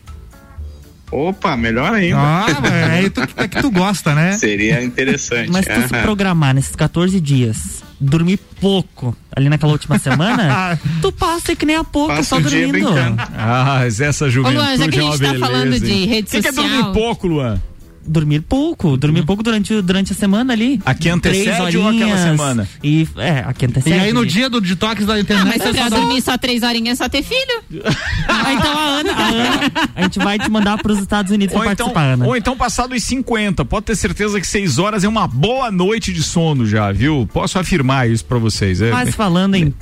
Opa, 1.12 1.56
melhor 1.56 1.94
ainda. 1.94 2.18
Ah, 2.20 2.48
é, 2.72 2.84
aí 3.00 3.10
tu, 3.10 3.22
é 3.38 3.48
que 3.48 3.62
tu 3.62 3.70
gosta, 3.70 4.16
né? 4.16 4.34
Seria 4.38 4.84
interessante. 4.84 5.52
Mas 5.52 5.64
tu 5.66 5.82
se 5.88 6.02
programar 6.02 6.56
nesses 6.56 6.76
14 6.76 7.22
dias, 7.22 7.83
dormir 8.04 8.38
pouco 8.60 9.16
ali 9.36 9.50
naquela 9.50 9.72
última 9.72 9.98
semana, 9.98 10.80
tu 11.02 11.12
passa 11.12 11.56
que 11.56 11.66
nem 11.66 11.76
a 11.76 11.84
pouco 11.84 12.10
Passa 12.10 12.24
só 12.24 12.40
dormindo. 12.40 12.88
Ah, 13.36 13.78
mas 13.80 14.00
essa 14.00 14.26
Ô, 14.26 14.30
juventude 14.30 14.58
Luan, 14.58 14.78
já 14.78 14.88
que 14.88 15.00
a 15.00 15.02
é 15.02 15.06
gente 15.06 15.12
tá 15.12 15.18
beleza, 15.18 15.46
falando 15.46 15.74
hein? 15.74 15.80
de 15.80 16.06
rede 16.06 16.28
O 16.28 16.32
que, 16.32 16.42
que 16.42 16.48
é 16.48 16.52
social. 16.52 16.70
dormir 16.70 16.94
pouco, 16.94 17.28
Luan? 17.28 17.62
Dormir 18.06 18.42
pouco, 18.42 18.98
dormir 18.98 19.24
pouco 19.26 19.42
durante, 19.42 19.82
durante 19.82 20.12
a 20.12 20.16
semana 20.16 20.52
ali. 20.54 20.80
Aqui 20.86 21.04
Três 21.04 21.16
antecede 21.48 21.78
ou 21.78 21.88
aquela 21.88 22.18
semana? 22.18 22.68
E, 22.84 23.08
é, 23.18 23.40
aqui 23.46 23.66
E 23.66 23.68
antecede. 23.70 24.00
aí 24.00 24.12
no 24.14 24.26
dia 24.26 24.50
do 24.50 24.60
detox 24.60 25.06
da 25.06 25.14
Ah, 25.14 25.20
internet. 25.20 25.46
mas 25.58 25.62
se 25.62 25.70
é 25.70 25.74
pra 25.74 25.90
só- 25.90 25.96
dormir 26.00 26.22
só 26.22 26.38
três 26.38 26.64
horinhas, 26.64 27.00
é 27.00 27.04
só 27.04 27.10
ter 27.10 27.24
filho. 27.24 27.86
Ah, 28.28 28.54
então 28.54 28.78
a 28.78 28.84
Ana, 28.86 29.12
a 29.14 29.28
Ana, 29.30 29.72
a 29.96 30.02
gente 30.04 30.20
vai 30.20 30.38
te 30.38 30.50
mandar 30.50 30.78
pros 30.80 31.00
Estados 31.00 31.32
Unidos 31.32 31.56
Ou 31.56 31.62
pra 31.62 31.72
então, 31.72 31.88
participar, 31.88 32.14
Ana. 32.14 32.26
ou 32.28 32.36
então 32.36 32.58
passado 32.58 32.94
os 32.94 33.04
50, 33.04 33.64
pode 33.66 33.86
ter 33.86 33.96
certeza 33.96 34.40
que 34.40 34.48
6 34.48 34.78
horas 34.80 35.04
é 35.04 35.08
uma 35.08 35.28
boa 35.28 35.72
noite 35.72 36.12
de 36.12 36.22
sono 36.24 36.66
já, 36.66 36.92
viu? 36.92 37.28
Posso 37.32 37.58
afirmar 37.58 38.10
isso 38.10 38.26
pra 38.26 38.38
vocês. 38.38 38.82
É, 38.82 38.92
Mas 38.92 39.16
falando 39.16 39.56
em. 39.56 39.74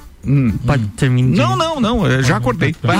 Pode 0.65 0.85
terminar. 0.89 1.35
Não, 1.35 1.55
não, 1.55 1.79
não, 1.79 2.07
eu 2.07 2.21
já 2.21 2.37
acordei. 2.37 2.75
Vai. 2.81 2.97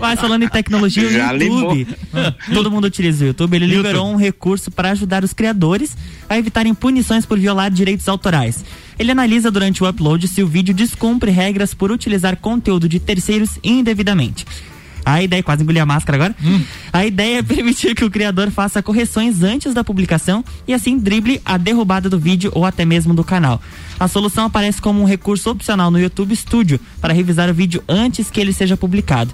Mas 0.00 0.20
falando 0.20 0.44
em 0.44 0.48
tecnologia, 0.48 1.06
o 1.06 1.10
Já 1.10 1.32
YouTube, 1.32 1.86
todo 2.52 2.70
mundo 2.70 2.84
utiliza 2.84 3.24
o 3.24 3.26
YouTube, 3.28 3.56
ele 3.56 3.66
liberou 3.66 4.08
um 4.08 4.16
recurso 4.16 4.70
para 4.70 4.90
ajudar 4.90 5.24
os 5.24 5.32
criadores 5.32 5.96
a 6.28 6.38
evitarem 6.38 6.74
punições 6.74 7.26
por 7.26 7.38
violar 7.38 7.70
direitos 7.70 8.08
autorais. 8.08 8.64
Ele 8.98 9.10
analisa 9.10 9.50
durante 9.50 9.82
o 9.82 9.88
upload 9.88 10.28
se 10.28 10.42
o 10.42 10.46
vídeo 10.46 10.72
descumpre 10.72 11.30
regras 11.30 11.74
por 11.74 11.90
utilizar 11.90 12.36
conteúdo 12.36 12.88
de 12.88 13.00
terceiros 13.00 13.58
indevidamente. 13.64 14.46
A 15.04 15.22
ideia, 15.22 15.42
quase 15.42 15.62
engoli 15.62 15.78
a 15.78 15.86
máscara 15.86 16.16
agora. 16.16 16.36
A 16.92 17.04
ideia 17.04 17.38
é 17.38 17.42
permitir 17.42 17.94
que 17.94 18.04
o 18.04 18.10
criador 18.10 18.50
faça 18.50 18.82
correções 18.82 19.42
antes 19.42 19.74
da 19.74 19.84
publicação 19.84 20.44
e 20.66 20.72
assim 20.72 20.98
drible 20.98 21.40
a 21.44 21.56
derrubada 21.56 22.08
do 22.08 22.18
vídeo 22.18 22.50
ou 22.54 22.64
até 22.64 22.84
mesmo 22.84 23.12
do 23.12 23.22
canal. 23.22 23.60
A 23.98 24.08
solução 24.08 24.46
aparece 24.46 24.80
como 24.80 25.00
um 25.00 25.04
recurso 25.04 25.50
opcional 25.50 25.90
no 25.90 26.00
YouTube 26.00 26.34
Studio 26.34 26.80
para 27.00 27.12
revisar 27.12 27.48
o 27.48 27.54
vídeo 27.54 27.82
antes 27.88 28.30
que 28.30 28.40
ele 28.40 28.52
seja 28.52 28.76
publicado. 28.76 29.32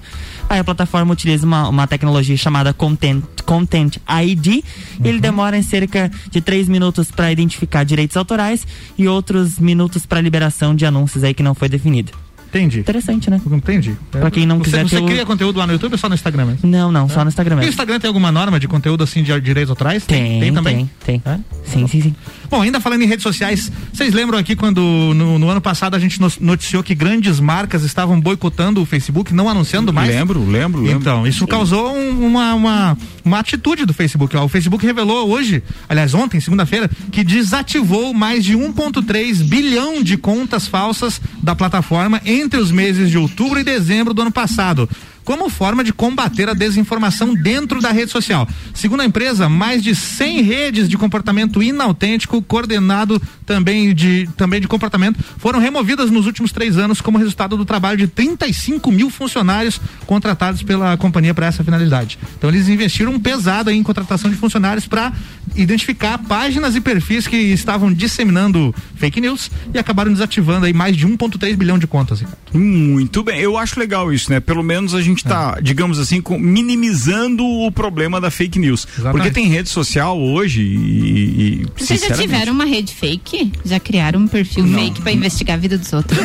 Aí 0.49 0.59
a 0.59 0.65
plataforma 0.65 1.13
utiliza 1.13 1.47
uma, 1.47 1.69
uma 1.69 1.87
tecnologia 1.87 2.37
chamada 2.37 2.73
Content, 2.73 3.23
Content 3.47 3.99
ID. 4.23 4.65
Ele 5.03 5.21
demora 5.21 5.57
em 5.57 5.63
cerca 5.63 6.11
de 6.31 6.41
3 6.41 6.69
minutos 6.69 7.11
para 7.11 7.31
identificar 7.31 7.85
direitos 7.85 8.17
autorais 8.17 8.67
e 8.99 9.07
outros 9.07 9.59
minutos 9.59 10.05
para 10.05 10.21
liberação 10.21 10.75
de 10.75 10.85
anúncios 10.85 11.23
aí 11.23 11.33
que 11.33 11.43
não 11.43 11.55
foi 11.55 11.69
definido. 11.69 12.13
Entendi. 12.51 12.81
Interessante, 12.81 13.31
né? 13.31 13.41
Entendi. 13.51 13.97
Pra 14.11 14.31
quem 14.31 14.45
não 14.45 14.59
você, 14.59 14.65
quiser 14.65 14.83
Você 14.89 14.97
ter 14.97 15.03
o- 15.03 15.07
cria 15.07 15.25
conteúdo 15.25 15.59
lá 15.59 15.67
no 15.67 15.73
YouTube 15.73 15.93
ou 15.93 15.99
só 15.99 16.09
no 16.09 16.15
Instagram 16.17 16.47
mesmo? 16.47 16.69
Não, 16.69 16.91
não, 16.91 17.09
só 17.09 17.23
no 17.25 17.29
Instagram 17.29 17.55
E 17.55 17.57
o 17.57 17.59
mesmo. 17.59 17.71
Instagram 17.71 18.01
tem 18.01 18.09
alguma 18.09 18.33
norma 18.33 18.59
de 18.59 18.67
conteúdo 18.67 19.05
assim 19.05 19.23
de 19.23 19.41
direitos 19.41 19.71
autorais? 19.71 20.05
Tem, 20.05 20.41
Tem 20.41 20.53
também? 20.53 20.91
Tem, 21.05 21.21
tem. 21.21 21.33
É? 21.33 21.39
Sim, 21.65 21.87
sim, 21.87 22.03
sim. 22.03 22.17
Bom, 22.51 22.63
ainda 22.63 22.81
falando 22.81 23.03
em 23.03 23.07
redes 23.07 23.23
sociais, 23.23 23.71
vocês 23.93 24.13
lembram 24.13 24.37
aqui 24.37 24.57
quando 24.57 24.81
no, 25.15 25.39
no 25.39 25.49
ano 25.49 25.61
passado 25.61 25.95
a 25.95 25.99
gente 26.01 26.19
noticiou 26.41 26.83
que 26.83 26.95
grandes 26.97 27.39
marcas 27.39 27.85
estavam 27.85 28.21
boicotando 28.21 28.83
o 28.83 28.85
Facebook, 28.85 29.33
não 29.33 29.49
anunciando 29.49 29.93
mais? 29.93 30.09
Lembro, 30.09 30.41
lembro, 30.45 30.81
lembro. 30.83 31.01
Então, 31.01 31.27
isso 31.27 31.47
causou 31.47 31.95
um- 31.97 32.27
uma, 32.27 32.55
uma, 32.55 32.99
uma 33.25 33.39
atitude 33.39 33.85
do 33.87 33.95
Facebook. 33.95 34.37
ó. 34.37 34.45
O 34.45 34.49
Facebook 34.49 34.85
revelou 34.85 35.29
hoje, 35.31 35.63
aliás, 35.89 36.13
ontem, 36.13 36.41
segunda-feira, 36.41 36.91
que 37.13 37.23
desativou 37.23 38.13
mais 38.13 38.45
de 38.45 38.57
1,3 38.57 39.43
bilhão 39.43 40.03
de 40.03 40.17
contas 40.17 40.67
falsas 40.67 41.21
da 41.43 41.55
plataforma 41.55 42.21
entre 42.25 42.59
os 42.59 42.73
meses 42.73 43.11
de 43.11 43.17
outubro 43.19 43.61
e 43.61 43.65
dezembro 43.65 44.13
do 44.13 44.23
ano 44.23 44.33
passado. 44.33 44.89
Como 45.25 45.49
forma 45.49 45.85
de 45.85 45.93
combater 45.93 46.49
a 46.49 46.55
desinformação 46.55 47.35
dentro 47.35 47.81
da 47.81 47.91
rede 47.91 48.11
social. 48.11 48.49
Segundo 48.75 49.01
a 49.01 49.05
empresa, 49.05 49.49
mais 49.49 49.83
de 49.83 49.95
100 49.95 50.43
redes 50.43 50.89
de 50.89 50.97
comportamento 50.97 51.63
inautêntico, 51.63 52.43
coordenado 52.43 53.21
também 53.45 53.95
de, 53.95 54.29
também 54.37 54.61
de 54.61 54.69
comportamento, 54.69 55.19
foram 55.39 55.59
removidas 55.59 56.11
nos 56.11 56.27
últimos 56.27 56.53
três 56.53 56.79
anos 56.79 57.01
como 57.01 57.19
resultado 57.19 57.57
do 57.57 57.65
trabalho 57.65 57.99
de 57.99 58.07
35 58.07 58.91
mil 58.93 59.11
funcionários 59.11 59.81
contratados 60.07 60.63
pela 60.63 60.97
companhia 60.97 61.35
para 61.35 61.47
essa 61.47 61.65
finalidade. 61.65 62.19
Então 62.39 62.49
eles 62.51 62.69
investiram 62.69 63.19
pesado 63.19 63.71
em 63.71 63.83
contratação 63.83 64.31
de 64.31 64.37
funcionários 64.37 64.87
para 64.87 65.13
identificar 65.57 66.19
páginas 66.19 66.77
e 66.77 66.81
perfis 66.81 67.27
que 67.27 67.37
estavam 67.37 67.93
disseminando 67.93 68.75
fake 68.97 69.21
news 69.21 69.51
e 69.75 69.79
acabaram 69.79 70.13
desativando 70.13 70.67
aí 70.67 70.73
mais 70.73 70.97
de 70.97 71.07
1,3 71.07 71.57
bilhão 71.57 71.79
de 71.79 71.87
contas. 71.87 72.23
Muito 72.53 73.23
bem, 73.23 73.41
eu 73.41 73.57
acho 73.57 73.79
legal 73.79 74.13
isso, 74.13 74.31
né? 74.31 74.41
Pelo 74.41 74.63
menos 74.63 74.95
a 74.95 75.01
gente 75.01 75.10
tá, 75.17 75.59
digamos 75.61 75.99
assim, 75.99 76.21
com- 76.21 76.39
minimizando 76.39 77.45
o 77.45 77.71
problema 77.71 78.21
da 78.21 78.31
fake 78.31 78.59
news. 78.59 78.87
Porque 79.11 79.31
tem 79.31 79.47
rede 79.49 79.69
social 79.69 80.19
hoje 80.19 80.63
e. 80.63 81.63
e 81.63 81.67
Vocês 81.77 82.01
já 82.01 82.15
tiveram 82.15 82.53
uma 82.53 82.65
rede 82.65 82.95
fake? 82.95 83.53
Já 83.65 83.79
criaram 83.81 84.21
um 84.21 84.29
perfil 84.29 84.67
fake 84.67 85.01
pra 85.03 85.13
investigar 85.13 85.57
a 85.57 85.61
vida 85.61 85.77
dos 85.79 85.93
outros? 85.93 86.19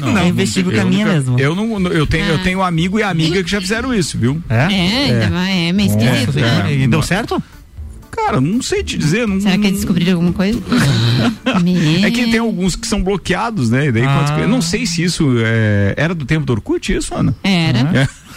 Não, 0.00 0.12
Não, 0.12 0.18
eu 0.22 0.28
investigo 0.28 0.70
com 0.70 0.76
a 0.78 0.80
eu 0.82 0.88
minha 0.88 1.06
mesmo. 1.06 1.38
Eu 1.38 1.54
não, 1.54 1.78
eu 1.88 2.06
tenho, 2.06 2.24
eu 2.26 2.42
tenho 2.42 2.62
amigo 2.62 2.98
e 2.98 3.02
amiga 3.02 3.42
que 3.42 3.50
já 3.50 3.60
fizeram 3.60 3.92
isso, 3.94 4.18
viu? 4.18 4.42
É? 4.48 4.54
É, 4.72 5.04
ainda 5.12 5.30
mais- 5.30 5.56
é 5.56 5.72
meio 5.72 5.88
esquisito, 5.90 6.32
né? 6.38 6.74
E 6.74 6.86
deu 6.86 7.02
certo? 7.02 7.42
Cara, 8.10 8.40
não 8.40 8.62
sei 8.62 8.82
te 8.82 8.96
dizer. 8.96 9.28
Não, 9.28 9.38
Será 9.40 9.58
que 9.58 9.66
eles 9.66 9.80
descobriram 9.80 10.14
alguma 10.14 10.32
coisa? 10.32 10.58
É 12.04 12.10
que 12.10 12.30
tem 12.30 12.38
alguns 12.40 12.76
que 12.76 12.86
são 12.86 13.02
bloqueados, 13.02 13.70
né? 13.70 13.86
E 13.86 13.92
daí, 13.92 14.02
Ah. 14.04 14.36
eu 14.40 14.48
não 14.48 14.60
sei 14.62 14.86
se 14.86 15.02
isso 15.02 15.34
é, 15.38 15.94
era 15.96 16.14
do 16.14 16.24
tempo 16.24 16.44
do 16.46 16.52
Orkut, 16.52 16.92
isso, 16.94 17.14
Ana? 17.14 17.34
Era. 17.42 17.78
É. 17.94 18.08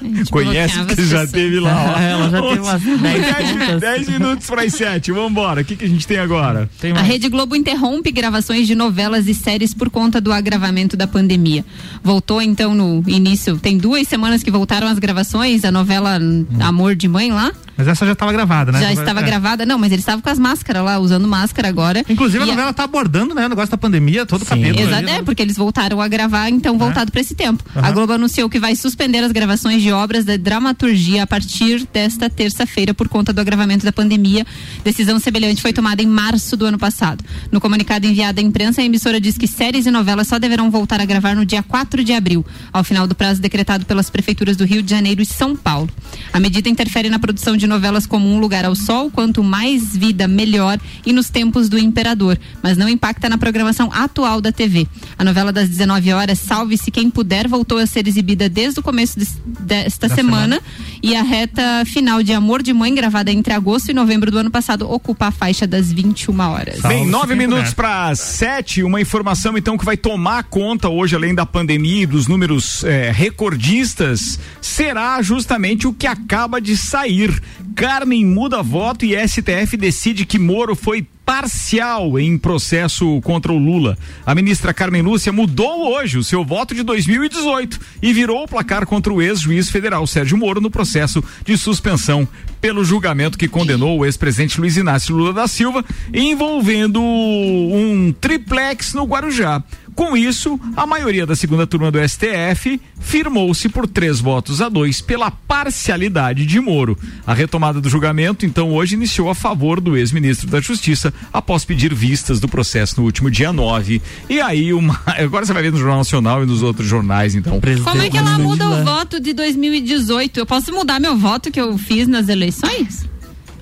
Conhece 0.30 0.78
as 0.78 1.08
já 1.08 1.26
teve 1.26 1.60
lá. 1.60 1.94
ó. 1.96 1.98
Ela 2.00 2.30
já 2.30 2.42
teve 2.42 2.60
umas 2.60 2.82
10 2.82 3.56
10, 3.56 3.80
10 3.80 4.08
minutos 4.08 4.46
para 4.46 4.62
as 4.62 4.74
7. 4.74 5.12
Vambora. 5.12 5.60
O 5.62 5.64
que, 5.64 5.76
que 5.76 5.84
a 5.84 5.88
gente 5.88 6.06
tem 6.06 6.18
agora? 6.18 6.68
A 6.96 7.02
Rede 7.02 7.28
Globo 7.28 7.56
interrompe 7.56 8.10
gravações 8.10 8.66
de 8.66 8.74
novelas 8.74 9.26
e 9.28 9.34
séries 9.34 9.74
por 9.74 9.90
conta 9.90 10.20
do 10.20 10.32
agravamento 10.32 10.96
da 10.96 11.06
pandemia. 11.06 11.64
Voltou 12.02 12.40
então 12.42 12.74
no 12.74 13.02
início, 13.06 13.56
tem 13.58 13.78
duas 13.78 14.06
semanas 14.08 14.42
que 14.42 14.50
voltaram 14.50 14.86
as 14.86 14.98
gravações, 14.98 15.64
a 15.64 15.70
novela 15.72 16.18
Amor 16.60 16.94
de 16.94 17.08
Mãe 17.08 17.32
lá. 17.32 17.52
Mas 17.76 17.88
essa 17.88 18.06
já 18.06 18.12
estava 18.12 18.30
gravada, 18.32 18.70
né? 18.70 18.80
Já 18.80 18.92
estava 18.92 19.18
É. 19.18 19.22
gravada, 19.24 19.66
não, 19.66 19.76
mas 19.76 19.90
eles 19.90 20.02
estavam 20.02 20.20
com 20.22 20.30
as 20.30 20.38
máscaras 20.38 20.84
lá, 20.84 20.96
usando 21.00 21.26
máscara 21.26 21.68
agora. 21.68 22.04
Inclusive 22.08 22.44
a 22.44 22.46
novela 22.46 22.72
tá 22.72 22.84
abordando, 22.84 23.34
né, 23.34 23.46
o 23.46 23.48
negócio 23.48 23.70
da 23.72 23.76
pandemia, 23.76 24.24
todo 24.24 24.42
o 24.42 24.46
capítulo. 24.46 24.78
Exato, 24.80 24.94
ali, 24.94 25.06
né? 25.06 25.16
é, 25.18 25.22
porque 25.22 25.42
eles 25.42 25.56
voltaram 25.56 26.00
a 26.00 26.06
gravar, 26.06 26.48
então 26.50 26.78
voltado 26.78 27.10
para 27.10 27.20
esse 27.20 27.34
tempo. 27.34 27.64
Aham. 27.74 27.88
A 27.88 27.90
Globo 27.90 28.12
anunciou 28.12 28.48
que 28.48 28.60
vai 28.60 28.76
suspender 28.76 29.18
as 29.24 29.32
gravações 29.32 29.82
de 29.84 29.92
obras 29.92 30.24
da 30.24 30.34
dramaturgia 30.38 31.22
a 31.22 31.26
partir 31.26 31.86
desta 31.92 32.30
terça-feira 32.30 32.94
por 32.94 33.06
conta 33.06 33.34
do 33.34 33.40
agravamento 33.42 33.84
da 33.84 33.92
pandemia. 33.92 34.46
Decisão 34.82 35.18
semelhante 35.18 35.60
foi 35.60 35.74
tomada 35.74 36.02
em 36.02 36.06
março 36.06 36.56
do 36.56 36.64
ano 36.64 36.78
passado. 36.78 37.22
No 37.52 37.60
comunicado 37.60 38.06
enviado 38.06 38.40
à 38.40 38.42
imprensa, 38.42 38.80
a 38.80 38.84
emissora 38.84 39.20
diz 39.20 39.36
que 39.36 39.46
séries 39.46 39.84
e 39.84 39.90
novelas 39.90 40.26
só 40.28 40.38
deverão 40.38 40.70
voltar 40.70 41.02
a 41.02 41.04
gravar 41.04 41.36
no 41.36 41.44
dia 41.44 41.62
4 41.62 42.02
de 42.02 42.14
abril, 42.14 42.42
ao 42.72 42.82
final 42.82 43.06
do 43.06 43.14
prazo 43.14 43.42
decretado 43.42 43.84
pelas 43.84 44.08
prefeituras 44.08 44.56
do 44.56 44.64
Rio 44.64 44.82
de 44.82 44.88
Janeiro 44.90 45.20
e 45.20 45.26
São 45.26 45.54
Paulo. 45.54 45.90
A 46.32 46.40
medida 46.40 46.66
interfere 46.70 47.10
na 47.10 47.18
produção 47.18 47.54
de 47.54 47.66
novelas 47.66 48.06
como 48.06 48.26
Um 48.26 48.38
Lugar 48.40 48.64
ao 48.64 48.74
Sol, 48.74 49.10
quanto 49.10 49.44
mais 49.44 49.94
vida, 49.94 50.26
melhor, 50.26 50.80
e 51.04 51.12
nos 51.12 51.28
tempos 51.28 51.68
do 51.68 51.78
Imperador, 51.78 52.38
mas 52.62 52.78
não 52.78 52.88
impacta 52.88 53.28
na 53.28 53.36
programação 53.36 53.90
atual 53.92 54.40
da 54.40 54.50
TV. 54.50 54.86
A 55.18 55.24
novela 55.24 55.52
das 55.52 55.68
19 55.68 56.10
horas, 56.14 56.38
Salve-se 56.38 56.90
Quem 56.90 57.10
Puder, 57.10 57.46
voltou 57.46 57.76
a 57.76 57.86
ser 57.86 58.08
exibida 58.08 58.48
desde 58.48 58.80
o 58.80 58.82
começo 58.82 59.18
des- 59.18 59.34
desta 59.82 60.08
Da 60.08 60.14
semana, 60.14 60.60
e 61.02 61.16
a 61.16 61.22
reta 61.22 61.84
final 61.86 62.22
de 62.22 62.32
Amor 62.32 62.62
de 62.62 62.72
Mãe, 62.72 62.94
gravada 62.94 63.32
entre 63.32 63.52
agosto 63.52 63.90
e 63.90 63.94
novembro 63.94 64.30
do 64.30 64.38
ano 64.38 64.50
passado, 64.50 64.90
ocupa 64.90 65.26
a 65.26 65.30
faixa 65.30 65.66
das 65.66 65.92
21 65.92 66.38
horas. 66.40 66.80
Bem, 66.80 67.06
nove 67.06 67.34
minutos 67.34 67.74
para 67.74 68.14
sete. 68.14 68.82
Uma 68.82 69.00
informação 69.00 69.56
então 69.58 69.76
que 69.76 69.84
vai 69.84 69.96
tomar 69.96 70.44
conta 70.44 70.88
hoje, 70.88 71.16
além 71.16 71.34
da 71.34 71.44
pandemia 71.44 72.02
e 72.02 72.06
dos 72.06 72.26
números 72.26 72.84
eh, 72.84 73.12
recordistas, 73.14 74.38
será 74.60 75.20
justamente 75.22 75.86
o 75.86 75.92
que 75.92 76.06
acaba 76.06 76.60
de 76.60 76.76
sair. 76.76 77.42
Carmen 77.74 78.24
muda 78.24 78.62
voto 78.62 79.04
e 79.04 79.16
STF 79.28 79.76
decide 79.76 80.24
que 80.24 80.38
Moro 80.38 80.76
foi 80.76 81.06
parcial 81.24 82.18
em 82.18 82.36
processo 82.36 83.20
contra 83.22 83.52
o 83.52 83.58
Lula. 83.58 83.96
A 84.26 84.34
ministra 84.34 84.74
Carmen 84.74 85.02
Lúcia 85.02 85.32
mudou 85.32 85.94
hoje 85.94 86.18
o 86.18 86.24
seu 86.24 86.44
voto 86.44 86.74
de 86.74 86.82
2018 86.82 87.80
e 88.02 88.12
virou 88.12 88.44
o 88.44 88.48
placar 88.48 88.86
contra 88.86 89.12
o 89.12 89.22
ex-juiz 89.22 89.70
federal 89.70 90.06
Sérgio 90.06 90.36
Moro 90.36 90.60
no 90.60 90.70
processo 90.70 91.22
de 91.44 91.56
suspensão 91.56 92.28
pelo 92.60 92.84
julgamento 92.84 93.36
que 93.36 93.48
condenou 93.48 93.98
o 93.98 94.04
ex-presidente 94.04 94.58
Luiz 94.58 94.76
Inácio 94.76 95.14
Lula 95.14 95.32
da 95.32 95.46
Silva, 95.46 95.84
envolvendo 96.12 97.00
um 97.00 98.14
triplex 98.18 98.94
no 98.94 99.04
Guarujá. 99.04 99.62
Com 99.94 100.16
isso, 100.16 100.58
a 100.76 100.86
maioria 100.86 101.24
da 101.24 101.36
segunda 101.36 101.68
turma 101.68 101.88
do 101.88 102.00
STF 102.08 102.80
firmou-se 102.98 103.68
por 103.68 103.86
três 103.86 104.18
votos 104.18 104.60
a 104.60 104.68
dois 104.68 105.00
pela 105.00 105.30
parcialidade 105.30 106.44
de 106.44 106.58
Moro. 106.58 106.98
A 107.24 107.32
retomada 107.32 107.80
do 107.80 107.88
julgamento, 107.88 108.44
então, 108.44 108.72
hoje 108.72 108.96
iniciou 108.96 109.30
a 109.30 109.36
favor 109.36 109.80
do 109.80 109.96
ex-ministro 109.96 110.48
da 110.48 110.60
Justiça, 110.60 111.13
após 111.32 111.64
pedir 111.64 111.94
vistas 111.94 112.40
do 112.40 112.48
processo 112.48 113.00
no 113.00 113.06
último 113.06 113.30
dia 113.30 113.52
9. 113.52 114.00
E 114.28 114.40
aí, 114.40 114.72
uma... 114.72 115.00
agora 115.06 115.44
você 115.46 115.52
vai 115.52 115.62
ver 115.62 115.72
no 115.72 115.78
Jornal 115.78 115.98
Nacional 115.98 116.42
e 116.42 116.46
nos 116.46 116.62
outros 116.62 116.86
jornais, 116.88 117.34
então. 117.34 117.60
Como 117.82 118.02
é 118.02 118.08
que 118.10 118.16
ela 118.18 118.38
muda 118.38 118.68
o 118.68 118.84
voto 118.84 119.20
de 119.20 119.32
2018? 119.32 120.38
Eu 120.38 120.46
posso 120.46 120.72
mudar 120.72 121.00
meu 121.00 121.16
voto 121.16 121.50
que 121.50 121.60
eu 121.60 121.76
fiz 121.78 122.06
nas 122.06 122.28
eleições? 122.28 123.04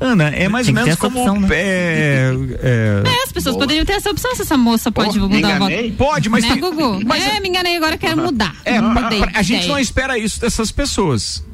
Ana, 0.00 0.30
é 0.30 0.48
mais 0.48 0.66
ou 0.66 0.74
menos 0.74 0.96
como. 0.96 1.20
opção, 1.20 1.40
né? 1.40 1.48
é, 1.52 2.32
é, 2.60 3.02
É, 3.08 3.22
as 3.24 3.30
pessoas 3.30 3.56
poderiam 3.56 3.84
ter 3.84 3.92
essa 3.92 4.10
opção 4.10 4.34
se 4.34 4.42
essa 4.42 4.56
moça 4.56 4.90
pode 4.90 5.16
Oh, 5.16 5.28
mudar 5.28 5.36
o 5.36 5.58
voto. 5.60 5.70
enganei? 5.70 5.92
Pode, 5.92 6.28
mas 6.28 6.42
né, 6.42 6.50
tem- 6.50 6.60
Gugu? 6.60 7.00
mas- 7.06 7.24
é, 7.24 7.38
me 7.38 7.48
enganei 7.48 7.76
agora, 7.76 7.96
quero 7.96 8.16
mudar. 8.20 8.52
É, 8.64 8.80
mudei 8.80 9.20
pra- 9.20 9.30
a 9.32 9.42
de 9.42 9.48
gente 9.48 9.68
não 9.68 9.78
espera 9.78 10.18
isso 10.18 10.40
dessas 10.40 10.72
pessoas. 10.72 11.44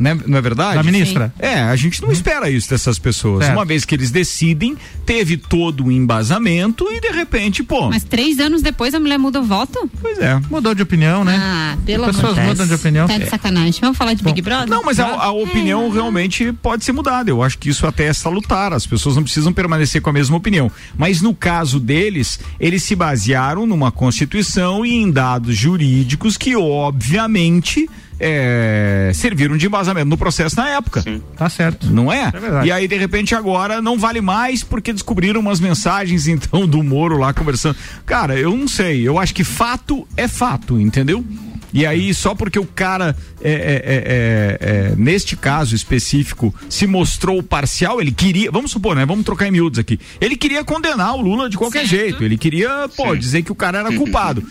Né? 0.00 0.18
Não 0.26 0.38
é 0.38 0.40
verdade? 0.40 0.76
Da 0.76 0.82
ministra? 0.82 1.32
É, 1.38 1.60
a 1.60 1.76
gente 1.76 2.00
não 2.00 2.10
espera 2.10 2.48
isso 2.48 2.70
dessas 2.70 2.98
pessoas. 2.98 3.44
Certo. 3.44 3.56
Uma 3.56 3.66
vez 3.66 3.84
que 3.84 3.94
eles 3.94 4.10
decidem, 4.10 4.74
teve 5.04 5.36
todo 5.36 5.84
o 5.84 5.92
embasamento 5.92 6.86
e 6.90 7.00
de 7.00 7.10
repente, 7.10 7.62
pô. 7.62 7.90
Mas 7.90 8.02
três 8.02 8.38
anos 8.38 8.62
depois 8.62 8.94
a 8.94 9.00
mulher 9.00 9.18
muda 9.18 9.40
o 9.40 9.44
voto? 9.44 9.90
Pois 10.00 10.18
é. 10.18 10.40
Mudou 10.50 10.74
de 10.74 10.82
opinião, 10.82 11.22
né? 11.22 11.36
Ah, 11.38 11.76
pelo 11.84 12.04
As 12.04 12.10
amor 12.10 12.20
pessoas 12.20 12.34
de 12.34 12.48
mudam 12.48 12.66
de 12.66 12.74
opinião. 12.74 13.06
Tá 13.06 13.18
de 13.18 13.28
sacanagem. 13.28 13.78
Vamos 13.78 13.98
falar 13.98 14.14
de 14.14 14.24
Big 14.24 14.40
Brother? 14.40 14.68
Não, 14.68 14.82
mas 14.82 14.98
a, 14.98 15.06
a 15.06 15.32
opinião 15.32 15.90
realmente 15.90 16.50
pode 16.62 16.82
ser 16.82 16.92
mudada. 16.92 17.28
Eu 17.28 17.42
acho 17.42 17.58
que 17.58 17.68
isso 17.68 17.86
até 17.86 18.06
é 18.06 18.12
salutar. 18.14 18.72
As 18.72 18.86
pessoas 18.86 19.16
não 19.16 19.22
precisam 19.22 19.52
permanecer 19.52 20.00
com 20.00 20.08
a 20.08 20.14
mesma 20.14 20.36
opinião. 20.36 20.72
Mas 20.96 21.20
no 21.20 21.34
caso 21.34 21.78
deles, 21.78 22.40
eles 22.58 22.82
se 22.82 22.96
basearam 22.96 23.66
numa 23.66 23.92
Constituição 23.92 24.86
e 24.86 24.94
em 24.94 25.10
dados 25.10 25.54
jurídicos 25.54 26.38
que, 26.38 26.56
obviamente, 26.56 27.86
é, 28.20 29.10
serviram 29.14 29.56
de 29.56 29.66
embasamento 29.66 30.06
no 30.06 30.18
processo 30.18 30.54
na 30.56 30.68
época. 30.68 31.02
Tá 31.36 31.48
certo. 31.48 31.90
Não 31.90 32.12
é? 32.12 32.30
verdade. 32.30 32.68
e 32.68 32.72
aí, 32.72 32.86
de 32.86 32.96
repente, 32.96 33.34
agora 33.34 33.80
não 33.80 33.98
vale 33.98 34.20
mais 34.20 34.62
porque 34.62 34.92
descobriram 34.92 35.40
umas 35.40 35.58
mensagens, 35.58 36.28
então, 36.28 36.66
do 36.66 36.82
Moro 36.82 37.16
lá 37.16 37.32
conversando. 37.32 37.76
Cara, 38.04 38.38
eu 38.38 38.54
não 38.54 38.68
sei. 38.68 39.08
Eu 39.08 39.18
acho 39.18 39.34
que 39.34 39.42
fato 39.42 40.06
é 40.16 40.28
fato, 40.28 40.78
entendeu? 40.78 41.24
E 41.72 41.86
aí, 41.86 42.12
só 42.12 42.34
porque 42.34 42.58
o 42.58 42.66
cara, 42.66 43.16
é, 43.40 43.50
é, 43.50 43.54
é, 43.54 43.58
é, 43.62 44.58
é, 44.60 44.96
neste 44.96 45.36
caso 45.36 45.74
específico, 45.74 46.52
se 46.68 46.84
mostrou 46.86 47.40
parcial, 47.42 48.00
ele 48.00 48.10
queria, 48.10 48.50
vamos 48.50 48.72
supor, 48.72 48.96
né? 48.96 49.06
Vamos 49.06 49.24
trocar 49.24 49.46
em 49.46 49.52
miúdos 49.52 49.78
aqui. 49.78 49.98
Ele 50.20 50.36
queria 50.36 50.64
condenar 50.64 51.14
o 51.14 51.20
Lula 51.20 51.48
de 51.48 51.56
qualquer 51.56 51.86
jeito. 51.86 52.24
Ele 52.24 52.36
queria, 52.36 52.88
pô, 52.96 53.14
dizer 53.14 53.42
que 53.42 53.52
o 53.52 53.54
cara 53.54 53.78
era 53.78 53.92
culpado 53.96 54.44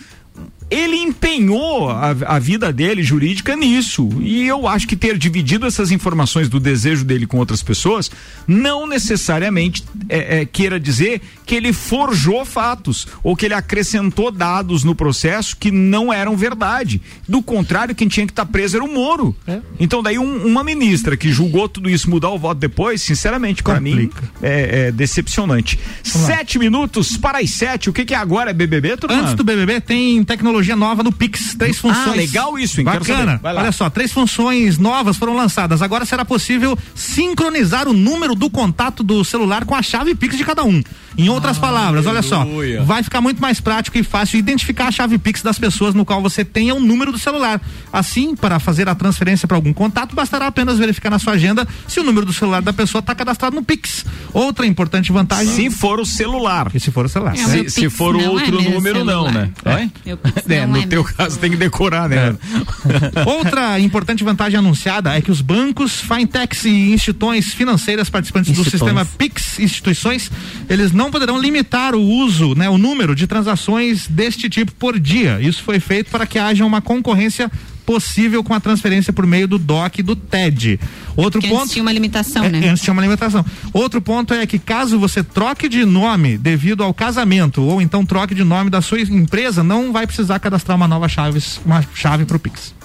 ele 0.70 0.98
empenhou 0.98 1.90
a, 1.90 2.16
a 2.26 2.40
vida 2.40 2.72
dele 2.72 3.02
jurídica 3.04 3.56
nisso. 3.56 4.08
E 4.22 4.46
eu 4.46 4.68
acho 4.68 4.88
que 4.88 4.96
ter 4.96 5.18
dividido 5.18 5.66
essas 5.66 5.92
informações 5.92 6.48
do 6.50 6.60
desejo 6.60 7.04
dele 7.04 7.26
com 7.26 7.38
outras 7.38 7.64
pessoas 7.64 8.12
não 8.48 8.86
necessariamente 8.88 9.84
é, 10.08 10.42
é, 10.42 10.46
queira 10.46 10.80
dizer 10.80 11.22
que 11.46 11.56
ele 11.56 11.74
forjou 11.74 12.46
fatos 12.46 13.08
ou 13.24 13.36
que 13.36 13.46
ele 13.46 13.54
acrescentou 13.56 14.32
dados 14.32 14.84
no 14.84 14.94
processo 14.94 15.58
que 15.58 15.72
não 15.72 16.14
eram 16.14 16.38
verdade. 16.38 17.02
Do 17.28 17.42
contrário, 17.42 17.96
quem 17.96 18.08
tinha 18.08 18.26
que 18.26 18.32
estar 18.32 18.46
preso 18.46 18.78
era 18.78 18.86
o 18.86 18.94
Moro. 18.94 19.36
Então, 19.80 20.04
daí, 20.04 20.20
um- 20.20 20.46
uma 20.46 20.64
ministra 20.64 21.18
que 21.18 21.32
julgou 21.32 21.68
tudo 21.68 21.90
isso 21.90 22.10
mudar 22.10 22.30
o 22.30 22.38
voto 22.38 22.60
depois, 22.60 23.02
sinceramente, 23.02 23.64
para 23.64 23.80
mim, 23.82 24.10
é, 24.42 24.88
é 24.88 24.92
decepcionante. 24.92 25.80
Sete 26.04 26.60
minutos 26.60 27.18
para 27.18 27.40
as 27.40 27.50
sete. 27.52 27.90
O 27.90 27.94
que, 27.94 28.06
que 28.06 28.14
é 28.14 28.18
agora? 28.18 28.52
É 28.52 28.54
BBB, 28.54 28.98
turma? 28.98 29.16
Antes 29.22 29.34
do 29.34 29.44
BBB 29.44 29.82
tem 29.82 30.24
tecnologia 30.24 30.59
tecnologia 30.60 30.76
nova 30.76 31.04
no 31.04 31.12
Pix, 31.12 31.56
três 31.56 31.78
Ah, 31.78 31.82
funções. 31.82 32.16
legal 32.18 32.58
isso, 32.60 32.80
hein? 32.80 32.86
Quero 32.86 33.00
Bacana. 33.00 33.26
saber. 33.32 33.40
Vai 33.42 33.54
lá. 33.54 33.62
Olha 33.62 33.72
só, 33.72 33.90
três 33.90 34.12
funções 34.12 34.78
novas 34.78 35.18
foram 35.18 35.36
lançadas. 35.36 35.82
Agora 35.82 36.06
será 36.06 36.24
possível 36.26 36.78
sincronizar 36.94 37.88
o 37.88 37.94
número 37.94 38.36
do 38.36 38.50
contato 38.50 39.04
do 39.04 39.24
celular 39.24 39.66
com 39.66 39.76
a 39.76 39.82
chave 39.82 40.14
Pix 40.16 40.38
de 40.38 40.44
cada 40.44 40.64
um. 40.64 40.82
Em 41.18 41.28
outras 41.30 41.58
palavras, 41.58 42.06
olha 42.06 42.22
só, 42.22 42.42
aleluia. 42.42 42.82
vai 42.84 43.04
ficar 43.04 43.20
muito 43.20 43.42
mais 43.42 43.60
prático 43.60 43.98
e 43.98 44.04
fácil 44.04 44.38
identificar 44.40 44.88
a 44.88 44.92
chave 44.92 45.18
Pix 45.18 45.42
das 45.42 45.58
pessoas 45.60 45.94
no 45.94 46.06
qual 46.06 46.22
você 46.22 46.46
tenha 46.46 46.74
o 46.74 46.80
número 46.80 47.12
do 47.12 47.18
celular. 47.20 47.60
Assim, 47.92 48.36
para 48.36 48.60
fazer 48.60 48.88
a 48.88 48.96
transferência 48.96 49.48
para 49.48 49.58
algum 49.58 49.74
contato, 49.74 50.16
bastará 50.16 50.48
apenas 50.48 50.78
verificar 50.78 51.10
na 51.10 51.20
sua 51.20 51.34
agenda 51.34 51.68
se 51.88 52.00
o 52.00 52.04
número 52.04 52.26
do 52.26 52.32
celular 52.34 52.62
da 52.62 52.72
pessoa 52.72 53.00
está 53.00 53.14
cadastrado 53.16 53.56
no 53.56 53.64
Pix. 53.64 54.06
Outra 54.34 54.66
importante 54.66 55.12
vantagem. 55.12 55.54
Se 55.54 55.70
for 55.70 56.00
o 56.00 56.06
celular. 56.06 56.72
E 56.74 56.80
se 56.80 56.92
for 56.92 57.06
o 57.06 57.10
celular. 57.10 57.36
É, 57.38 57.46
o 57.46 57.50
meu 57.50 57.64
Se, 57.66 57.70
se 57.82 57.90
for 57.90 58.14
não 58.14 58.22
é 58.22 58.30
outro 58.30 58.62
meu 58.62 58.72
número, 58.72 59.04
não, 59.04 59.26
celular. 59.26 59.34
né? 59.66 59.90
Oi? 60.06 60.16
Meu 60.50 60.58
Pix 60.58 60.64
É, 60.64 60.66
não 60.66 60.74
no 60.74 60.82
é 60.82 60.88
teu 60.88 61.04
meu 61.04 61.14
caso 61.14 61.40
tem 61.40 61.52
que 61.52 61.58
decorar, 61.58 62.10
né? 62.10 62.36
Outra 63.26 63.80
importante 63.80 64.24
vantagem 64.24 64.60
anunciada 64.60 65.16
é 65.16 65.22
que 65.22 65.32
os 65.32 65.42
bancos, 65.42 66.02
fintechs 66.02 66.66
e 66.66 66.92
instituições 66.92 67.54
financeiras 67.54 68.10
participantes 68.10 68.52
do 68.52 68.62
Instituições. 68.62 68.90
sistema 68.90 69.06
Pix, 69.18 69.60
instituições, 69.60 70.32
eles 70.70 70.92
não 70.92 71.12
poderão 71.12 71.40
limitar 71.40 71.96
o 71.96 72.02
uso, 72.02 72.56
né, 72.56 72.70
o 72.70 72.78
número 72.78 73.16
de 73.16 73.28
transações 73.28 74.08
deste 74.08 74.50
tipo 74.50 74.72
por 74.74 75.00
dia. 75.00 75.40
Isso 75.42 75.64
foi 75.64 75.80
feito 75.80 76.10
para 76.10 76.26
que 76.26 76.38
haja 76.38 76.66
uma 76.66 76.82
concorrência 76.82 77.52
possível 77.90 78.44
com 78.44 78.54
a 78.54 78.60
transferência 78.60 79.12
por 79.12 79.26
meio 79.26 79.48
do 79.48 79.58
DOC 79.58 79.98
e 79.98 80.04
do 80.04 80.16
TED. 80.16 80.80
Outro 81.16 81.42
Porque 81.42 81.48
ponto 81.48 81.62
antes 81.62 81.74
tinha 81.74 81.82
uma 81.82 81.92
limitação, 81.92 82.44
é, 82.44 82.50
né? 82.50 82.70
Antes 82.70 82.84
tinha 82.84 82.94
uma 82.94 83.02
limitação. 83.02 83.44
Outro 83.74 84.00
ponto 84.00 84.32
é 84.32 84.46
que 84.46 84.60
caso 84.60 85.00
você 85.00 85.24
troque 85.24 85.68
de 85.68 85.84
nome 85.86 86.38
devido 86.38 86.84
ao 86.84 86.94
casamento 86.94 87.64
ou 87.64 87.82
então 87.82 88.06
troque 88.06 88.36
de 88.36 88.44
nome 88.44 88.70
da 88.70 88.80
sua 88.80 89.02
empresa, 89.02 89.64
não 89.64 89.92
vai 89.92 90.06
precisar 90.06 90.38
cadastrar 90.38 90.78
uma 90.78 90.88
nova 90.88 91.10
chave, 91.10 91.42
uma 91.66 91.84
chave 91.96 92.26
pro 92.26 92.38
Pix. 92.38 92.76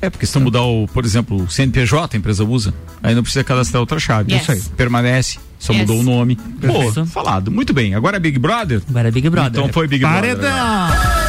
É, 0.00 0.08
porque 0.08 0.26
se 0.26 0.38
mudar 0.38 0.62
o, 0.62 0.86
por 0.86 1.04
exemplo, 1.04 1.42
o 1.42 1.50
CNPJ, 1.50 2.16
a 2.16 2.18
empresa 2.18 2.44
usa, 2.44 2.72
aí 3.02 3.16
não 3.16 3.24
precisa 3.24 3.42
cadastrar 3.42 3.80
outra 3.80 3.98
chave. 3.98 4.32
Yes. 4.32 4.42
Isso 4.42 4.52
aí. 4.52 4.62
Permanece, 4.76 5.40
só 5.58 5.72
Yes. 5.72 5.80
mudou 5.80 5.98
o 5.98 6.02
nome. 6.04 6.36
Pô, 6.36 7.04
falado. 7.06 7.50
Muito 7.50 7.72
bem. 7.72 7.96
Agora 7.96 8.16
é 8.16 8.20
Big 8.20 8.38
Brother? 8.38 8.80
Agora 8.88 9.08
é 9.08 9.10
Big 9.10 9.28
Brother. 9.28 9.50
Então 9.58 9.72
foi 9.72 9.88
Big 9.88 10.04
Brother. 10.04 10.36
Paredão! 10.36 11.25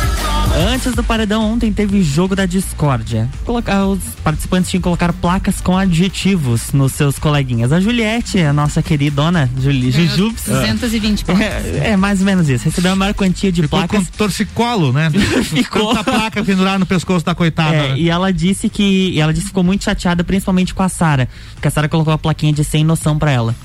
Antes 0.58 0.96
do 0.96 1.04
paredão 1.04 1.54
ontem 1.54 1.72
teve 1.72 2.02
jogo 2.02 2.36
da 2.36 2.48
discórdia. 2.48 3.30
Colocar, 3.46 3.86
os 3.86 4.00
participantes 4.24 4.72
tinham 4.72 4.82
que 4.82 4.86
colocar 4.86 5.14
placas 5.14 5.62
com 5.62 5.78
adjetivos 5.78 6.74
nos 6.74 6.94
seus 6.94 7.20
coleguinhas. 7.20 7.72
A 7.72 7.80
Juliette, 7.80 8.40
a 8.40 8.52
nossa 8.52 8.82
queridona 8.82 9.48
Juli, 9.62 9.92
Jujubes. 9.92 10.46
220 10.46 11.26
pontos. 11.26 11.42
É, 11.44 11.92
é 11.92 11.96
mais 11.96 12.22
ou 12.22 12.26
menos 12.26 12.50
isso. 12.50 12.66
Recebeu 12.66 12.94
a 12.94 12.96
maior 12.96 13.14
quantia 13.14 13.52
de 13.52 13.62
Ficou 13.62 13.78
placas. 13.78 14.10
com 14.10 14.18
torcicolo, 14.18 14.92
né? 14.92 15.12
Ficou. 15.46 15.94
Tanta 15.94 16.12
placa 16.12 16.44
pendurada 16.44 16.80
no 16.80 16.88
pescoço 16.88 17.24
da 17.24 17.36
coitada. 17.36 17.76
É, 17.76 17.90
né? 17.90 18.00
e 18.00 18.10
ela 18.10 18.34
disse 18.34 18.68
que 18.68 19.12
e 19.12 19.20
ela 19.20 19.32
disse 19.32 19.46
que 19.46 19.50
ficou 19.50 19.64
muito 19.64 19.84
chateada, 19.84 20.24
principalmente 20.24 20.74
com 20.74 20.82
a 20.82 20.90
Sara, 20.90 21.30
porque 21.54 21.68
a 21.68 21.72
Sara 21.72 21.88
colocou 21.88 22.12
a 22.12 22.18
plaquinha 22.18 22.52
de 22.52 22.64
sem 22.64 22.84
noção 22.84 23.20
pra 23.20 23.30
ela. 23.30 23.56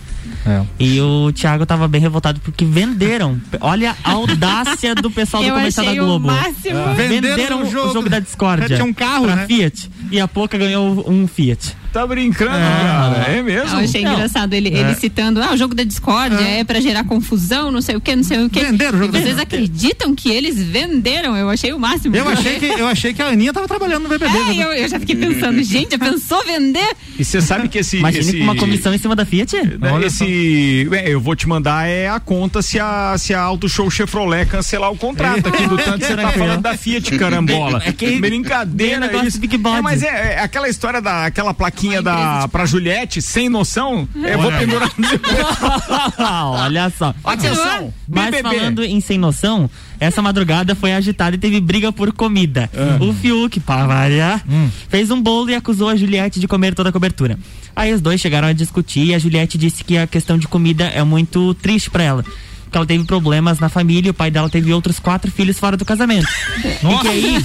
É. 0.47 0.63
E 0.79 1.01
o 1.01 1.33
Thiago 1.33 1.65
tava 1.65 1.87
bem 1.87 2.01
revoltado 2.01 2.41
porque 2.41 2.65
venderam. 2.65 3.41
Olha 3.61 3.97
a 4.05 4.11
audácia 4.13 4.95
do 4.95 5.11
pessoal 5.11 5.43
do 5.43 5.51
comercial 5.51 5.87
da 5.87 5.95
Globo. 5.95 6.31
É. 6.31 6.95
Venderam 6.95 7.37
Venderam 7.37 7.59
o 7.61 7.67
o 7.67 7.71
jogo. 7.71 7.93
jogo, 7.93 8.09
da 8.11 8.19
discórdia. 8.19 8.69
Tinha 8.77 8.85
um 8.85 8.93
carro, 8.93 9.25
pra 9.27 9.37
né? 9.37 9.47
Fiat. 9.47 9.91
E 10.13 10.21
a 10.21 10.29
Poca 10.29 10.59
ganhou 10.59 11.11
um 11.11 11.27
Fiat. 11.27 11.75
Tá 11.93 12.07
brincando, 12.07 12.53
cara. 12.53 13.25
É 13.29 13.43
mesmo? 13.43 13.69
Eu 13.69 13.85
achei 13.85 14.03
Não. 14.03 14.15
engraçado 14.15 14.55
ele, 14.55 14.69
ele 14.69 14.95
citando, 14.95 15.43
ah, 15.43 15.53
o 15.53 15.57
jogo 15.59 15.75
da 15.75 15.85
discórdia 15.85 16.41
é, 16.41 16.65
pra 16.65 16.81
gerar 16.81 17.05
confusão, 17.05 17.71
não 17.71 17.83
sei 17.83 17.97
o 17.97 18.01
que, 18.01 18.17
não 18.17 18.25
sei 18.25 18.45
o 18.45 18.49
que. 18.49 18.61
Venderam 18.61 18.97
o 18.97 19.01
jogo 19.03 19.13
da 19.13 19.21
Vocês 19.21 19.39
acreditam 19.39 20.15
que 20.15 20.31
eles 20.31 20.57
venderam? 20.63 21.37
Eu 21.37 21.51
achei 21.51 21.71
o 21.73 21.79
máximo. 21.79 22.17
Eu 22.17 22.27
achei 22.27 22.59
que 22.59 22.65
eu 22.65 22.87
achei 22.87 23.13
que 23.13 23.21
a 23.21 23.27
Aninha 23.27 23.53
tava 23.53 23.69
trabalhando 23.69 24.05
no 24.05 24.09
BBB. 24.09 24.39
É, 24.39 24.65
eu, 24.65 24.73
eu 24.73 24.89
já 24.89 24.99
fiquei 24.99 25.17
pensando, 25.17 25.61
gente, 25.65 25.93
já 25.93 25.99
pensou 25.99 26.43
vender? 26.45 26.97
E 27.19 27.25
você 27.25 27.43
sabe 27.43 27.69
que 27.69 27.79
esse. 27.79 27.99
Imagine 27.99 28.25
esse... 28.25 28.39
com 28.39 28.45
uma 28.45 28.57
comissão 28.57 28.95
em 28.95 28.99
cima 28.99 29.15
da 29.15 29.27
Fiat. 29.27 29.55
né, 29.55 29.93
Olha 29.93 30.07
esse, 30.07 30.89
é, 30.93 31.11
eu 31.11 31.21
vou 31.21 31.37
te 31.37 31.47
mandar 31.47 31.87
é 31.87 32.09
a 32.09 32.19
conta 32.19 32.63
se 32.63 32.81
a 32.81 33.17
se 33.19 33.35
a 33.35 33.41
Auto 33.41 33.69
Show 33.69 33.91
Chevrolet 33.91 34.47
cancelar 34.47 34.91
o 34.91 34.97
contrato 34.97 35.47
aqui 35.47 35.67
do 35.67 35.77
tanto 35.79 35.99
que 35.99 36.07
você 36.07 36.17
tá 36.17 36.31
falando 36.31 36.63
da 36.63 36.75
Fiat 36.75 37.19
carambola. 37.19 37.83
É 37.85 37.93
que 37.93 38.19
brincadeira 38.19 38.99
negócio 38.99 39.29
isso. 39.29 39.41
Big 39.41 39.59
Body. 39.59 39.77
É, 39.77 39.83
mas 40.03 40.15
é, 40.15 40.35
é 40.35 40.39
aquela 40.41 40.69
história 40.69 41.01
da 41.01 41.27
aquela 41.27 41.55
plaquinha 41.55 42.01
empresa 42.01 42.17
da 42.41 42.49
pra 42.49 42.67
Juliette 42.67 43.21
sem 43.23 43.49
noção. 43.49 44.09
Eu 44.15 44.39
vou 44.39 44.49
Olha. 44.49 44.59
pendurar 44.59 44.91
Olha 46.19 46.91
só. 46.97 47.15
Atenção, 47.25 47.93
Mas 48.09 48.31
BBB. 48.31 48.43
falando 48.57 48.85
em 48.85 49.01
sem 49.01 49.19
noção, 49.19 49.69
essa 50.01 50.21
madrugada 50.23 50.75
foi 50.75 50.93
agitada 50.93 51.37
e 51.37 51.39
teve 51.39 51.61
briga 51.61 51.93
por 51.93 52.13
comida. 52.13 52.71
Ah. 52.75 53.03
O 53.03 53.13
Fiuk, 53.13 53.61
pra 53.61 53.87
variar, 53.87 54.43
Hum. 54.49 54.69
fez 54.89 55.11
um 55.11 55.21
bolo 55.21 55.51
e 55.51 55.55
acusou 55.55 55.89
a 55.89 55.97
Juliette 55.97 56.41
de 56.41 56.49
comer 56.49 56.75
toda 56.75 56.89
a 56.89 56.93
cobertura. 56.93 57.39
Aí 57.75 57.93
os 57.93 58.01
dois 58.01 58.21
chegaram 58.21 58.49
a 58.49 58.53
discutir 58.53 59.07
e 59.07 59.15
a 59.15 59.19
Juliette 59.19 59.57
disse 59.57 59.83
que 59.85 59.97
a 59.97 60.07
questão 60.07 60.37
de 60.37 60.47
comida 60.49 60.85
é 60.85 61.03
muito 61.03 61.55
triste 61.55 61.91
pra 61.91 62.03
ela. 62.03 62.25
Que 62.73 62.79
ela 62.79 62.87
teve 62.87 63.05
problemas 63.05 63.61
na 63.61 63.69
família, 63.69 64.11
o 64.11 64.15
pai 64.15 64.31
dela 64.31 64.49
teve 64.49 64.73
outros 64.73 64.99
quatro 64.99 65.31
filhos 65.31 65.59
fora 65.59 65.77
do 65.77 65.85
casamento. 65.85 66.27
E 66.65 66.99
que 67.03 67.09
aí, 67.09 67.37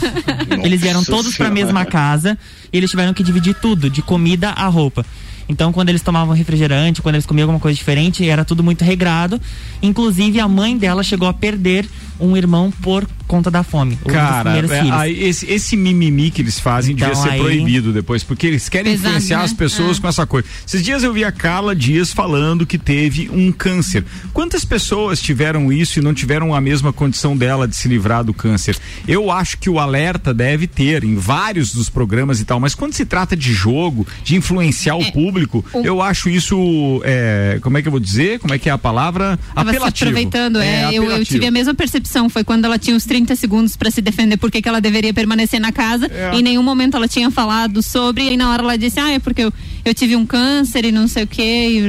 eles 0.64 0.80
vieram 0.80 1.04
todos 1.04 1.36
pra 1.36 1.52
mesma 1.52 1.84
casa 1.86 2.38
e 2.72 2.78
eles 2.78 2.90
tiveram 2.90 3.14
que 3.14 3.22
dividir 3.22 3.54
tudo, 3.56 3.90
de 3.90 4.02
comida 4.02 4.52
a 4.52 4.68
roupa. 4.68 5.06
Então, 5.50 5.72
quando 5.72 5.90
eles 5.90 6.02
tomavam 6.02 6.36
refrigerante, 6.36 7.02
quando 7.02 7.16
eles 7.16 7.26
comiam 7.26 7.46
alguma 7.46 7.60
coisa 7.60 7.76
diferente, 7.78 8.28
era 8.28 8.44
tudo 8.44 8.64
muito 8.64 8.84
regrado. 8.84 9.40
Inclusive, 9.82 10.40
a 10.40 10.48
mãe 10.48 10.78
dela 10.78 11.04
chegou 11.04 11.28
a 11.28 11.34
perder 11.34 11.88
um 12.20 12.36
irmão 12.36 12.72
por 12.82 13.08
conta 13.28 13.52
da 13.52 13.62
fome. 13.62 13.94
um 14.02 14.06
dos 14.06 14.14
Cara, 14.14 14.42
primeiros 14.44 14.72
é, 14.72 14.80
filhos. 14.82 14.98
aí 14.98 15.24
esse, 15.24 15.46
esse 15.52 15.76
mimimi 15.78 16.32
que 16.32 16.42
eles 16.42 16.60
fazem 16.60 16.96
Então, 16.96 17.10
devia 17.10 17.22
ser 17.22 17.30
aí- 17.32 17.40
proibido 17.40 17.92
depois, 17.94 18.24
porque 18.24 18.48
eles 18.48 18.68
querem 18.70 18.94
Pesado, 18.94 19.10
influenciar 19.10 19.40
né? 19.40 19.44
as 19.44 19.54
pessoas 19.54 19.98
É. 19.98 20.02
com 20.02 20.08
essa 20.08 20.26
coisa. 20.26 20.48
Esses 20.66 20.82
dias 20.84 21.04
eu 21.04 21.14
vi 21.14 21.24
a 21.26 21.32
Carla 21.32 21.76
Dias 21.76 22.12
falando 22.14 22.66
que 22.66 22.78
teve 22.78 23.30
um 23.32 23.52
câncer. 23.52 24.04
Quantas 24.34 24.64
pessoas 24.66 25.22
tiveram 25.22 25.72
isso 25.72 26.00
e 26.00 26.02
não 26.02 26.14
tiveram 26.14 26.56
a 26.56 26.62
mesma 26.62 26.92
condição 26.94 27.36
dela 27.38 27.68
de 27.68 27.76
se 27.76 27.88
livrar 27.88 28.24
do 28.24 28.34
câncer? 28.34 28.78
Eu 29.08 29.30
acho 29.30 29.58
que 29.60 29.70
o 29.70 29.78
alerta 29.78 30.34
deve 30.34 30.66
ter 30.66 31.04
em 31.04 31.16
vários 31.16 31.74
dos 31.74 31.90
programas 31.90 32.40
e 32.40 32.46
tal, 32.46 32.60
mas 32.60 32.74
quando 32.74 32.94
se 32.94 33.06
trata 33.06 33.36
de 33.36 33.54
jogo, 33.54 34.08
de 34.24 34.36
influenciar 34.36 34.96
o 34.96 35.02
É, 35.02 35.12
público, 35.38 35.64
o- 35.74 35.86
eu 35.86 36.02
acho 36.02 36.30
isso, 36.30 37.02
é, 37.04 37.60
como 37.62 37.78
é 37.78 37.82
que 37.82 37.88
eu 37.88 37.92
vou 37.92 38.00
dizer? 38.00 38.40
Como 38.40 38.54
é 38.54 38.60
que 38.60 38.70
é 38.70 38.72
a 38.72 38.78
palavra? 38.78 39.38
Tava 39.54 39.70
se 39.72 39.78
apelativo. 39.78 40.10
aproveitando, 40.10 40.60
é, 40.60 40.88
eu, 40.90 40.94
eu 40.94 41.02
apelativo. 41.04 41.26
tive 41.26 41.46
a 41.46 41.52
mesma 41.52 41.74
percepção, 41.74 42.30
foi 42.30 42.44
quando 42.44 42.66
ela 42.66 42.78
tinha 42.80 42.96
os 42.96 43.06
30 43.06 43.36
segundos 43.36 43.76
pra 43.76 43.92
se 43.92 44.02
defender 44.02 44.38
porque 44.38 44.62
que 44.62 44.70
ela 44.70 44.80
deveria 44.82 45.14
permanecer 45.14 45.60
na 45.60 45.72
casa, 45.72 46.10
É. 46.12 46.32
em 46.36 46.42
nenhum 46.42 46.64
momento 46.64 46.96
ela 46.98 47.08
tinha 47.08 47.30
falado 47.32 47.82
sobre, 47.84 48.24
e 48.24 48.30
aí 48.30 48.38
na 48.38 48.52
hora 48.52 48.64
ela 48.64 48.78
disse, 48.78 49.00
ah, 49.00 49.12
é 49.12 49.20
porque 49.20 49.44
eu, 49.44 49.54
eu 49.86 49.94
tive 49.94 50.16
um 50.16 50.26
câncer 50.26 50.86
e 50.86 50.92
não 50.92 51.08
sei 51.08 51.24
o 51.24 51.28
que, 51.28 51.82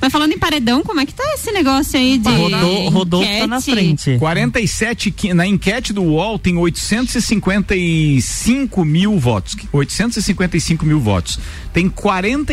mas 0.00 0.12
falando 0.12 0.32
em 0.32 0.38
paredão, 0.38 0.82
como 0.82 1.00
é 1.00 1.06
que 1.06 1.12
tá 1.14 1.22
esse 1.34 1.50
negócio 1.52 1.98
aí 1.98 2.18
de 2.18 2.28
Rodou, 2.30 2.88
Rodolfo 2.90 3.38
tá 3.40 3.46
na 3.46 3.60
frente. 3.60 4.16
47, 4.18 5.10
que- 5.10 5.34
na 5.34 5.46
enquete 5.46 5.92
do 5.92 6.02
UOL 6.02 6.38
tem 6.38 6.56
855 6.56 8.84
mil 8.84 9.18
votos. 9.18 9.56
855 9.72 10.84
mil 10.86 11.00
votos. 11.00 11.38
Tem 11.72 11.88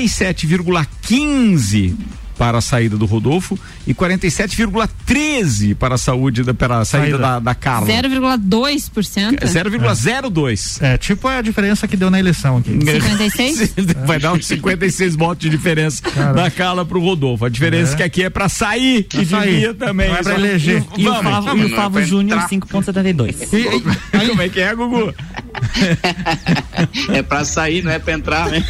47,15 0.07 1.95
para 2.37 2.57
a 2.57 2.61
saída 2.61 2.97
do 2.97 3.05
Rodolfo 3.05 3.57
e 3.85 3.93
47,13 3.93 5.75
para 5.75 5.95
a 5.95 5.97
saúde 5.97 6.43
da, 6.43 6.53
para 6.53 6.79
a 6.79 6.85
saída, 6.85 7.11
Saída. 7.11 7.17
da, 7.17 7.39
da 7.39 7.55
Carla. 7.55 7.87
0,2%. 7.87 9.39
0,02. 9.41 10.81
É 10.81 10.97
tipo 10.97 11.27
a 11.27 11.41
diferença 11.41 11.87
que 11.87 11.95
deu 11.97 12.09
na 12.09 12.19
eleição 12.19 12.57
aqui. 12.57 12.71
56? 12.71 13.73
Vai 14.05 14.19
dar 14.19 14.33
uns 14.33 14.45
56 14.47 15.15
votos 15.15 15.41
de 15.43 15.49
diferença 15.49 16.01
da 16.33 16.49
Carla 16.49 16.85
pro 16.85 16.99
Rodolfo. 17.01 17.45
A 17.45 17.49
diferença 17.49 17.93
é 17.93 17.97
que 17.97 18.03
aqui 18.03 18.23
é 18.23 18.29
pra 18.29 18.49
sair 18.49 19.07
e 19.13 19.25
sair. 19.25 19.49
devia 19.51 19.73
também. 19.73 20.09
Não 20.09 20.15
é 20.15 20.23
pra 20.23 20.33
Só- 20.33 20.39
eleger. 20.39 20.83
E 20.97 21.07
o 21.07 21.07
e 21.07 21.07
o 21.09 21.15
é 21.15 21.89
pra 21.89 22.01
Júnior 22.01 22.37
entrar. 22.39 22.49
5.72. 22.49 23.53
E- 23.53 23.57
e- 24.23 24.27
Como 24.29 24.41
é 24.41 24.49
que 24.49 24.59
é, 24.59 24.73
Gugu? 24.75 25.13
É 27.13 27.21
pra 27.21 27.43
sair, 27.45 27.83
não 27.83 27.91
é 27.91 27.99
pra 27.99 28.13
entrar, 28.13 28.49
né? 28.49 28.63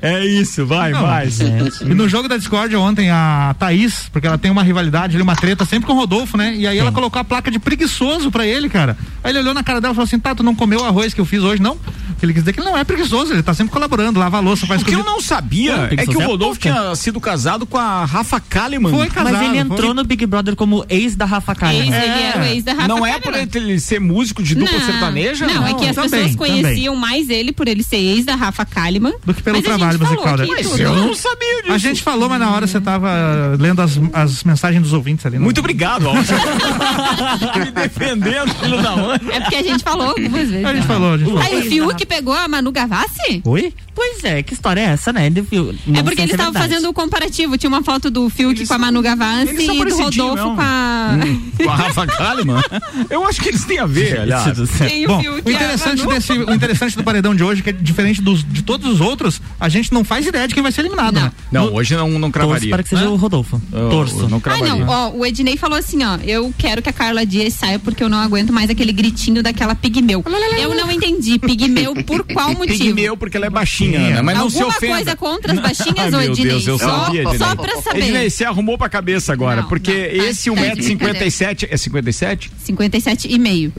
É 0.00 0.24
isso, 0.24 0.64
vai, 0.64 0.92
Não, 0.92 1.02
mais. 1.02 1.38
E 1.82 1.94
no 1.94 2.08
jogo 2.08 2.28
da 2.28 2.36
Discord 2.36 2.74
ontem, 2.76 3.10
a 3.10 3.54
Thaís, 3.58 4.08
porque 4.12 4.26
ela 4.26 4.38
tem 4.38 4.50
uma 4.50 4.62
rivalidade 4.62 5.16
ali, 5.16 5.22
uma 5.22 5.36
treta 5.36 5.64
sempre 5.64 5.86
com 5.86 5.92
o 5.92 5.96
Rodolfo, 5.96 6.36
né? 6.36 6.54
E 6.56 6.66
aí 6.66 6.78
ela 6.78 6.92
colocou 6.92 7.20
a 7.20 7.24
placa 7.24 7.50
de 7.50 7.58
preguiçoso 7.58 8.30
pra 8.30 8.46
ele, 8.46 8.68
cara. 8.68 8.96
Aí 9.22 9.32
ele 9.32 9.40
olhou 9.40 9.54
na 9.54 9.62
cara 9.62 9.80
dela 9.80 9.92
e 9.92 9.94
falou 9.94 10.06
assim: 10.06 10.18
tá, 10.18 10.34
tu 10.34 10.42
não 10.42 10.54
comeu 10.54 10.80
o 10.80 10.84
arroz 10.84 11.12
que 11.14 11.20
eu 11.20 11.24
fiz 11.24 11.42
hoje, 11.42 11.60
não? 11.62 11.78
Que 12.18 12.24
ele 12.24 12.32
quis 12.32 12.42
dizer 12.42 12.52
que 12.52 12.60
ele 12.60 12.68
não 12.68 12.76
é 12.78 12.82
preguiçoso, 12.84 13.32
ele 13.32 13.42
tá 13.42 13.52
sempre 13.52 13.72
colaborando, 13.72 14.18
lava 14.18 14.38
a 14.38 14.40
louça, 14.40 14.66
faz 14.66 14.82
O 14.82 14.84
que 14.84 14.94
eu 14.94 15.04
não 15.04 15.20
sabia 15.20 15.88
é 15.90 16.06
que 16.06 16.16
o 16.16 16.20
é 16.22 16.24
Rodolfo 16.24 16.58
tinha 16.60 16.94
sido 16.94 17.20
casado 17.20 17.66
com 17.66 17.76
a 17.76 18.04
Rafa 18.04 18.40
Kalimann. 18.40 18.92
Foi 18.92 19.08
casado. 19.08 19.32
Mas 19.34 19.48
ele 19.48 19.58
entrou 19.58 19.78
foi- 19.86 19.94
no 19.94 20.04
Big 20.04 20.24
Brother 20.26 20.56
como 20.56 20.84
ex 20.88 21.14
da 21.14 21.24
Rafa 21.24 21.52
Ex, 21.52 21.58
Kalimann. 21.58 21.86
ele 22.02 22.22
era 22.22 22.40
o 22.40 22.44
ex 22.44 22.64
da 22.64 22.72
Rafa 22.72 22.88
Não 22.88 23.04
é 23.06 23.18
por 23.20 23.34
ele 23.34 23.78
ser 23.80 24.00
músico 24.00 24.42
de 24.42 24.54
dupla 24.54 24.78
Não, 24.78 24.86
sertaneja? 24.86 25.46
Não, 25.46 25.66
é 25.66 25.74
que 25.74 25.86
as 25.88 25.94
também, 25.94 26.10
pessoas 26.10 26.36
também. 26.36 26.62
conheciam 26.62 26.96
mais 26.96 27.28
ele 27.28 27.52
por 27.52 27.68
ele 27.68 27.82
ser 27.82 27.96
ex 27.98 28.24
da 28.24 28.34
Rafa 28.34 28.64
Kalimann. 28.64 29.12
Do 29.24 29.34
que 29.34 29.42
pelo 29.42 29.60
trabalho 29.62 29.98
musical, 29.98 30.36
né? 30.38 30.46
tudo. 30.62 30.80
Eu 30.80 30.94
não 30.96 31.14
sabia 31.14 31.62
disso. 31.62 31.72
A 31.72 31.78
gente 31.78 32.02
falou, 32.02 32.28
mas 32.28 32.38
na 32.40 32.50
hora 32.50 32.66
você 32.66 32.80
tava 32.80 33.10
lendo 33.58 33.82
as, 33.82 33.98
as 34.12 34.42
mensagens 34.44 34.82
dos 34.82 34.92
ouvintes 34.92 35.26
ali. 35.26 35.36
não? 35.36 35.44
Muito 35.44 35.58
obrigado, 35.58 36.08
Alves. 36.08 36.28
Me 37.64 37.70
defendendo, 37.70 38.54
filho 38.54 38.82
da 38.82 38.96
mãe. 38.96 39.20
É 39.30 39.40
porque 39.40 39.56
a 39.56 39.62
gente 39.62 39.82
falou 39.84 40.08
algumas 40.08 40.48
vezes. 40.48 40.64
A 40.64 40.74
gente 40.74 40.86
falou, 40.86 41.12
a 41.14 41.18
gente 41.18 41.26
falou. 41.30 41.42
Aí 41.42 41.58
o 41.58 41.62
Fiuk 41.62 42.05
pegou 42.06 42.32
a 42.34 42.48
Manu 42.48 42.72
Gavassi? 42.72 43.42
Oi? 43.44 43.72
Pois 43.94 44.22
é, 44.24 44.42
que 44.42 44.52
história 44.52 44.80
é 44.82 44.84
essa, 44.84 45.10
né? 45.10 45.26
É 45.26 45.30
porque 45.30 46.20
eles 46.20 46.30
se 46.30 46.36
estavam 46.36 46.52
fazendo 46.52 46.88
o 46.88 46.92
comparativo. 46.92 47.56
Tinha 47.56 47.68
uma 47.70 47.82
foto 47.82 48.10
do 48.10 48.28
Fiuk 48.28 48.66
com 48.66 48.74
a 48.74 48.78
Manu 48.78 49.00
Gavassi 49.00 49.48
eles 49.50 49.62
e 49.64 49.84
do 49.84 49.96
Rodolfo 49.96 50.54
com 50.54 50.60
a. 50.60 50.96
Com 51.56 51.70
a 51.70 51.74
Rafa 51.74 52.06
Kalimann? 52.06 52.62
Eu 53.08 53.24
acho 53.26 53.40
que 53.40 53.48
eles 53.48 53.64
têm 53.64 53.78
a 53.78 53.86
ver, 53.86 54.20
aliás. 54.20 54.44
Tem 54.76 55.04
o 55.06 55.08
Bom, 55.08 55.20
Fiuk 55.20 55.42
o 55.46 55.48
a 55.48 55.52
interessante, 55.52 56.06
desse, 56.06 56.32
o 56.32 56.52
interessante 56.52 56.96
do 56.96 57.04
paredão 57.04 57.34
de 57.34 57.42
hoje, 57.42 57.60
é 57.60 57.64
que 57.64 57.70
é 57.70 57.72
diferente 57.72 58.20
dos, 58.20 58.44
de 58.44 58.62
todos 58.62 58.92
os 58.92 59.00
outros, 59.00 59.40
a 59.58 59.68
gente 59.68 59.92
não 59.92 60.04
faz 60.04 60.26
ideia 60.26 60.46
de 60.48 60.52
quem 60.54 60.62
vai 60.62 60.72
ser 60.72 60.82
eliminado, 60.82 61.14
Não. 61.14 61.22
né? 61.22 61.32
Não, 61.50 61.72
hoje 61.74 61.94
não, 61.94 62.08
não 62.10 62.30
Torço 62.30 62.32
cravaria. 62.32 62.70
para 62.70 62.82
que 62.82 62.88
seja 62.90 63.08
o 63.08 63.16
Rodolfo. 63.16 63.60
Eu- 63.72 63.88
Torço. 63.88 64.18
eu 64.20 64.28
não 64.28 64.38
Ah, 64.38 64.40
cravaria. 64.40 64.74
não. 64.74 64.86
Ó, 64.88 65.10
o 65.12 65.24
Ednei 65.24 65.56
falou 65.56 65.78
assim, 65.78 66.02
ó. 66.04 66.16
Eu 66.24 66.52
quero 66.58 66.82
que 66.82 66.90
a 66.90 66.92
Carla 66.92 67.24
Dias 67.24 67.54
saia 67.54 67.78
porque 67.78 68.02
eu 68.02 68.08
não 68.08 68.18
aguento 68.18 68.52
mais 68.52 68.68
aquele 68.68 68.92
gritinho 68.92 69.42
daquela 69.42 69.74
pigmeu. 69.74 70.24
Eu 70.60 70.74
não 70.74 70.90
entendi. 70.90 71.38
Pigmeu 71.38 71.94
por 72.04 72.24
qual 72.32 72.52
motivo? 72.54 72.78
Pigmeu 72.78 73.16
porque 73.16 73.36
ela 73.36 73.46
é 73.46 73.50
baixinha, 73.50 73.98
Ana, 74.00 74.22
mas 74.22 74.36
não 74.38 74.50
se 74.50 74.56
Alguma 74.56 74.76
ofenda. 74.76 74.94
coisa 74.94 75.16
contra 75.16 75.52
as 75.52 75.58
baixinhas, 75.60 75.98
Ai, 75.98 76.08
ô 76.08 76.10
meu 76.12 76.32
Ednei? 76.32 76.46
Deus, 76.50 76.66
eu 76.66 76.78
só, 76.78 77.04
sabia, 77.04 77.22
Ednei. 77.22 77.38
só 77.38 77.56
pra 77.56 77.82
saber. 77.82 77.98
Ednei, 78.02 78.30
você 78.30 78.44
arrumou 78.44 78.76
pra 78.78 78.88
cabeça 78.88 79.32
agora, 79.32 79.62
Não, 79.62 79.68
porque 79.68 79.92
não, 80.12 80.18
tá- 80.24 80.30
esse 80.30 80.50
tá 80.50 80.74
de 80.74 80.82
1,57m, 80.82 81.68
é 81.70 81.76
57? 81.76 82.50
57 82.64 83.28
e 83.32 83.38
meio. 83.38 83.72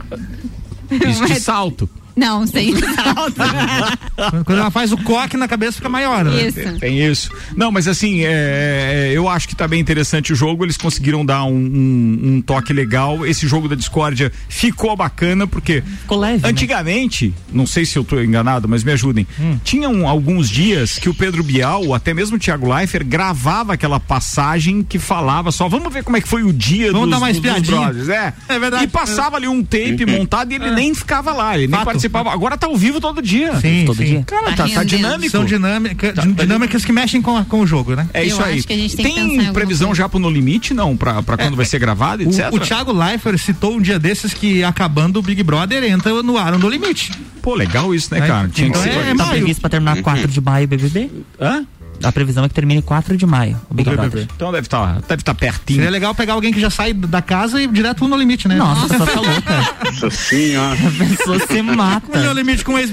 Isso 1.08 1.26
de 1.26 1.38
salto. 1.40 1.88
Não, 2.18 2.44
sem 2.46 2.74
Quando 4.44 4.58
ela 4.58 4.70
faz 4.70 4.92
o 4.92 4.96
coque 4.98 5.36
na 5.36 5.46
cabeça 5.46 5.74
fica 5.76 5.88
maior, 5.88 6.24
né? 6.24 6.42
Isso. 6.48 6.78
Tem 6.80 7.00
isso. 7.06 7.30
Não, 7.56 7.70
mas 7.70 7.86
assim, 7.86 8.24
é, 8.24 9.10
é, 9.10 9.12
eu 9.14 9.28
acho 9.28 9.46
que 9.48 9.54
tá 9.54 9.68
bem 9.68 9.80
interessante 9.80 10.32
o 10.32 10.36
jogo. 10.36 10.64
Eles 10.64 10.76
conseguiram 10.76 11.24
dar 11.24 11.44
um, 11.44 11.52
um- 11.54 12.20
um 12.34 12.42
toque 12.42 12.72
legal. 12.72 13.24
Esse 13.24 13.46
jogo 13.46 13.68
da 13.68 13.76
discórdia 13.76 14.32
ficou 14.48 14.96
bacana, 14.96 15.46
porque 15.46 15.82
Ficou 16.00 16.18
leve, 16.18 16.42
né? 16.42 16.48
antigamente, 16.48 17.32
não 17.52 17.66
sei 17.66 17.84
se 17.84 17.96
eu 17.96 18.02
tô 18.04 18.20
enganado, 18.20 18.68
mas 18.68 18.82
me 18.82 18.92
ajudem. 18.92 19.26
Tinham 19.62 20.06
alguns 20.08 20.48
dias 20.50 20.98
que 20.98 21.08
o 21.08 21.14
Pedro 21.14 21.42
Bial, 21.44 21.84
ou 21.86 21.94
até 21.94 22.12
mesmo 22.12 22.36
o 22.36 22.38
Thiago 22.40 22.72
Leifert, 22.72 23.06
gravava 23.06 23.74
aquela 23.74 24.00
passagem 24.00 24.82
que 24.82 24.98
falava 24.98 25.52
só, 25.52 25.68
vamos 25.68 25.92
ver 25.92 26.02
como 26.02 26.16
é 26.16 26.20
que 26.20 26.28
foi 26.28 26.42
o 26.42 26.52
dia 26.52 26.90
Vamos 26.92 27.08
dos, 27.08 27.10
dar 27.10 27.18
uma 27.18 27.32
dos- 27.32 27.40
dos 27.40 27.68
brothers. 27.70 28.08
É. 28.08 28.32
É 28.48 28.58
verdade. 28.58 28.84
E 28.84 28.88
passava 28.88 29.36
ali 29.36 29.46
um 29.46 29.62
tape 29.62 30.04
montado 30.06 30.50
e 30.52 30.56
ele 30.56 30.70
nem 30.72 30.94
ficava 30.94 31.32
lá, 31.32 31.56
ele 31.56 31.68
nem 31.68 31.76
Fato. 31.78 31.84
Participava. 32.08 32.32
Agora 32.32 32.56
tá 32.56 32.66
ao 32.66 32.76
vivo 32.76 33.00
todo 33.00 33.20
dia. 33.22 33.54
Sim, 33.60 33.84
Todo 33.86 33.96
sim. 33.98 34.04
dia. 34.04 34.22
Cara, 34.26 34.52
Tá 34.52 34.66
tá, 34.66 34.74
tá 34.74 34.84
dinâmico. 34.84 35.30
São 35.30 35.44
dinâmica, 35.44 36.12
dinâmicas 36.12 36.84
que 36.84 36.92
mexem 36.92 37.20
com, 37.22 37.36
a- 37.36 37.44
com 37.44 37.60
o 37.60 37.66
jogo, 37.66 37.94
né? 37.94 38.08
É 38.14 38.22
Eu 38.22 38.26
isso 38.28 38.42
aí. 38.42 38.58
acho 38.58 38.66
que 38.66 38.72
a 38.72 38.76
gente 38.76 38.96
tem 38.96 39.04
que 39.06 39.12
pensar 39.12 39.26
em 39.26 39.30
alguma 39.36 39.52
previsão 39.52 39.94
já 39.94 40.08
pro 40.08 40.18
No 40.18 40.30
Limite, 40.30 40.72
não? 40.74 40.96
Pra, 40.96 41.22
pra 41.22 41.36
quando 41.36 41.56
vai 41.56 41.66
ser 41.66 41.78
gravado, 41.78 42.22
etc? 42.22 42.50
O, 42.52 42.56
o 42.56 42.60
Thiago 42.60 42.92
Leifert 42.92 43.38
citou 43.38 43.76
um 43.76 43.80
dia 43.80 43.98
desses 43.98 44.32
que 44.34 44.62
acabando 44.64 45.18
o 45.18 45.22
Big 45.22 45.42
Brother 45.42 45.84
entra 45.84 46.22
no 46.22 46.36
ar 46.36 46.58
no 46.58 46.68
limite. 46.68 47.12
Pô, 47.42 47.54
legal 47.54 47.94
isso, 47.94 48.12
né, 48.12 48.20
É, 48.20 48.26
cara? 48.26 48.48
Tinha 48.48 48.70
que 48.70 48.78
então 48.78 48.82
ser. 48.82 48.90
é- 48.98 49.10
é 49.10 49.14
Tá 49.14 49.24
maio. 49.26 49.30
previsto 49.38 49.60
pra 49.60 49.70
terminar 49.70 50.02
4 50.02 50.28
de 50.28 50.40
maio 50.40 50.64
o 50.64 50.68
BBB? 50.68 51.10
Hã? 51.40 51.64
A 52.02 52.12
previsão 52.12 52.44
é 52.44 52.48
que 52.48 52.54
termine 52.54 52.80
4 52.80 53.16
de 53.16 53.26
maio 53.26 53.60
o 53.68 53.74
Big 53.74 53.90
Brother. 53.90 54.28
Então 54.34 54.52
deve 54.52 54.66
estar 54.66 55.00
deve 55.08 55.22
tá 55.22 55.34
pertinho. 55.34 55.78
Seria 55.78 55.90
legal 55.90 56.14
pegar 56.14 56.34
alguém 56.34 56.52
que 56.52 56.60
já 56.60 56.70
sai 56.70 56.92
da 56.92 57.20
casa 57.20 57.60
e 57.60 57.64
ir 57.64 57.72
direto 57.72 58.06
no 58.06 58.16
limite, 58.16 58.46
né? 58.48 58.56
Nossa, 58.56 58.86
a 58.86 58.88
pessoa 58.88 59.06
tá 59.06 59.20
louca. 59.20 59.74
Nossa 59.84 60.10
senhora. 60.10 60.78
A 60.78 61.16
pessoa 61.16 61.46
se 61.46 61.62
mata. 61.62 62.20
No 62.20 62.32
limite 62.32 62.64
com. 62.64 62.74
Ué, 62.74 62.84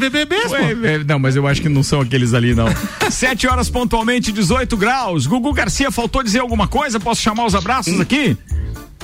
é, 0.83 1.03
não, 1.03 1.19
mas 1.19 1.35
eu 1.35 1.47
acho 1.47 1.61
que 1.61 1.69
não 1.69 1.83
são 1.83 2.01
aqueles 2.01 2.33
ali, 2.33 2.55
não. 2.55 2.67
Sete 3.09 3.47
horas 3.47 3.69
pontualmente, 3.69 4.31
18 4.31 4.75
graus. 4.75 5.27
Gugu 5.27 5.53
Garcia, 5.53 5.91
faltou 5.91 6.23
dizer 6.23 6.39
alguma 6.39 6.67
coisa? 6.67 6.99
Posso 6.99 7.21
chamar 7.21 7.45
os 7.45 7.55
abraços 7.55 7.99
aqui? 7.99 8.37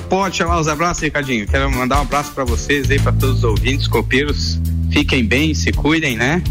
Pode 0.08 0.36
chamar 0.36 0.60
os 0.60 0.68
abraços, 0.68 1.02
Ricardinho. 1.02 1.46
Quero 1.46 1.70
mandar 1.70 1.98
um 1.98 2.02
abraço 2.02 2.32
pra 2.32 2.44
vocês 2.44 2.90
aí, 2.90 2.98
pra 2.98 3.12
todos 3.12 3.38
os 3.38 3.44
ouvintes 3.44 3.86
copeiros. 3.86 4.60
Fiquem 4.90 5.24
bem, 5.24 5.54
se 5.54 5.72
cuidem, 5.72 6.16
né? 6.16 6.42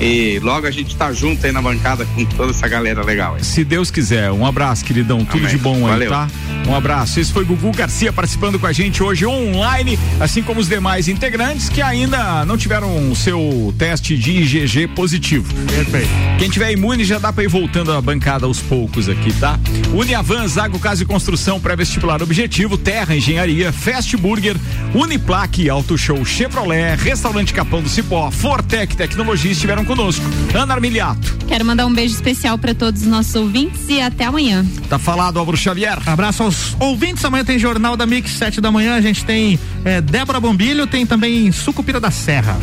E 0.00 0.38
logo 0.42 0.66
a 0.66 0.70
gente 0.70 0.94
tá 0.96 1.12
junto 1.12 1.44
aí 1.44 1.50
na 1.52 1.60
bancada 1.60 2.06
com 2.14 2.24
toda 2.24 2.50
essa 2.50 2.68
galera 2.68 3.02
legal 3.04 3.34
aí. 3.34 3.44
Se 3.44 3.64
Deus 3.64 3.90
quiser. 3.90 4.30
Um 4.30 4.46
abraço, 4.46 4.84
queridão. 4.84 5.24
Tudo 5.24 5.38
Amém. 5.38 5.50
de 5.50 5.58
bom 5.58 5.76
aí, 5.86 5.92
Valeu. 5.92 6.10
tá? 6.10 6.28
Um 6.68 6.74
abraço. 6.74 7.18
Esse 7.18 7.32
foi 7.32 7.44
Gugu 7.44 7.72
Garcia 7.72 8.12
participando 8.12 8.58
com 8.58 8.66
a 8.66 8.72
gente 8.72 9.02
hoje 9.02 9.26
online, 9.26 9.98
assim 10.20 10.42
como 10.42 10.60
os 10.60 10.68
demais 10.68 11.08
integrantes 11.08 11.68
que 11.68 11.80
ainda 11.82 12.44
não 12.44 12.56
tiveram 12.56 13.10
o 13.10 13.16
seu 13.16 13.74
teste 13.78 14.16
de 14.16 14.30
IgG 14.42 14.86
positivo. 14.88 15.52
Perfeito. 15.66 16.08
Quem 16.38 16.48
tiver 16.48 16.70
imune 16.72 17.04
já 17.04 17.18
dá 17.18 17.32
pra 17.32 17.42
ir 17.42 17.48
voltando 17.48 17.90
à 17.92 18.00
bancada 18.00 18.46
aos 18.46 18.60
poucos 18.60 19.08
aqui, 19.08 19.32
tá? 19.34 19.58
Uniavan, 19.92 20.46
Zago 20.46 20.78
Casa 20.78 21.02
e 21.02 21.06
Construção, 21.06 21.58
pré-vestibular 21.58 22.22
objetivo, 22.22 22.76
Terra 22.78 23.16
Engenharia, 23.16 23.72
Fast 23.72 24.16
Burger, 24.16 24.56
Uniplaque, 24.94 25.68
Auto 25.68 25.96
Show 25.98 26.24
Chevrolet, 26.24 26.96
Restaurante 26.96 27.52
Capão 27.52 27.82
do 27.82 27.88
Cipó, 27.88 28.30
Fortec 28.30 28.96
Tecnologia 28.96 29.50
estiveram 29.52 29.84
conosco. 29.88 30.24
Ana 30.54 30.74
Armiliato, 30.74 31.36
Quero 31.48 31.64
mandar 31.64 31.86
um 31.86 31.92
beijo 31.92 32.14
especial 32.14 32.58
pra 32.58 32.74
todos 32.74 33.00
os 33.02 33.08
nossos 33.08 33.34
ouvintes 33.34 33.88
e 33.88 34.00
até 34.02 34.24
amanhã. 34.26 34.64
tá 34.88 34.98
falado 34.98 35.38
Álvaro 35.38 35.56
Xavier. 35.56 35.98
Abraço 36.06 36.42
aos 36.42 36.76
ouvintes. 36.78 37.24
Amanhã 37.24 37.42
tem 37.44 37.58
Jornal 37.58 37.96
da 37.96 38.04
Mix, 38.06 38.32
7 38.32 38.60
da 38.60 38.70
manhã. 38.70 38.94
A 38.94 39.00
gente 39.00 39.24
tem 39.24 39.58
eh, 39.84 40.00
Débora 40.02 40.38
Bombilho, 40.38 40.86
tem 40.86 41.06
também 41.06 41.50
Sucupira 41.50 41.98
da 41.98 42.10
Serra. 42.10 42.56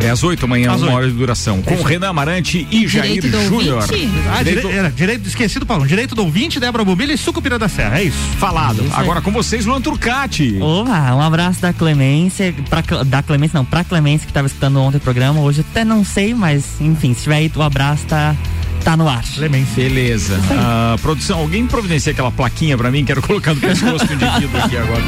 É 0.00 0.10
às 0.10 0.22
8 0.22 0.44
amanhã, 0.44 0.70
Às 0.70 0.78
uma 0.82 0.88
oito. 0.88 0.96
hora 0.96 1.06
de 1.08 1.14
duração. 1.14 1.62
Com 1.62 1.82
Renan 1.82 2.10
Amarante 2.10 2.66
e 2.70 2.86
Jair 2.86 3.14
Direito 3.22 3.28
do 3.30 3.44
Júnior. 3.48 3.82
Ah, 4.30 4.42
Direito- 4.42 4.66
dire... 4.66 4.78
era, 4.78 4.90
direito, 4.90 5.26
esquecido, 5.26 5.64
Paulo. 5.64 5.86
Direito 5.86 6.14
do 6.14 6.22
ouvinte, 6.24 6.60
Débora 6.60 6.84
Bombilho 6.84 7.12
e 7.12 7.16
Sucupira 7.16 7.58
da 7.58 7.68
Serra. 7.70 8.00
É 8.00 8.04
isso. 8.04 8.18
Falado. 8.38 8.84
Isso. 8.84 8.94
Agora 8.94 9.22
com 9.22 9.30
vocês, 9.32 9.64
Luan 9.64 9.80
Turcati. 9.80 10.58
Olá, 10.60 11.14
um 11.16 11.22
abraço 11.22 11.62
da 11.62 11.72
Clemência, 11.72 12.54
pra, 12.68 12.82
da 13.04 13.22
Clemência 13.22 13.56
não, 13.56 13.64
pra 13.64 13.82
Clemência 13.82 14.26
que 14.26 14.32
tava 14.32 14.46
escutando 14.46 14.78
ontem 14.78 14.98
o 14.98 15.00
programa, 15.00 15.40
hoje 15.40 15.62
até 15.70 15.84
não 15.86 16.04
sei, 16.04 16.34
mas 16.34 16.64
enfim, 16.80 17.14
se 17.14 17.22
tiver 17.22 17.36
aí 17.36 17.52
o 17.56 17.62
abraço 17.62 18.04
tá, 18.04 18.36
tá 18.84 18.96
no 18.98 19.08
ar. 19.08 19.24
Clemência. 19.34 19.82
Beleza. 19.84 20.38
Ah, 20.50 20.96
produção, 21.00 21.38
alguém 21.38 21.66
providencia 21.66 22.12
aquela 22.12 22.30
plaquinha 22.30 22.76
pra 22.76 22.90
mim? 22.90 23.06
Quero 23.06 23.22
colocar 23.22 23.54
no 23.54 23.60
pescoço 23.60 24.04
do 24.06 24.12
indivíduo 24.12 24.60
aqui 24.60 24.76
agora. 24.76 25.02